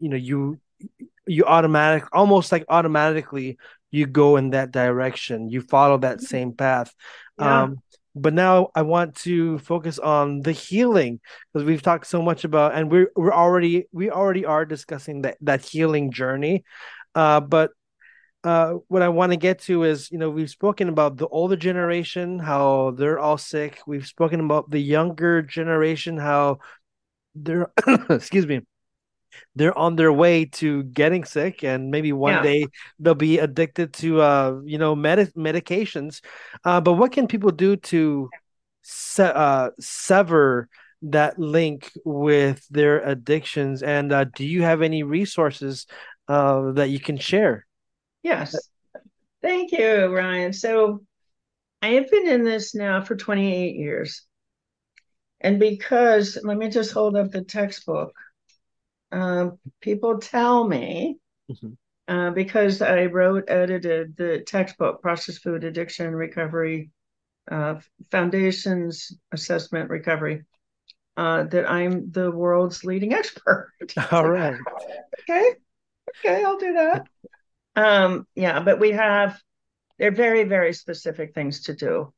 you 0.00 0.08
know 0.08 0.16
you 0.16 0.58
you 1.26 1.44
automatic 1.44 2.04
almost 2.12 2.52
like 2.52 2.64
automatically 2.68 3.56
you 3.90 4.06
go 4.06 4.36
in 4.36 4.50
that 4.50 4.70
direction 4.70 5.48
you 5.48 5.60
follow 5.60 5.98
that 5.98 6.18
mm-hmm. 6.18 6.26
same 6.26 6.52
path 6.52 6.94
yeah. 7.38 7.62
um 7.62 7.78
but 8.14 8.32
now 8.32 8.70
I 8.74 8.82
want 8.82 9.16
to 9.16 9.58
focus 9.58 9.98
on 9.98 10.42
the 10.42 10.52
healing 10.52 11.20
because 11.52 11.66
we've 11.66 11.82
talked 11.82 12.06
so 12.06 12.22
much 12.22 12.44
about 12.44 12.74
and 12.74 12.90
we're 12.90 13.10
we're 13.16 13.32
already 13.32 13.86
we 13.92 14.10
already 14.10 14.44
are 14.44 14.64
discussing 14.64 15.22
that 15.22 15.36
that 15.40 15.64
healing 15.64 16.12
journey. 16.12 16.64
Uh, 17.14 17.40
but 17.40 17.70
uh, 18.44 18.74
what 18.88 19.02
I 19.02 19.08
want 19.08 19.32
to 19.32 19.36
get 19.36 19.60
to 19.60 19.84
is, 19.84 20.10
you 20.10 20.18
know, 20.18 20.28
we've 20.28 20.50
spoken 20.50 20.88
about 20.90 21.16
the 21.16 21.26
older 21.28 21.56
generation, 21.56 22.38
how 22.38 22.92
they're 22.96 23.18
all 23.18 23.38
sick. 23.38 23.80
We've 23.86 24.06
spoken 24.06 24.40
about 24.40 24.70
the 24.70 24.78
younger 24.78 25.40
generation, 25.40 26.18
how 26.18 26.58
they're, 27.34 27.72
excuse 28.10 28.46
me, 28.46 28.60
they're 29.56 29.76
on 29.76 29.96
their 29.96 30.12
way 30.12 30.44
to 30.44 30.82
getting 30.84 31.24
sick 31.24 31.64
and 31.64 31.90
maybe 31.90 32.12
one 32.12 32.34
yeah. 32.34 32.42
day 32.42 32.66
they'll 32.98 33.14
be 33.14 33.38
addicted 33.38 33.92
to 33.92 34.20
uh 34.20 34.60
you 34.64 34.78
know 34.78 34.94
med- 34.94 35.32
medications. 35.34 36.20
Uh 36.64 36.80
but 36.80 36.94
what 36.94 37.12
can 37.12 37.26
people 37.26 37.50
do 37.50 37.76
to 37.76 38.28
se- 38.84 39.32
uh, 39.34 39.70
sever 39.80 40.68
that 41.02 41.38
link 41.38 41.90
with 42.04 42.66
their 42.68 43.00
addictions? 43.00 43.82
And 43.82 44.12
uh, 44.12 44.24
do 44.24 44.46
you 44.46 44.62
have 44.62 44.82
any 44.82 45.02
resources 45.02 45.86
uh, 46.28 46.72
that 46.72 46.90
you 46.90 47.00
can 47.00 47.16
share? 47.16 47.66
Yes. 48.22 48.56
Thank 49.42 49.72
you 49.72 50.06
ryan. 50.06 50.52
So 50.52 51.02
i 51.82 51.88
have 51.88 52.10
been 52.10 52.28
in 52.28 52.44
this 52.44 52.74
now 52.74 53.02
for 53.02 53.16
28 53.16 53.76
years. 53.76 54.22
And 55.40 55.60
because 55.60 56.38
let 56.42 56.56
me 56.56 56.70
just 56.70 56.92
hold 56.92 57.16
up 57.16 57.30
the 57.30 57.42
textbook 57.44 58.14
um, 59.14 59.58
people 59.80 60.18
tell 60.18 60.66
me 60.66 61.18
mm-hmm. 61.50 62.12
uh, 62.12 62.30
because 62.30 62.82
I 62.82 63.06
wrote, 63.06 63.44
edited 63.48 64.16
the 64.16 64.42
textbook, 64.46 65.00
Processed 65.00 65.42
Food 65.42 65.62
Addiction 65.62 66.14
Recovery 66.14 66.90
uh, 67.50 67.76
foundations 68.10 69.12
assessment 69.32 69.90
recovery 69.90 70.44
uh, 71.16 71.44
that 71.44 71.70
I'm 71.70 72.10
the 72.10 72.30
world's 72.30 72.84
leading 72.84 73.12
expert. 73.12 73.70
All 74.10 74.28
right. 74.28 74.58
okay. 75.20 75.54
Okay, 76.18 76.44
I'll 76.44 76.58
do 76.58 76.72
that. 76.74 77.06
Um, 77.76 78.26
yeah, 78.34 78.60
but 78.60 78.78
we 78.78 78.92
have 78.92 79.40
they're 79.98 80.10
very, 80.10 80.44
very 80.44 80.72
specific 80.72 81.34
things 81.34 81.62
to 81.62 81.74
do. 81.74 82.12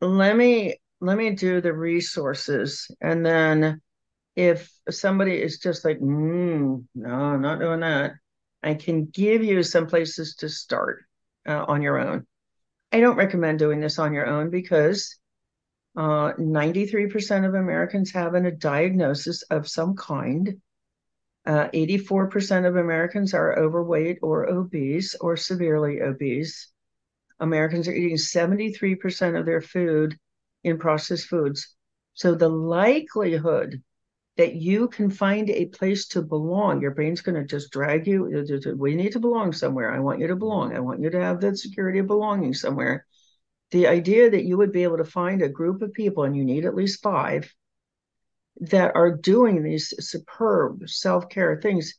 Let 0.00 0.36
me 0.36 0.76
let 1.00 1.16
me 1.16 1.30
do 1.30 1.60
the 1.60 1.72
resources 1.72 2.90
and 3.00 3.24
then 3.24 3.80
if 4.34 4.70
somebody 4.88 5.40
is 5.40 5.58
just 5.58 5.84
like, 5.84 5.98
mm, 5.98 6.84
no, 6.94 7.36
not 7.36 7.60
doing 7.60 7.80
that, 7.80 8.12
I 8.62 8.74
can 8.74 9.06
give 9.06 9.42
you 9.42 9.62
some 9.62 9.86
places 9.86 10.36
to 10.36 10.48
start 10.48 11.04
uh, 11.46 11.64
on 11.66 11.82
your 11.82 11.98
own. 11.98 12.26
I 12.92 13.00
don't 13.00 13.16
recommend 13.16 13.58
doing 13.58 13.80
this 13.80 13.98
on 13.98 14.12
your 14.12 14.26
own 14.26 14.50
because 14.50 15.18
uh, 15.96 16.32
93% 16.38 17.46
of 17.46 17.54
Americans 17.54 18.12
have 18.12 18.34
a 18.34 18.50
diagnosis 18.50 19.42
of 19.42 19.68
some 19.68 19.96
kind. 19.96 20.60
Uh, 21.44 21.68
84% 21.74 22.68
of 22.68 22.76
Americans 22.76 23.34
are 23.34 23.58
overweight 23.58 24.18
or 24.22 24.48
obese 24.48 25.14
or 25.16 25.36
severely 25.36 26.00
obese. 26.00 26.70
Americans 27.40 27.88
are 27.88 27.92
eating 27.92 28.16
73% 28.16 29.38
of 29.38 29.44
their 29.44 29.60
food 29.60 30.16
in 30.62 30.78
processed 30.78 31.26
foods. 31.26 31.74
So 32.14 32.34
the 32.34 32.48
likelihood 32.48 33.82
that 34.36 34.54
you 34.54 34.88
can 34.88 35.10
find 35.10 35.50
a 35.50 35.66
place 35.66 36.08
to 36.08 36.22
belong, 36.22 36.80
your 36.80 36.92
brain's 36.92 37.20
going 37.20 37.34
to 37.34 37.44
just 37.44 37.70
drag 37.70 38.06
you. 38.06 38.44
We 38.76 38.94
need 38.94 39.12
to 39.12 39.20
belong 39.20 39.52
somewhere. 39.52 39.92
I 39.92 39.98
want 39.98 40.20
you 40.20 40.26
to 40.28 40.36
belong. 40.36 40.74
I 40.74 40.80
want 40.80 41.00
you 41.00 41.10
to 41.10 41.20
have 41.20 41.40
that 41.42 41.58
security 41.58 41.98
of 41.98 42.06
belonging 42.06 42.54
somewhere 42.54 43.06
the 43.72 43.86
idea 43.86 44.30
that 44.30 44.44
you 44.44 44.58
would 44.58 44.70
be 44.70 44.84
able 44.84 44.98
to 44.98 45.04
find 45.04 45.42
a 45.42 45.48
group 45.48 45.82
of 45.82 45.94
people, 45.94 46.24
and 46.24 46.36
you 46.36 46.44
need 46.44 46.66
at 46.66 46.74
least 46.74 47.02
five, 47.02 47.52
that 48.60 48.94
are 48.94 49.16
doing 49.16 49.62
these 49.62 49.94
superb 49.98 50.88
self 50.88 51.28
care 51.30 51.58
things, 51.60 51.94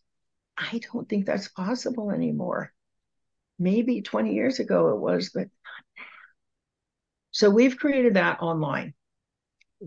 I 0.55 0.79
don't 0.91 1.09
think 1.09 1.25
that's 1.25 1.47
possible 1.49 2.11
anymore. 2.11 2.71
Maybe 3.57 4.03
20 4.03 4.33
years 4.33 4.59
ago 4.59 4.89
it 4.89 4.99
was, 4.99 5.31
but 5.33 5.41
not 5.41 5.83
now. 5.97 6.03
So 7.31 7.49
we've 7.49 7.77
created 7.77 8.13
that 8.13 8.41
online. 8.41 8.93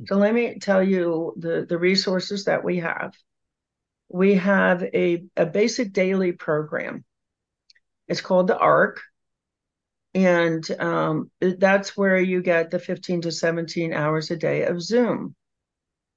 So 0.05 0.17
let 0.17 0.35
me 0.35 0.59
tell 0.59 0.83
you 0.83 1.35
the, 1.39 1.65
the 1.67 1.79
resources 1.79 2.45
that 2.45 2.63
we 2.63 2.79
have. 2.79 3.15
We 4.09 4.35
have 4.35 4.83
a, 4.83 5.25
a 5.37 5.47
basic 5.47 5.93
daily 5.93 6.33
program. 6.33 7.05
It's 8.09 8.21
called 8.21 8.47
the 8.47 8.59
ARC, 8.59 9.01
and 10.15 10.69
um, 10.81 11.31
that's 11.41 11.97
where 11.97 12.21
you 12.21 12.41
get 12.41 12.71
the 12.71 12.79
15 12.79 13.23
to 13.23 13.33
17 13.33 13.93
hours 13.93 14.31
a 14.31 14.37
day 14.37 14.65
of 14.65 14.81
Zoom. 14.81 15.35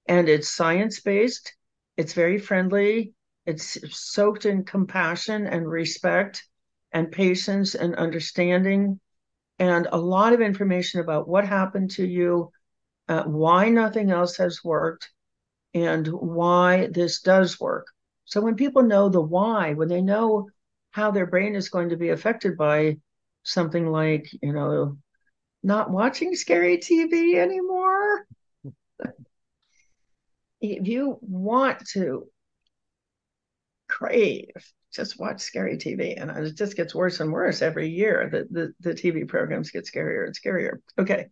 And 0.07 0.29
it's 0.29 0.49
science 0.49 0.99
based, 0.99 1.53
it's 1.97 2.13
very 2.13 2.37
friendly, 2.37 3.13
it's 3.45 3.77
soaked 3.97 4.45
in 4.45 4.63
compassion 4.63 5.47
and 5.47 5.67
respect 5.67 6.47
and 6.91 7.11
patience 7.11 7.75
and 7.75 7.95
understanding, 7.95 8.99
and 9.57 9.87
a 9.91 9.97
lot 9.97 10.33
of 10.33 10.41
information 10.41 10.99
about 11.01 11.27
what 11.27 11.45
happened 11.45 11.91
to 11.91 12.05
you, 12.05 12.51
uh, 13.09 13.23
why 13.23 13.69
nothing 13.69 14.11
else 14.11 14.37
has 14.37 14.63
worked, 14.63 15.09
and 15.73 16.07
why 16.07 16.87
this 16.91 17.21
does 17.21 17.59
work. 17.59 17.87
So 18.25 18.39
when 18.39 18.55
people 18.55 18.83
know 18.83 19.09
the 19.09 19.21
why, 19.21 19.73
when 19.73 19.87
they 19.87 20.01
know 20.01 20.49
how 20.91 21.11
their 21.11 21.25
brain 21.25 21.55
is 21.55 21.69
going 21.69 21.89
to 21.89 21.97
be 21.97 22.09
affected 22.09 22.55
by 22.55 22.97
something 23.43 23.87
like, 23.87 24.29
you 24.41 24.53
know, 24.53 24.97
not 25.63 25.89
watching 25.89 26.35
scary 26.35 26.77
TV 26.77 27.35
anymore. 27.35 28.25
if 30.61 30.87
you 30.87 31.17
want 31.21 31.85
to 31.89 32.27
crave, 33.87 34.51
just 34.93 35.19
watch 35.19 35.41
scary 35.41 35.77
TV. 35.77 36.15
And 36.15 36.31
it 36.31 36.55
just 36.55 36.75
gets 36.75 36.95
worse 36.95 37.19
and 37.19 37.31
worse 37.31 37.61
every 37.61 37.89
year. 37.89 38.29
The, 38.31 38.47
the, 38.51 38.73
the 38.79 38.93
TV 38.93 39.27
programs 39.27 39.71
get 39.71 39.85
scarier 39.85 40.25
and 40.25 40.35
scarier. 40.35 40.77
Okay. 40.97 41.27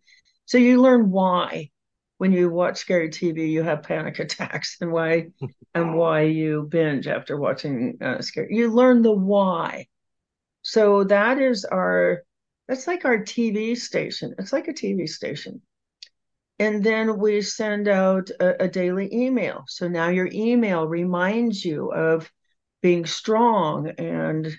So 0.48 0.56
you 0.56 0.80
learn 0.80 1.10
why 1.10 1.70
when 2.16 2.32
you 2.32 2.48
watch 2.48 2.78
scary 2.78 3.10
TV, 3.10 3.50
you 3.50 3.62
have 3.62 3.82
panic 3.82 4.18
attacks 4.24 4.78
and 4.80 4.90
why 4.90 5.28
and 5.74 5.94
why 5.98 6.22
you 6.22 6.66
binge 6.70 7.06
after 7.06 7.36
watching 7.36 7.98
uh, 8.00 8.22
scary. 8.22 8.48
You 8.56 8.72
learn 8.72 9.02
the 9.02 9.12
why. 9.12 9.88
So 10.62 11.04
that 11.04 11.38
is 11.38 11.66
our 11.66 12.22
that's 12.66 12.86
like 12.86 13.04
our 13.04 13.18
TV 13.18 13.74
station. 13.74 14.34
It's 14.38 14.54
like 14.54 14.68
a 14.68 14.72
TV 14.72 15.06
station. 15.06 15.60
And 16.58 16.82
then 16.82 17.18
we 17.18 17.42
send 17.42 17.86
out 17.86 18.30
a, 18.40 18.64
a 18.64 18.68
daily 18.68 19.14
email. 19.14 19.64
So 19.68 19.86
now 19.86 20.08
your 20.08 20.30
email 20.32 20.88
reminds 20.88 21.62
you 21.62 21.92
of 21.92 22.32
being 22.80 23.04
strong 23.04 23.90
and 23.90 24.50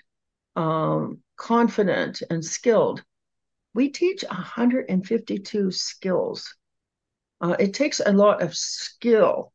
um, 0.54 1.18
confident 1.36 2.22
and 2.30 2.44
skilled. 2.44 3.02
We 3.72 3.90
teach 3.90 4.22
152 4.22 5.70
skills. 5.70 6.54
Uh, 7.40 7.56
it 7.58 7.74
takes 7.74 8.00
a 8.04 8.12
lot 8.12 8.42
of 8.42 8.56
skill 8.56 9.52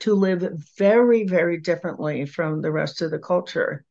to 0.00 0.14
live 0.14 0.52
very, 0.76 1.24
very 1.24 1.58
differently 1.58 2.24
from 2.24 2.62
the 2.62 2.72
rest 2.72 3.02
of 3.02 3.10
the 3.10 3.18
culture. 3.18 3.84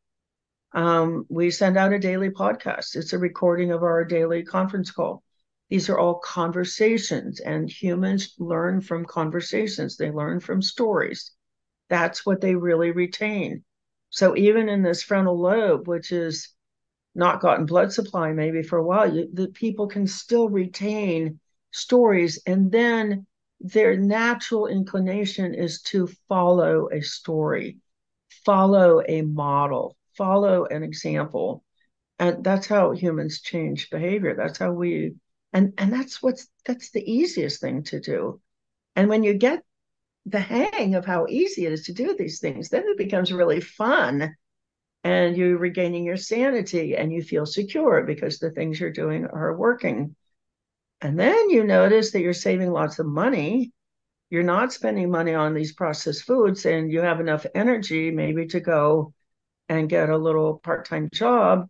Um, 0.74 1.26
we 1.30 1.52
send 1.52 1.78
out 1.78 1.94
a 1.94 2.00
daily 2.00 2.30
podcast. 2.30 2.96
It's 2.96 3.14
a 3.14 3.18
recording 3.18 3.72
of 3.72 3.84
our 3.84 4.04
daily 4.04 4.44
conference 4.44 4.92
call. 4.92 5.24
These 5.70 5.90
are 5.90 6.00
all 6.00 6.20
conversations, 6.20 7.40
and 7.40 7.70
humans 7.70 8.36
learn 8.40 8.82
from 8.82 9.06
conversations. 9.06 9.98
They 9.98 10.12
learn 10.12 10.40
from 10.40 10.62
stories. 10.62 11.32
That's 11.90 12.26
what 12.26 12.42
they 12.42 12.56
really 12.56 12.92
retain. 12.92 13.64
So 14.10 14.36
even 14.38 14.70
in 14.70 14.82
this 14.82 15.04
frontal 15.04 15.40
lobe, 15.40 15.88
which 15.88 16.12
is 16.12 16.50
not 17.18 17.41
gotten 17.41 17.65
blood 17.65 17.91
supply 17.91 18.32
maybe 18.32 18.63
for 18.63 18.78
a 18.78 18.84
while, 18.84 19.13
you, 19.13 19.30
the 19.34 19.47
people 19.49 19.88
can 19.88 20.07
still 20.07 20.49
retain 20.49 21.39
stories, 21.72 22.41
and 22.45 22.72
then 22.72 23.26
their 23.59 23.97
natural 23.97 24.68
inclination 24.68 25.53
is 25.53 25.82
to 25.82 26.07
follow 26.30 26.89
a 26.91 27.01
story, 27.01 27.80
follow 28.45 29.01
a 29.07 29.24
model, 29.24 29.97
follow 30.15 30.65
an 30.65 30.84
example. 30.84 31.63
And 32.20 32.43
that's 32.43 32.68
how 32.68 32.91
humans 32.91 33.41
change 33.41 33.89
behavior. 33.89 34.36
That's 34.36 34.57
how 34.59 34.72
we 34.72 35.15
and 35.53 35.74
and 35.78 35.91
that's 35.93 36.22
what's 36.22 36.47
that's 36.65 36.91
the 36.91 37.11
easiest 37.11 37.61
thing 37.61 37.84
to 37.84 37.99
do. 37.99 38.41
And 38.95 39.09
when 39.09 39.24
you 39.24 39.34
get 39.34 39.63
the 40.28 40.39
hang 40.39 40.95
of 40.95 41.05
how 41.05 41.26
easy 41.30 41.65
it 41.65 41.72
is 41.72 41.86
to 41.86 41.93
do 41.93 42.13
these 42.13 42.39
things 42.39 42.68
then 42.68 42.84
it 42.86 42.97
becomes 42.97 43.32
really 43.32 43.61
fun 43.61 44.36
and 45.08 45.38
you're 45.38 45.58
regaining 45.58 46.03
your 46.03 46.18
sanity 46.18 46.97
and 46.97 47.14
you 47.14 47.22
feel 47.24 47.45
secure 47.45 48.03
because 48.03 48.39
the 48.39 48.51
things 48.51 48.78
you're 48.78 48.91
doing 48.91 49.26
are 49.26 49.55
working. 49.55 50.14
And 50.99 51.18
then 51.18 51.49
you 51.49 51.64
notice 51.64 52.12
that 52.12 52.20
you're 52.20 52.34
saving 52.34 52.72
lots 52.72 52.99
of 52.99 53.05
money. 53.05 53.72
You're 54.30 54.43
not 54.43 54.74
spending 54.74 55.10
money 55.10 55.34
on 55.34 55.53
these 55.53 55.72
processed 55.72 56.24
foods 56.24 56.66
and 56.66 56.91
you 56.91 56.99
have 56.99 57.22
enough 57.22 57.45
energy 57.55 58.12
maybe 58.12 58.47
to 58.47 58.60
go 58.60 59.14
and 59.70 59.88
get 59.88 60.10
a 60.10 60.18
little 60.18 60.60
part-time 60.60 61.08
job. 61.14 61.70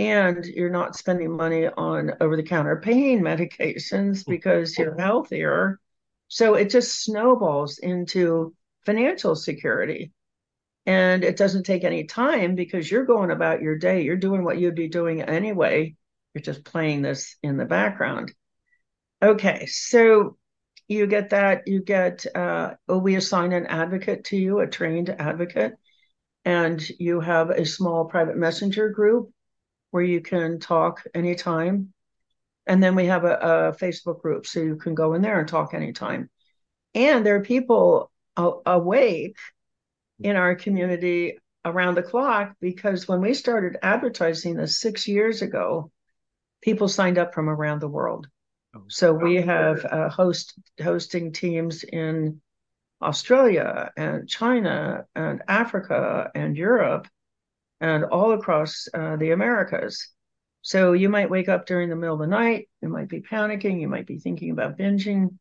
And 0.00 0.44
you're 0.44 0.68
not 0.68 0.96
spending 0.96 1.36
money 1.36 1.68
on 1.68 2.14
over-the-counter 2.20 2.80
pain 2.80 3.20
medications 3.32 4.26
because 4.26 4.76
you're 4.76 4.98
healthier. 4.98 5.78
So 6.26 6.54
it 6.54 6.70
just 6.70 7.04
snowballs 7.04 7.78
into 7.78 8.56
financial 8.84 9.36
security 9.36 10.10
and 10.86 11.24
it 11.24 11.36
doesn't 11.36 11.64
take 11.64 11.84
any 11.84 12.04
time 12.04 12.54
because 12.54 12.90
you're 12.90 13.04
going 13.04 13.30
about 13.30 13.62
your 13.62 13.76
day 13.76 14.02
you're 14.02 14.16
doing 14.16 14.44
what 14.44 14.58
you'd 14.58 14.74
be 14.74 14.88
doing 14.88 15.22
anyway 15.22 15.94
you're 16.34 16.42
just 16.42 16.64
playing 16.64 17.02
this 17.02 17.36
in 17.42 17.56
the 17.56 17.64
background 17.64 18.32
okay 19.22 19.66
so 19.66 20.36
you 20.88 21.06
get 21.06 21.30
that 21.30 21.62
you 21.66 21.82
get 21.82 22.24
uh, 22.34 22.74
we 22.88 23.16
assign 23.16 23.52
an 23.52 23.66
advocate 23.66 24.24
to 24.24 24.36
you 24.36 24.60
a 24.60 24.66
trained 24.66 25.10
advocate 25.10 25.74
and 26.46 26.88
you 27.00 27.18
have 27.20 27.50
a 27.50 27.66
small 27.66 28.04
private 28.04 28.36
messenger 28.36 28.88
group 28.88 29.30
where 29.90 30.04
you 30.04 30.20
can 30.20 30.60
talk 30.60 31.02
anytime. 31.12 31.92
And 32.66 32.82
then 32.82 32.94
we 32.94 33.06
have 33.06 33.24
a, 33.24 33.34
a 33.34 33.72
Facebook 33.72 34.22
group, 34.22 34.46
so 34.46 34.60
you 34.60 34.76
can 34.76 34.94
go 34.94 35.14
in 35.14 35.22
there 35.22 35.40
and 35.40 35.48
talk 35.48 35.74
anytime. 35.74 36.30
And 36.94 37.26
there 37.26 37.36
are 37.36 37.42
people 37.42 38.10
awake 38.36 39.36
in 40.20 40.36
our 40.36 40.54
community 40.54 41.38
around 41.64 41.96
the 41.96 42.02
clock 42.02 42.54
because 42.60 43.08
when 43.08 43.20
we 43.20 43.34
started 43.34 43.78
advertising 43.82 44.56
this 44.56 44.78
six 44.78 45.08
years 45.08 45.42
ago, 45.42 45.90
people 46.62 46.88
signed 46.88 47.18
up 47.18 47.34
from 47.34 47.48
around 47.48 47.80
the 47.80 47.88
world. 47.88 48.28
Oh, 48.74 48.84
so 48.88 49.12
we 49.12 49.36
have 49.36 49.84
uh, 49.84 50.08
host 50.08 50.54
hosting 50.82 51.32
teams 51.32 51.84
in 51.84 52.40
Australia 53.02 53.90
and 53.96 54.28
China 54.28 55.04
and 55.14 55.42
Africa 55.48 56.30
and 56.34 56.56
Europe 56.56 57.08
and 57.80 58.04
all 58.04 58.32
across 58.32 58.88
uh, 58.94 59.16
the 59.16 59.32
Americas. 59.32 60.08
So 60.62 60.94
you 60.94 61.08
might 61.08 61.30
wake 61.30 61.48
up 61.48 61.66
during 61.66 61.90
the 61.90 61.96
middle 61.96 62.14
of 62.14 62.20
the 62.20 62.26
night, 62.26 62.68
you 62.80 62.88
might 62.88 63.08
be 63.08 63.20
panicking, 63.20 63.80
you 63.80 63.88
might 63.88 64.06
be 64.06 64.18
thinking 64.18 64.50
about 64.50 64.78
binging, 64.78 65.36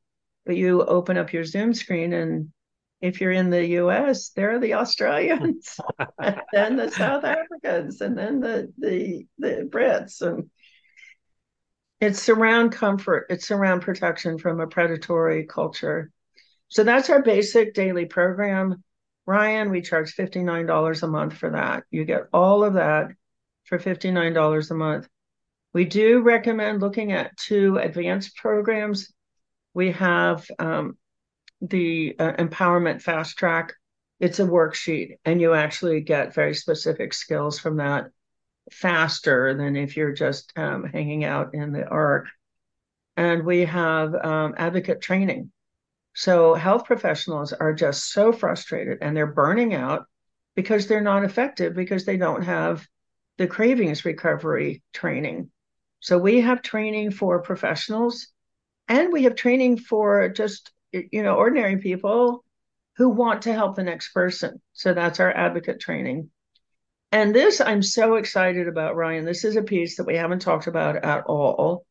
but 0.46 0.58
you 0.58 0.84
open 0.84 1.18
up 1.18 1.34
your 1.34 1.46
Zoom 1.46 1.74
screen 1.74 2.14
and 2.14 2.52
if 3.02 3.22
you're 3.22 3.32
in 3.32 3.50
the 3.50 3.66
US, 3.80 4.30
there 4.30 4.52
are 4.52 4.60
the 4.60 4.76
Australians, 4.76 5.80
and 6.20 6.42
then 6.52 6.76
the 6.76 6.90
South 6.90 7.24
Africans, 7.24 8.02
and 8.02 8.18
then 8.18 8.40
the 8.40 8.72
the 8.78 9.28
the 9.38 9.70
Brits, 9.70 10.22
and 10.22 10.50
it's 12.02 12.30
around 12.30 12.72
comfort, 12.72 13.28
it's 13.30 13.52
around 13.52 13.82
protection 13.82 14.38
from 14.38 14.60
a 14.60 14.68
predatory 14.68 15.46
culture. 15.46 16.12
So 16.68 16.84
that's 16.84 17.10
our 17.10 17.22
basic 17.22 17.74
daily 17.74 18.06
program. 18.06 18.84
Ryan, 19.26 19.70
we 19.70 19.82
charge 19.82 20.16
$59 20.16 21.04
a 21.04 21.08
month 21.08 21.34
for 21.34 21.52
that. 21.52 21.84
You 21.90 22.06
get 22.06 22.28
all 22.34 22.64
of 22.64 22.74
that 22.74 23.12
for 23.66 23.80
$59 23.80 24.72
a 24.72 24.74
month. 24.74 25.08
We 25.74 25.86
do 25.86 26.22
recommend 26.22 26.82
looking 26.82 27.12
at 27.12 27.36
two 27.38 27.78
advanced 27.78 28.36
programs. 28.36 29.12
We 29.74 29.92
have 29.92 30.46
um, 30.60 30.98
the 31.70 32.16
uh, 32.20 32.34
empowerment 32.34 33.02
fast 33.02 33.38
track. 33.38 33.74
It's 34.20 34.40
a 34.40 34.46
worksheet, 34.46 35.18
and 35.26 35.42
you 35.42 35.54
actually 35.54 36.02
get 36.02 36.34
very 36.34 36.54
specific 36.54 37.14
skills 37.14 37.60
from 37.60 37.78
that 37.78 38.06
faster 38.72 39.54
than 39.54 39.76
if 39.76 39.98
you're 39.98 40.14
just 40.14 40.54
um, 40.56 40.86
hanging 40.86 41.24
out 41.24 41.54
in 41.54 41.72
the 41.72 41.86
ARC. 41.88 42.28
And 43.18 43.46
we 43.46 43.66
have 43.66 44.14
um, 44.16 44.56
advocate 44.58 45.02
training. 45.02 45.52
So 46.14 46.54
health 46.54 46.86
professionals 46.86 47.54
are 47.54 47.74
just 47.74 48.12
so 48.12 48.32
frustrated 48.32 49.00
and 49.02 49.16
they're 49.16 49.28
burning 49.28 49.74
out 49.74 50.06
because 50.56 50.88
they're 50.88 51.02
not 51.02 51.26
effective 51.26 51.76
because 51.76 52.06
they 52.06 52.18
don't 52.18 52.44
have 52.44 52.88
the 53.38 53.48
cravings 53.48 54.06
recovery 54.06 54.82
training. 54.94 55.50
So 56.00 56.18
we 56.18 56.42
have 56.42 56.62
training 56.62 57.12
for 57.12 57.42
professionals 57.42 58.28
and 58.88 59.12
we 59.12 59.24
have 59.24 59.36
training 59.36 59.78
for 59.78 60.30
just 60.30 60.72
you 61.12 61.24
know 61.24 61.36
ordinary 61.36 61.78
people 61.78 62.44
who 62.98 63.10
want 63.10 63.44
to 63.44 63.54
help 63.54 63.76
the 63.76 63.84
next 63.84 64.14
person. 64.14 64.62
So 64.74 64.94
that's 64.94 65.20
our 65.20 65.32
advocate 65.32 65.80
training. 65.80 66.30
And 67.12 67.34
this 67.34 67.62
I'm 67.62 67.82
so 67.82 68.16
excited 68.16 68.68
about, 68.68 68.96
Ryan. 68.96 69.26
This 69.26 69.44
is 69.44 69.56
a 69.56 69.64
piece 69.64 69.98
that 69.98 70.06
we 70.06 70.16
haven't 70.16 70.42
talked 70.42 70.68
about 70.68 70.98
at 70.98 71.26
all, 71.26 71.86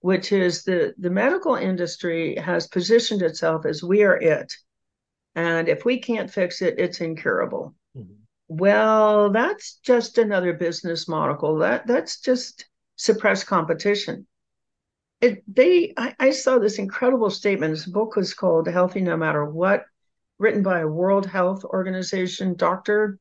which 0.00 0.32
is 0.32 0.64
the, 0.64 0.94
the 0.98 1.10
medical 1.10 1.54
industry 1.54 2.36
has 2.36 2.66
positioned 2.66 3.22
itself 3.22 3.66
as 3.66 3.82
we 3.82 4.02
are 4.02 4.16
it. 4.16 4.54
And 5.34 5.68
if 5.68 5.84
we 5.84 6.00
can't 6.00 6.30
fix 6.30 6.62
it, 6.62 6.78
it's 6.78 7.00
incurable. 7.00 7.74
Mm-hmm. 7.96 8.14
Well, 8.48 9.30
that's 9.30 9.74
just 9.76 10.18
another 10.18 10.52
business 10.52 11.08
model. 11.08 11.58
That 11.58 11.86
that's 11.86 12.20
just 12.20 12.66
suppressed 12.96 13.46
competition. 13.46 14.26
It, 15.20 15.42
they 15.52 15.94
I, 15.96 16.14
I 16.18 16.30
saw 16.30 16.58
this 16.58 16.78
incredible 16.78 17.30
statement. 17.30 17.72
This 17.72 17.86
book 17.86 18.16
was 18.16 18.34
called 18.34 18.68
Healthy 18.68 19.00
No 19.00 19.16
Matter 19.16 19.44
What, 19.44 19.84
written 20.38 20.62
by 20.62 20.80
a 20.80 20.88
World 20.88 21.26
Health 21.26 21.64
Organization 21.64 22.54
doctor 22.54 23.18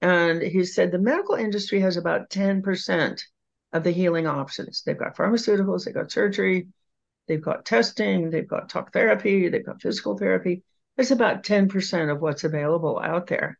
and 0.00 0.40
he 0.40 0.64
said 0.64 0.90
the 0.90 0.98
medical 0.98 1.34
industry 1.34 1.80
has 1.80 1.96
about 1.96 2.30
10% 2.30 3.22
of 3.72 3.84
the 3.84 3.90
healing 3.90 4.26
options. 4.26 4.82
They've 4.82 4.98
got 4.98 5.16
pharmaceuticals, 5.16 5.84
they've 5.84 5.94
got 5.94 6.10
surgery, 6.10 6.68
they've 7.28 7.42
got 7.42 7.64
testing, 7.64 8.30
they've 8.30 8.48
got 8.48 8.68
talk 8.68 8.92
therapy, 8.92 9.48
they've 9.48 9.64
got 9.64 9.82
physical 9.82 10.16
therapy. 10.16 10.62
It's 10.96 11.10
about 11.10 11.44
10% 11.44 12.10
of 12.10 12.20
what's 12.20 12.44
available 12.44 12.98
out 12.98 13.26
there. 13.26 13.58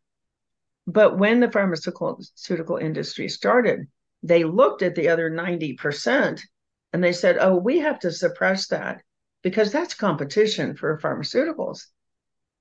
But 0.87 1.17
when 1.17 1.39
the 1.39 1.51
pharmaceutical 1.51 2.77
industry 2.77 3.29
started, 3.29 3.87
they 4.23 4.43
looked 4.43 4.81
at 4.81 4.95
the 4.95 5.09
other 5.09 5.29
90% 5.29 6.41
and 6.93 7.03
they 7.03 7.13
said, 7.13 7.37
oh, 7.39 7.55
we 7.55 7.79
have 7.79 7.99
to 7.99 8.11
suppress 8.11 8.67
that 8.67 9.01
because 9.43 9.71
that's 9.71 9.93
competition 9.93 10.75
for 10.75 10.99
pharmaceuticals. 10.99 11.85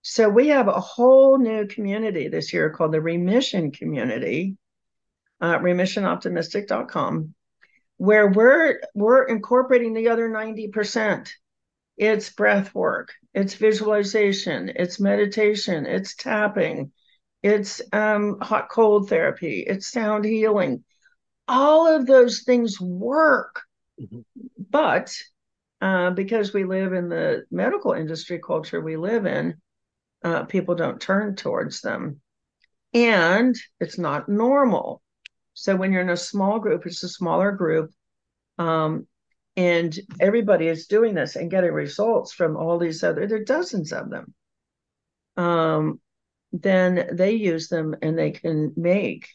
So 0.03 0.29
we 0.29 0.49
have 0.49 0.69
a 0.69 0.81
whole 0.81 1.39
new 1.39 1.67
community 1.67 2.29
this 2.29 2.53
year 2.53 2.71
called 2.71 2.93
the 2.93 3.03
Remission 3.03 3.71
Community, 3.71 4.57
uh, 5.41 5.59
remissionoptimistic.com, 5.59 7.35
where 7.99 8.29
we're 8.29 8.81
we're 8.95 9.25
incorporating 9.25 9.93
the 9.93 10.09
other 10.09 10.31
90%. 10.31 11.29
It's 11.99 12.31
breath 12.31 12.75
work, 12.75 13.13
it's 13.35 13.55
visualization, 13.55 14.73
it's 14.75 14.99
meditation, 14.99 15.85
it's 15.85 16.15
tapping, 16.15 16.93
it's 17.43 17.83
um, 17.93 18.39
hot 18.41 18.71
cold 18.71 19.11
therapy, 19.11 19.65
it's 19.67 19.91
sound 19.91 20.25
healing. 20.25 20.83
All 21.47 21.87
of 21.87 22.07
those 22.07 22.43
things 22.43 22.81
work. 22.81 23.63
Mm-hmm. 24.01 24.21
But 24.71 25.15
uh, 25.81 26.11
because 26.11 26.53
we 26.53 26.65
live 26.65 26.93
in 26.93 27.09
the 27.09 27.45
medical 27.51 27.93
industry 27.93 28.41
culture 28.45 28.81
we 28.81 28.97
live 28.97 29.27
in, 29.27 29.57
uh, 30.25 30.45
people 30.45 30.75
don't 30.75 31.01
turn 31.01 31.37
towards 31.37 31.81
them. 31.81 32.21
And 32.93 33.57
it's 33.79 33.99
not 33.99 34.29
normal. 34.29 35.03
So 35.55 35.77
when 35.77 35.93
you're 35.93 36.03
in 36.03 36.11
a 36.11 36.17
small 36.17 36.59
group, 36.59 36.87
it's 36.87 37.03
a 37.03 37.09
smaller 37.09 37.53
group. 37.53 37.91
Um, 38.59 39.07
and 39.57 39.99
everybody 40.21 40.69
is 40.69 40.87
doing 40.87 41.15
this 41.15 41.37
and 41.37 41.51
getting 41.51 41.73
results 41.73 42.33
from 42.33 42.57
all 42.57 42.79
these 42.79 43.03
other, 43.03 43.27
there 43.27 43.41
are 43.41 43.45
dozens 43.45 43.93
of 43.93 44.11
them. 44.11 44.35
Um, 45.37 46.01
then 46.53 47.11
they 47.13 47.33
use 47.33 47.69
them 47.69 47.95
and 48.03 48.19
they 48.19 48.33
can 48.33 48.73
make 48.77 49.29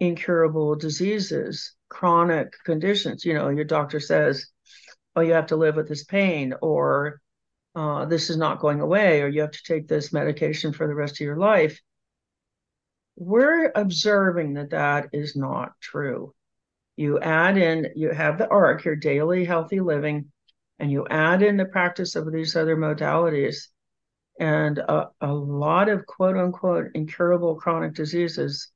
incurable 0.00 0.74
diseases, 0.74 1.75
chronic 1.88 2.52
conditions. 2.64 3.24
You 3.24 3.34
know, 3.34 3.48
your 3.48 3.64
doctor 3.64 4.00
says, 4.00 4.46
oh, 5.14 5.20
you 5.20 5.32
have 5.32 5.46
to 5.46 5.56
live 5.56 5.76
with 5.76 5.88
this 5.88 6.04
pain, 6.04 6.54
or 6.60 7.20
uh, 7.76 8.06
this 8.06 8.30
is 8.30 8.38
not 8.38 8.58
going 8.58 8.80
away 8.80 9.20
or 9.20 9.28
you 9.28 9.42
have 9.42 9.50
to 9.50 9.62
take 9.62 9.86
this 9.86 10.12
medication 10.12 10.72
for 10.72 10.86
the 10.86 10.94
rest 10.94 11.16
of 11.16 11.26
your 11.26 11.36
life. 11.36 11.78
We're 13.16 13.70
observing 13.74 14.54
that 14.54 14.70
that 14.70 15.10
is 15.12 15.36
not 15.36 15.72
true. 15.80 16.34
You 16.96 17.20
add 17.20 17.58
in, 17.58 17.88
you 17.94 18.10
have 18.10 18.38
the 18.38 18.48
ARC, 18.48 18.84
your 18.84 18.96
daily 18.96 19.44
healthy 19.44 19.80
living, 19.80 20.32
and 20.78 20.90
you 20.90 21.06
add 21.08 21.42
in 21.42 21.58
the 21.58 21.66
practice 21.66 22.16
of 22.16 22.32
these 22.32 22.56
other 22.56 22.76
modalities, 22.76 23.68
and 24.40 24.78
a, 24.78 25.10
a 25.20 25.32
lot 25.32 25.90
of 25.90 26.06
quote 26.06 26.36
unquote 26.36 26.88
incurable 26.94 27.56
chronic 27.56 27.94
diseases 27.94 28.70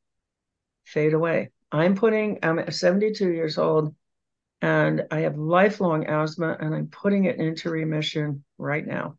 fade 0.85 1.15
away. 1.15 1.51
I'm 1.73 1.95
putting, 1.95 2.39
I'm 2.43 2.71
72 2.71 3.31
years 3.31 3.59
old 3.59 3.95
and 4.63 5.07
I 5.11 5.21
have 5.21 5.39
lifelong 5.39 6.07
asthma, 6.07 6.57
and 6.61 6.75
I'm 6.75 6.89
putting 6.89 7.25
it 7.25 7.39
into 7.39 7.71
remission 7.71 8.45
right 8.59 8.87
now. 8.87 9.17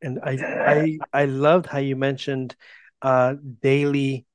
And 0.00 0.20
I 0.22 0.38
I 0.42 0.98
I 1.12 1.24
loved 1.24 1.66
how 1.66 1.78
you 1.78 1.96
mentioned 1.96 2.54
uh, 3.00 3.34
daily 3.60 4.26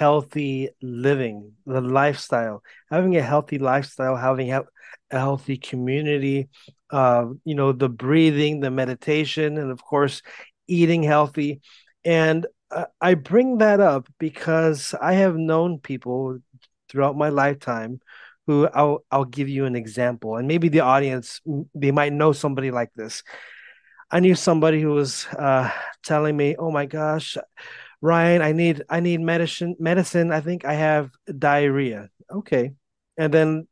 healthy 0.00 0.70
living, 0.82 1.52
the 1.64 1.80
lifestyle, 1.80 2.62
having 2.90 3.16
a 3.16 3.22
healthy 3.22 3.58
lifestyle, 3.58 4.16
having 4.16 4.52
a 4.52 4.64
healthy 5.10 5.56
community, 5.56 6.48
uh, 6.90 7.26
you 7.44 7.54
know, 7.54 7.72
the 7.72 7.88
breathing, 7.88 8.60
the 8.60 8.70
meditation, 8.70 9.56
and 9.56 9.70
of 9.70 9.82
course, 9.82 10.22
eating 10.66 11.02
healthy. 11.02 11.60
And 12.04 12.46
uh, 12.70 12.86
I 13.00 13.14
bring 13.14 13.58
that 13.58 13.80
up 13.80 14.08
because 14.18 14.94
I 15.00 15.14
have 15.14 15.36
known 15.36 15.78
people 15.78 16.38
throughout 16.96 17.14
my 17.14 17.28
lifetime 17.28 18.00
who 18.46 18.66
I'll 18.72 19.04
I'll 19.10 19.26
give 19.26 19.48
you 19.48 19.66
an 19.66 19.76
example, 19.76 20.36
and 20.36 20.48
maybe 20.48 20.68
the 20.68 20.80
audience 20.80 21.40
they 21.74 21.90
might 21.90 22.12
know 22.12 22.32
somebody 22.32 22.70
like 22.70 22.90
this. 22.94 23.22
I 24.10 24.20
knew 24.20 24.34
somebody 24.34 24.80
who 24.80 24.90
was 24.90 25.26
uh, 25.26 25.70
telling 26.02 26.36
me, 26.36 26.56
"Oh 26.58 26.70
my 26.70 26.86
gosh, 26.86 27.36
Ryan, 28.00 28.40
I 28.40 28.52
need 28.52 28.82
I 28.88 29.00
need 29.00 29.20
medicine. 29.20 29.76
Medicine. 29.78 30.32
I 30.32 30.40
think 30.40 30.64
I 30.64 30.74
have 30.74 31.10
diarrhea." 31.38 32.08
Okay, 32.30 32.72
and 33.18 33.34
then 33.34 33.68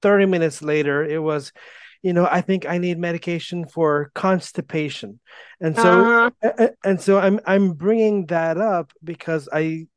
thirty 0.00 0.26
minutes 0.26 0.62
later, 0.62 1.04
it 1.04 1.20
was, 1.20 1.52
you 2.00 2.12
know, 2.12 2.26
I 2.30 2.40
think 2.40 2.64
I 2.64 2.78
need 2.78 2.98
medication 2.98 3.66
for 3.66 4.12
constipation, 4.14 5.18
and 5.60 5.76
so 5.76 6.30
uh-huh. 6.40 6.68
and 6.84 7.00
so 7.00 7.18
I'm 7.18 7.40
I'm 7.44 7.72
bringing 7.72 8.26
that 8.26 8.56
up 8.56 8.92
because 9.02 9.48
I 9.52 9.88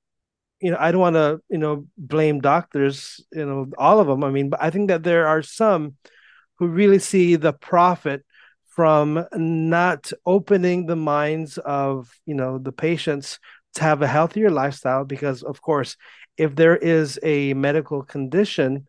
you 0.66 0.72
know, 0.72 0.78
I 0.80 0.92
don't 0.92 1.02
want 1.02 1.16
to, 1.16 1.40
you 1.48 1.60
know, 1.60 1.86
blame 1.96 2.40
doctors, 2.42 3.24
you 3.32 3.46
know, 3.46 3.68
all 3.78 4.00
of 4.00 4.08
them. 4.08 4.24
I 4.24 4.32
mean, 4.32 4.50
but 4.50 4.64
I 4.64 4.72
think 4.72 4.88
that 4.88 5.04
there 5.04 5.28
are 5.28 5.44
some 5.44 5.94
who 6.58 6.66
really 6.66 6.98
see 6.98 7.36
the 7.36 7.54
profit 7.54 8.26
from 8.70 9.28
not 9.36 10.12
opening 10.26 10.88
the 10.88 10.96
minds 10.96 11.60
of, 11.60 12.10
you 12.26 12.34
know, 12.34 12.58
the 12.58 12.72
patients 12.72 13.38
to 13.76 13.84
have 13.84 14.02
a 14.02 14.08
healthier 14.08 14.50
lifestyle 14.50 15.06
because 15.06 15.44
of 15.44 15.62
course, 15.62 15.98
if 16.36 16.56
there 16.56 16.76
is 16.76 17.20
a 17.22 17.54
medical 17.54 18.02
condition, 18.02 18.88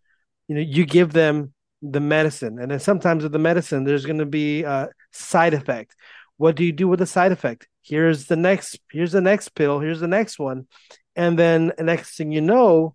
you 0.49 0.55
know, 0.55 0.63
you 0.63 0.87
give 0.87 1.13
them 1.13 1.53
the 1.83 2.01
medicine 2.01 2.59
and 2.59 2.71
then 2.71 2.81
sometimes 2.81 3.23
with 3.23 3.33
the 3.33 3.39
medicine 3.39 3.85
there's 3.85 4.07
going 4.07 4.17
to 4.17 4.25
be 4.25 4.63
a 4.63 4.89
side 5.13 5.53
effect. 5.53 5.95
What 6.39 6.57
do 6.57 6.65
you 6.65 6.73
do 6.73 6.89
with 6.89 7.01
the 7.01 7.07
side 7.07 7.33
effect? 7.33 7.69
Here's 7.83 8.29
the 8.29 8.37
next 8.37 8.79
here's 8.91 9.13
the 9.13 9.21
next 9.21 9.51
pill, 9.51 9.79
here's 9.79 10.01
the 10.01 10.09
next 10.09 10.39
one 10.39 10.67
and 11.17 11.39
then 11.39 11.73
the 11.77 11.85
next 11.85 12.17
thing 12.17 12.31
you 12.31 12.41
know 12.41 12.95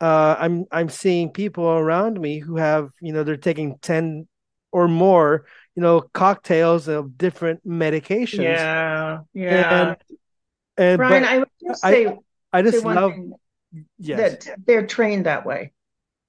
uh, 0.00 0.36
I'm 0.38 0.66
I'm 0.70 0.88
seeing 0.88 1.30
people 1.30 1.66
around 1.66 2.20
me 2.20 2.38
who 2.38 2.56
have 2.56 2.90
you 3.00 3.12
know 3.12 3.24
they're 3.24 3.36
taking 3.36 3.78
ten 3.78 4.28
or 4.70 4.88
more 4.88 5.46
you 5.74 5.82
know 5.82 6.00
cocktails 6.00 6.88
of 6.88 7.16
different 7.16 7.66
medications. 7.66 8.42
Yeah, 8.42 9.20
yeah. 9.32 9.88
And, 9.88 9.96
and 10.76 11.00
Ryan, 11.00 11.24
I 11.24 11.38
would 11.38 11.48
just 11.66 11.80
say 11.80 12.06
I, 12.06 12.18
I 12.52 12.62
just 12.62 12.84
love 12.84 13.12
yes, 13.98 14.44
that 14.44 14.58
they're 14.66 14.86
trained 14.86 15.26
that 15.26 15.46
way. 15.46 15.72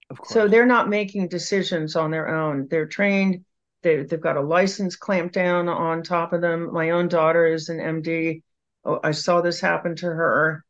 of 0.09 0.17
course. 0.17 0.31
So 0.31 0.47
they're 0.47 0.65
not 0.65 0.87
making 0.87 1.27
decisions 1.27 1.95
on 1.95 2.11
their 2.11 2.29
own. 2.29 2.67
They're 2.69 2.87
trained. 2.87 3.43
They, 3.83 4.03
they've 4.03 4.19
got 4.19 4.37
a 4.37 4.41
license 4.41 4.95
clamped 4.95 5.35
down 5.35 5.67
on 5.67 6.03
top 6.03 6.33
of 6.33 6.41
them. 6.41 6.73
My 6.73 6.91
own 6.91 7.09
daughter 7.09 7.45
is 7.45 7.69
an 7.69 7.77
MD. 7.79 8.41
Oh, 8.85 8.99
I 9.03 9.11
saw 9.11 9.41
this 9.41 9.59
happen 9.59 9.95
to 9.97 10.07
her. 10.07 10.63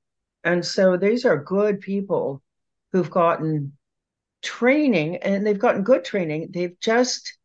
And 0.48 0.66
so 0.66 0.96
these 0.96 1.26
are 1.26 1.44
good 1.44 1.82
people 1.82 2.42
who've 2.94 3.12
gotten 3.12 3.74
training 4.42 5.18
and 5.18 5.46
they've 5.46 5.60
gotten 5.60 5.84
good 5.84 6.06
training. 6.06 6.52
They've 6.54 6.80
just 6.80 7.38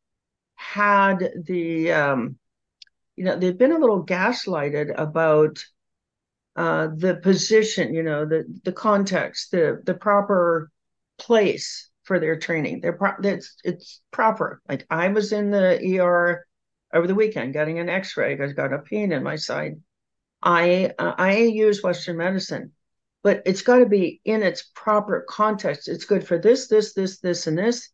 had 0.55 1.33
the, 1.45 1.91
um, 1.91 2.37
you 3.17 3.25
know, 3.25 3.37
they've 3.37 3.59
been 3.59 3.73
a 3.73 3.79
little 3.79 4.07
gaslighted 4.07 4.95
about 4.97 5.65
uh, 6.55 6.91
the 6.97 7.17
position, 7.17 7.93
you 7.93 8.05
know, 8.05 8.25
the 8.25 8.45
the 8.63 8.73
context, 8.73 9.51
the 9.51 9.83
the 9.85 9.95
proper 9.95 10.71
place 11.19 11.91
for 12.05 12.21
their 12.21 12.39
training. 12.39 12.83
They're 12.83 12.93
pro- 12.93 13.21
it's 13.25 13.57
it's 13.65 14.01
proper. 14.13 14.63
Like 14.69 14.87
I 14.91 15.09
was 15.09 15.33
in 15.33 15.51
the 15.51 15.99
ER 15.99 16.47
over 16.95 17.07
the 17.09 17.17
weekend 17.17 17.53
getting 17.53 17.81
an 17.81 17.89
X-ray. 17.89 18.37
Because 18.37 18.53
I 18.53 18.55
got 18.55 18.73
a 18.73 18.79
pain 18.79 19.11
in 19.11 19.25
my 19.25 19.37
side. 19.37 19.81
I 20.41 20.93
uh, 21.01 21.15
I 21.19 21.39
use 21.39 21.83
Western 21.83 22.19
medicine, 22.19 22.73
but 23.23 23.43
it's 23.47 23.63
got 23.63 23.79
to 23.79 23.87
be 23.87 24.21
in 24.25 24.43
its 24.43 24.71
proper 24.75 25.25
context. 25.29 25.89
It's 25.89 26.05
good 26.05 26.27
for 26.27 26.39
this, 26.39 26.69
this, 26.69 26.93
this, 26.95 27.19
this, 27.21 27.47
and 27.47 27.57
this, 27.59 27.89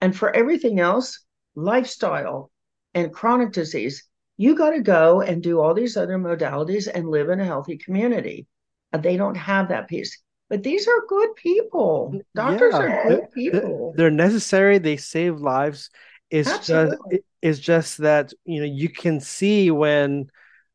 and 0.00 0.16
for 0.16 0.34
everything 0.34 0.80
else, 0.80 1.24
lifestyle 1.54 2.50
and 2.94 3.12
chronic 3.12 3.52
disease. 3.52 4.04
You 4.36 4.56
got 4.56 4.70
to 4.70 4.80
go 4.80 5.20
and 5.20 5.42
do 5.42 5.60
all 5.60 5.74
these 5.74 5.96
other 5.96 6.18
modalities 6.18 6.88
and 6.92 7.08
live 7.08 7.28
in 7.28 7.40
a 7.40 7.44
healthy 7.44 7.78
community. 7.78 8.46
And 8.92 9.02
they 9.02 9.16
don't 9.16 9.36
have 9.36 9.68
that 9.68 9.88
piece. 9.88 10.20
But 10.50 10.62
these 10.62 10.86
are 10.86 11.06
good 11.08 11.34
people. 11.36 12.20
Doctors 12.34 12.74
Yeah, 12.74 12.80
are 12.80 13.08
good 13.08 13.18
they're- 13.20 13.28
people. 13.34 13.94
they're 13.96 14.10
necessary. 14.10 14.78
They 14.78 14.96
save 14.96 15.40
lives. 15.40 15.90
It's 16.30 16.48
just 16.66 16.70
Absolutely. 16.70 17.24
it's 17.42 17.58
just 17.58 17.98
that 17.98 18.32
you 18.44 18.60
know 18.60 18.66
you 18.66 18.88
can 18.88 19.20
see 19.20 19.70
when 19.70 20.30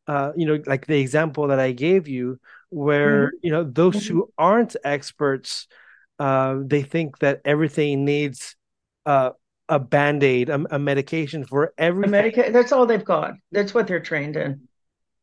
uh 0.08 0.32
you 0.38 0.46
know 0.46 0.60
like 0.66 0.86
the 0.86 1.00
example 1.00 1.48
that 1.48 1.60
I 1.60 1.72
gave 1.74 2.08
you 2.08 2.40
where 2.70 3.32
you 3.42 3.52
know 3.52 3.64
those 3.64 3.96
Mhm. 3.96 4.08
who 4.08 4.32
aren't 4.38 4.76
experts 4.84 5.68
uh 6.20 6.58
they 6.66 6.84
think 6.84 7.18
that 7.20 7.42
everything 7.46 8.06
needs 8.06 8.56
uh 9.06 9.32
a 9.70 9.80
band-aid 9.80 10.50
a, 10.50 10.76
a 10.76 10.80
medication 10.80 11.46
for 11.46 11.74
everything 11.78 12.12
medica- 12.12 12.52
that's 12.52 12.72
all 12.72 12.86
they've 12.86 13.06
got. 13.06 13.36
That's 13.52 13.74
what 13.74 13.88
they're 13.88 14.00
trained 14.00 14.36
in. 14.36 14.62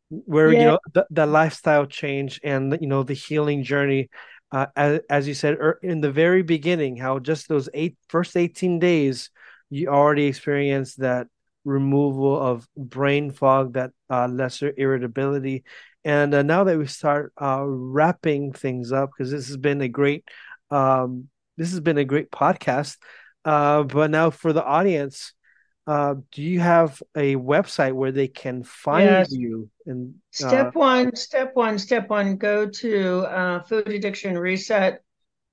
where 0.08 0.52
you 0.52 0.64
know 0.66 0.78
the, 0.94 1.06
the 1.10 1.26
lifestyle 1.26 1.84
change 1.86 2.40
and 2.44 2.76
you 2.80 2.86
know 2.86 3.02
the 3.02 3.14
healing 3.14 3.64
journey 3.64 4.08
uh, 4.52 4.66
as, 4.76 5.00
as 5.10 5.26
you 5.26 5.34
said 5.34 5.54
er, 5.54 5.78
in 5.82 6.00
the 6.00 6.10
very 6.12 6.42
beginning 6.42 6.96
how 6.96 7.18
just 7.18 7.48
those 7.48 7.68
eight 7.74 7.96
first 8.08 8.36
18 8.36 8.78
days 8.78 9.30
you 9.68 9.88
already 9.88 10.26
experienced 10.26 11.00
that 11.00 11.26
removal 11.64 12.40
of 12.40 12.68
brain 12.76 13.32
fog 13.32 13.72
that 13.72 13.90
uh, 14.08 14.28
lesser 14.28 14.72
irritability 14.76 15.64
and 16.06 16.34
uh, 16.34 16.42
now 16.42 16.64
that 16.64 16.78
we 16.78 16.86
start 16.86 17.32
uh, 17.40 17.62
wrapping 17.66 18.52
things 18.52 18.92
up 18.92 19.10
because 19.10 19.30
this 19.30 19.48
has 19.48 19.58
been 19.58 19.82
a 19.82 19.88
great 19.88 20.24
um, 20.70 21.28
this 21.58 21.72
has 21.72 21.80
been 21.80 21.98
a 21.98 22.04
great 22.04 22.30
podcast 22.30 22.96
uh, 23.44 23.82
but 23.82 24.10
now 24.10 24.30
for 24.30 24.52
the 24.52 24.64
audience 24.64 25.34
uh, 25.86 26.14
do 26.32 26.42
you 26.42 26.60
have 26.60 27.02
a 27.16 27.36
website 27.36 27.92
where 27.92 28.12
they 28.12 28.28
can 28.28 28.62
find 28.64 29.04
Yes. 29.04 29.28
you? 29.30 29.70
And 29.86 30.14
uh, 30.42 30.42
Step 30.48 30.74
one, 30.74 31.14
step 31.16 31.54
one, 31.54 31.78
step 31.78 32.10
one, 32.10 32.36
go 32.36 32.68
to 32.68 33.18
uh, 33.20 33.62
Food 33.62 33.88
Addiction 33.88 34.36
Reset 34.36 35.02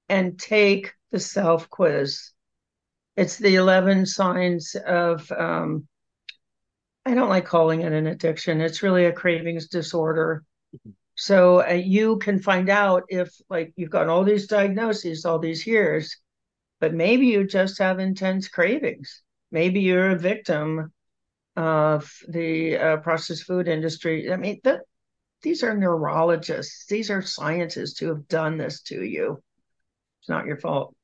and 0.10 0.38
take 0.40 0.94
the 1.12 1.20
self 1.20 1.70
quiz. 1.70 2.32
It's 3.16 3.38
the 3.38 3.56
11 3.56 4.06
signs 4.06 4.76
of, 4.88 5.32
um, 5.32 5.88
I 7.06 7.14
don't 7.14 7.30
like 7.30 7.46
calling 7.46 7.82
it 7.82 7.92
an 7.92 8.08
addiction. 8.08 8.62
It's 8.62 8.82
really 8.84 9.06
a 9.06 9.12
cravings 9.12 9.68
disorder. 9.68 10.44
So 11.16 11.62
uh, 11.68 11.74
you 11.74 12.18
can 12.18 12.40
find 12.40 12.70
out 12.70 13.04
if, 13.10 13.30
like, 13.50 13.74
you've 13.76 13.90
got 13.90 14.08
all 14.08 14.24
these 14.24 14.48
diagnoses 14.48 15.26
all 15.26 15.38
these 15.38 15.68
years, 15.68 16.18
but 16.80 16.94
maybe 16.94 17.28
you 17.28 17.46
just 17.46 17.78
have 17.80 18.00
intense 18.00 18.48
cravings. 18.48 19.22
Maybe 19.52 19.82
you're 19.82 20.12
a 20.12 20.18
victim 20.18 20.92
of 21.56 22.12
the 22.28 22.78
uh, 22.78 22.98
processed 22.98 23.44
food 23.44 23.68
industry. 23.68 24.32
I 24.32 24.38
mean, 24.38 24.60
the, 24.64 24.80
these 25.44 25.62
are 25.62 25.78
neurologists, 25.78 26.86
these 26.88 27.12
are 27.12 27.22
scientists 27.22 28.00
who 28.00 28.08
have 28.08 28.28
done 28.28 28.58
this 28.58 28.82
to 28.84 29.04
you. 29.04 29.44
It's 30.22 30.30
not 30.30 30.46
your 30.46 30.58
fault. 30.58 30.96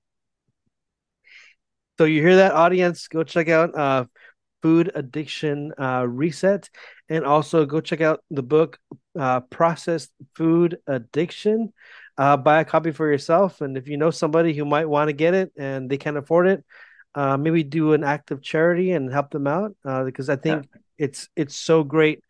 so 1.99 2.05
you 2.05 2.21
hear 2.21 2.37
that, 2.37 2.53
audience? 2.53 3.07
Go 3.09 3.23
check 3.23 3.49
out 3.49 3.77
uh, 3.77 4.05
Food 4.61 4.91
Addiction 4.95 5.73
uh, 5.77 6.05
Reset, 6.07 6.69
and 7.09 7.25
also 7.25 7.65
go 7.65 7.79
check 7.81 8.01
out 8.01 8.21
the 8.29 8.43
book 8.43 8.77
uh, 9.17 9.41
Processed 9.41 10.11
Food 10.35 10.77
Addiction. 10.87 11.73
Uh, 12.17 12.35
buy 12.35 12.59
a 12.59 12.65
copy 12.65 12.91
for 12.91 13.09
yourself, 13.09 13.61
and 13.61 13.77
if 13.77 13.87
you 13.87 13.97
know 13.97 14.11
somebody 14.11 14.53
who 14.53 14.65
might 14.65 14.89
want 14.89 15.07
to 15.07 15.13
get 15.13 15.33
it 15.33 15.51
and 15.57 15.89
they 15.89 15.97
can't 15.97 16.17
afford 16.17 16.47
it, 16.47 16.63
uh, 17.15 17.37
maybe 17.37 17.63
do 17.63 17.93
an 17.93 18.03
act 18.03 18.31
of 18.31 18.41
charity 18.41 18.91
and 18.91 19.11
help 19.11 19.31
them 19.31 19.47
out 19.47 19.75
uh, 19.85 20.03
because 20.03 20.29
I 20.29 20.35
think 20.35 20.67
it's 20.97 21.29
it's 21.35 21.55
so 21.55 21.83
great 21.83 22.21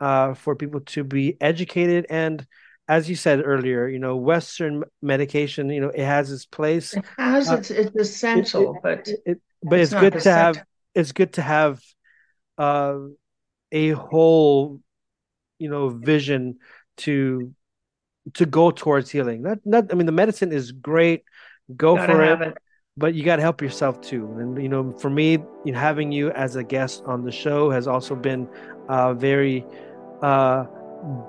uh, 0.00 0.34
for 0.34 0.54
people 0.54 0.80
to 0.80 1.04
be 1.04 1.36
educated 1.40 2.06
and. 2.10 2.46
As 2.90 3.06
you 3.10 3.16
said 3.16 3.42
earlier, 3.44 3.86
you 3.86 3.98
know, 3.98 4.16
Western 4.16 4.82
medication, 5.02 5.68
you 5.68 5.82
know, 5.82 5.90
it 5.90 6.06
has 6.06 6.32
its 6.32 6.46
place. 6.46 6.94
It 6.94 7.04
has 7.18 7.46
Uh, 7.50 7.56
it's 7.58 7.70
it's 7.70 7.94
essential, 7.96 8.80
but 8.82 9.06
It, 9.06 9.20
it- 9.26 9.40
but 9.62 9.78
It's 9.78 9.92
it's, 9.92 10.00
good 10.00 10.18
to 10.22 10.32
have. 10.32 10.64
It's 10.94 11.12
good 11.12 11.34
to 11.34 11.42
have 11.42 11.80
uh, 12.56 12.98
a 13.72 13.90
whole, 13.90 14.80
you 15.58 15.68
know, 15.68 15.88
vision 15.88 16.58
to 16.98 17.52
to 18.34 18.46
go 18.46 18.70
towards 18.70 19.10
healing. 19.10 19.42
Not 19.42 19.58
not 19.64 19.86
I 19.90 19.94
mean 19.94 20.06
the 20.06 20.12
medicine 20.12 20.52
is 20.52 20.72
great, 20.72 21.24
go 21.76 21.96
for 21.96 22.22
it, 22.22 22.40
it. 22.40 22.58
but 22.96 23.14
you 23.14 23.24
got 23.24 23.36
to 23.36 23.42
help 23.42 23.62
yourself 23.62 24.00
too. 24.00 24.24
And 24.38 24.62
you 24.62 24.68
know, 24.68 24.92
for 24.92 25.10
me, 25.10 25.38
you 25.64 25.72
know, 25.72 25.78
having 25.78 26.12
you 26.12 26.30
as 26.32 26.56
a 26.56 26.64
guest 26.64 27.02
on 27.06 27.24
the 27.24 27.32
show 27.32 27.70
has 27.70 27.86
also 27.86 28.14
been 28.14 28.48
uh, 28.88 29.14
very 29.14 29.64
uh, 30.22 30.64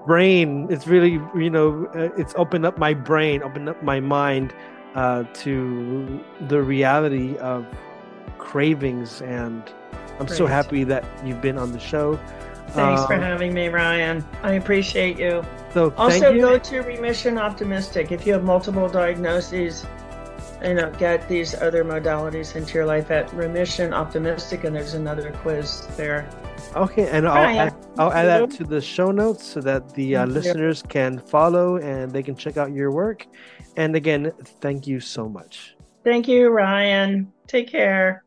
brain. 0.06 0.68
It's 0.70 0.88
really 0.88 1.22
you 1.36 1.50
know, 1.50 1.88
uh, 1.96 2.10
it's 2.18 2.34
opened 2.36 2.66
up 2.66 2.78
my 2.78 2.94
brain, 2.94 3.44
opened 3.44 3.70
up 3.70 3.82
my 3.84 4.00
mind 4.00 4.54
uh, 4.96 5.24
to 5.24 6.24
the 6.48 6.62
reality 6.62 7.38
of 7.38 7.66
cravings, 8.40 9.22
and 9.22 9.62
I'm 10.20 10.28
so 10.28 10.48
happy 10.48 10.84
that 10.86 11.06
you've 11.24 11.42
been 11.42 11.58
on 11.58 11.72
the 11.72 11.80
show. 11.80 12.20
Thanks 12.70 13.06
for 13.06 13.14
Um, 13.16 13.22
having 13.22 13.54
me, 13.54 13.68
Ryan. 13.70 14.24
I 14.44 14.54
appreciate 14.54 15.18
you. 15.20 15.44
So 15.74 15.94
Also, 15.98 16.20
thank 16.20 16.36
you. 16.36 16.42
go 16.42 16.58
to 16.58 16.82
Remission 16.82 17.38
Optimistic 17.38 18.12
if 18.12 18.26
you 18.26 18.34
have 18.34 18.44
multiple 18.44 18.88
diagnoses. 18.88 19.86
You 20.64 20.74
know, 20.74 20.92
get 20.98 21.28
these 21.30 21.56
other 21.56 21.86
modalities 21.86 22.56
into 22.56 22.74
your 22.74 22.86
life 22.86 23.12
at 23.12 23.32
Remission 23.34 23.94
Optimistic, 23.94 24.66
and 24.66 24.76
there's 24.76 24.94
another 24.94 25.32
quiz 25.42 25.88
there. 25.96 26.28
Okay, 26.76 27.08
and 27.08 27.28
I'll 27.28 27.60
add, 27.60 27.76
I'll 27.98 28.12
add 28.12 28.26
that 28.26 28.52
to 28.58 28.66
the 28.66 28.82
show 28.82 29.12
notes 29.12 29.44
so 29.46 29.62
that 29.62 29.94
the 29.94 30.18
uh, 30.18 30.26
listeners 30.26 30.84
can 30.84 31.18
follow 31.20 31.78
and 31.78 32.12
they 32.12 32.22
can 32.22 32.36
check 32.36 32.58
out 32.58 32.74
your 32.74 32.92
work. 32.92 33.26
And 33.78 33.96
again, 33.96 34.32
thank 34.60 34.86
you 34.86 35.00
so 35.00 35.30
much. 35.30 35.76
Thank 36.04 36.28
you, 36.28 36.50
Ryan. 36.50 37.32
Take 37.48 37.72
care. 37.72 38.24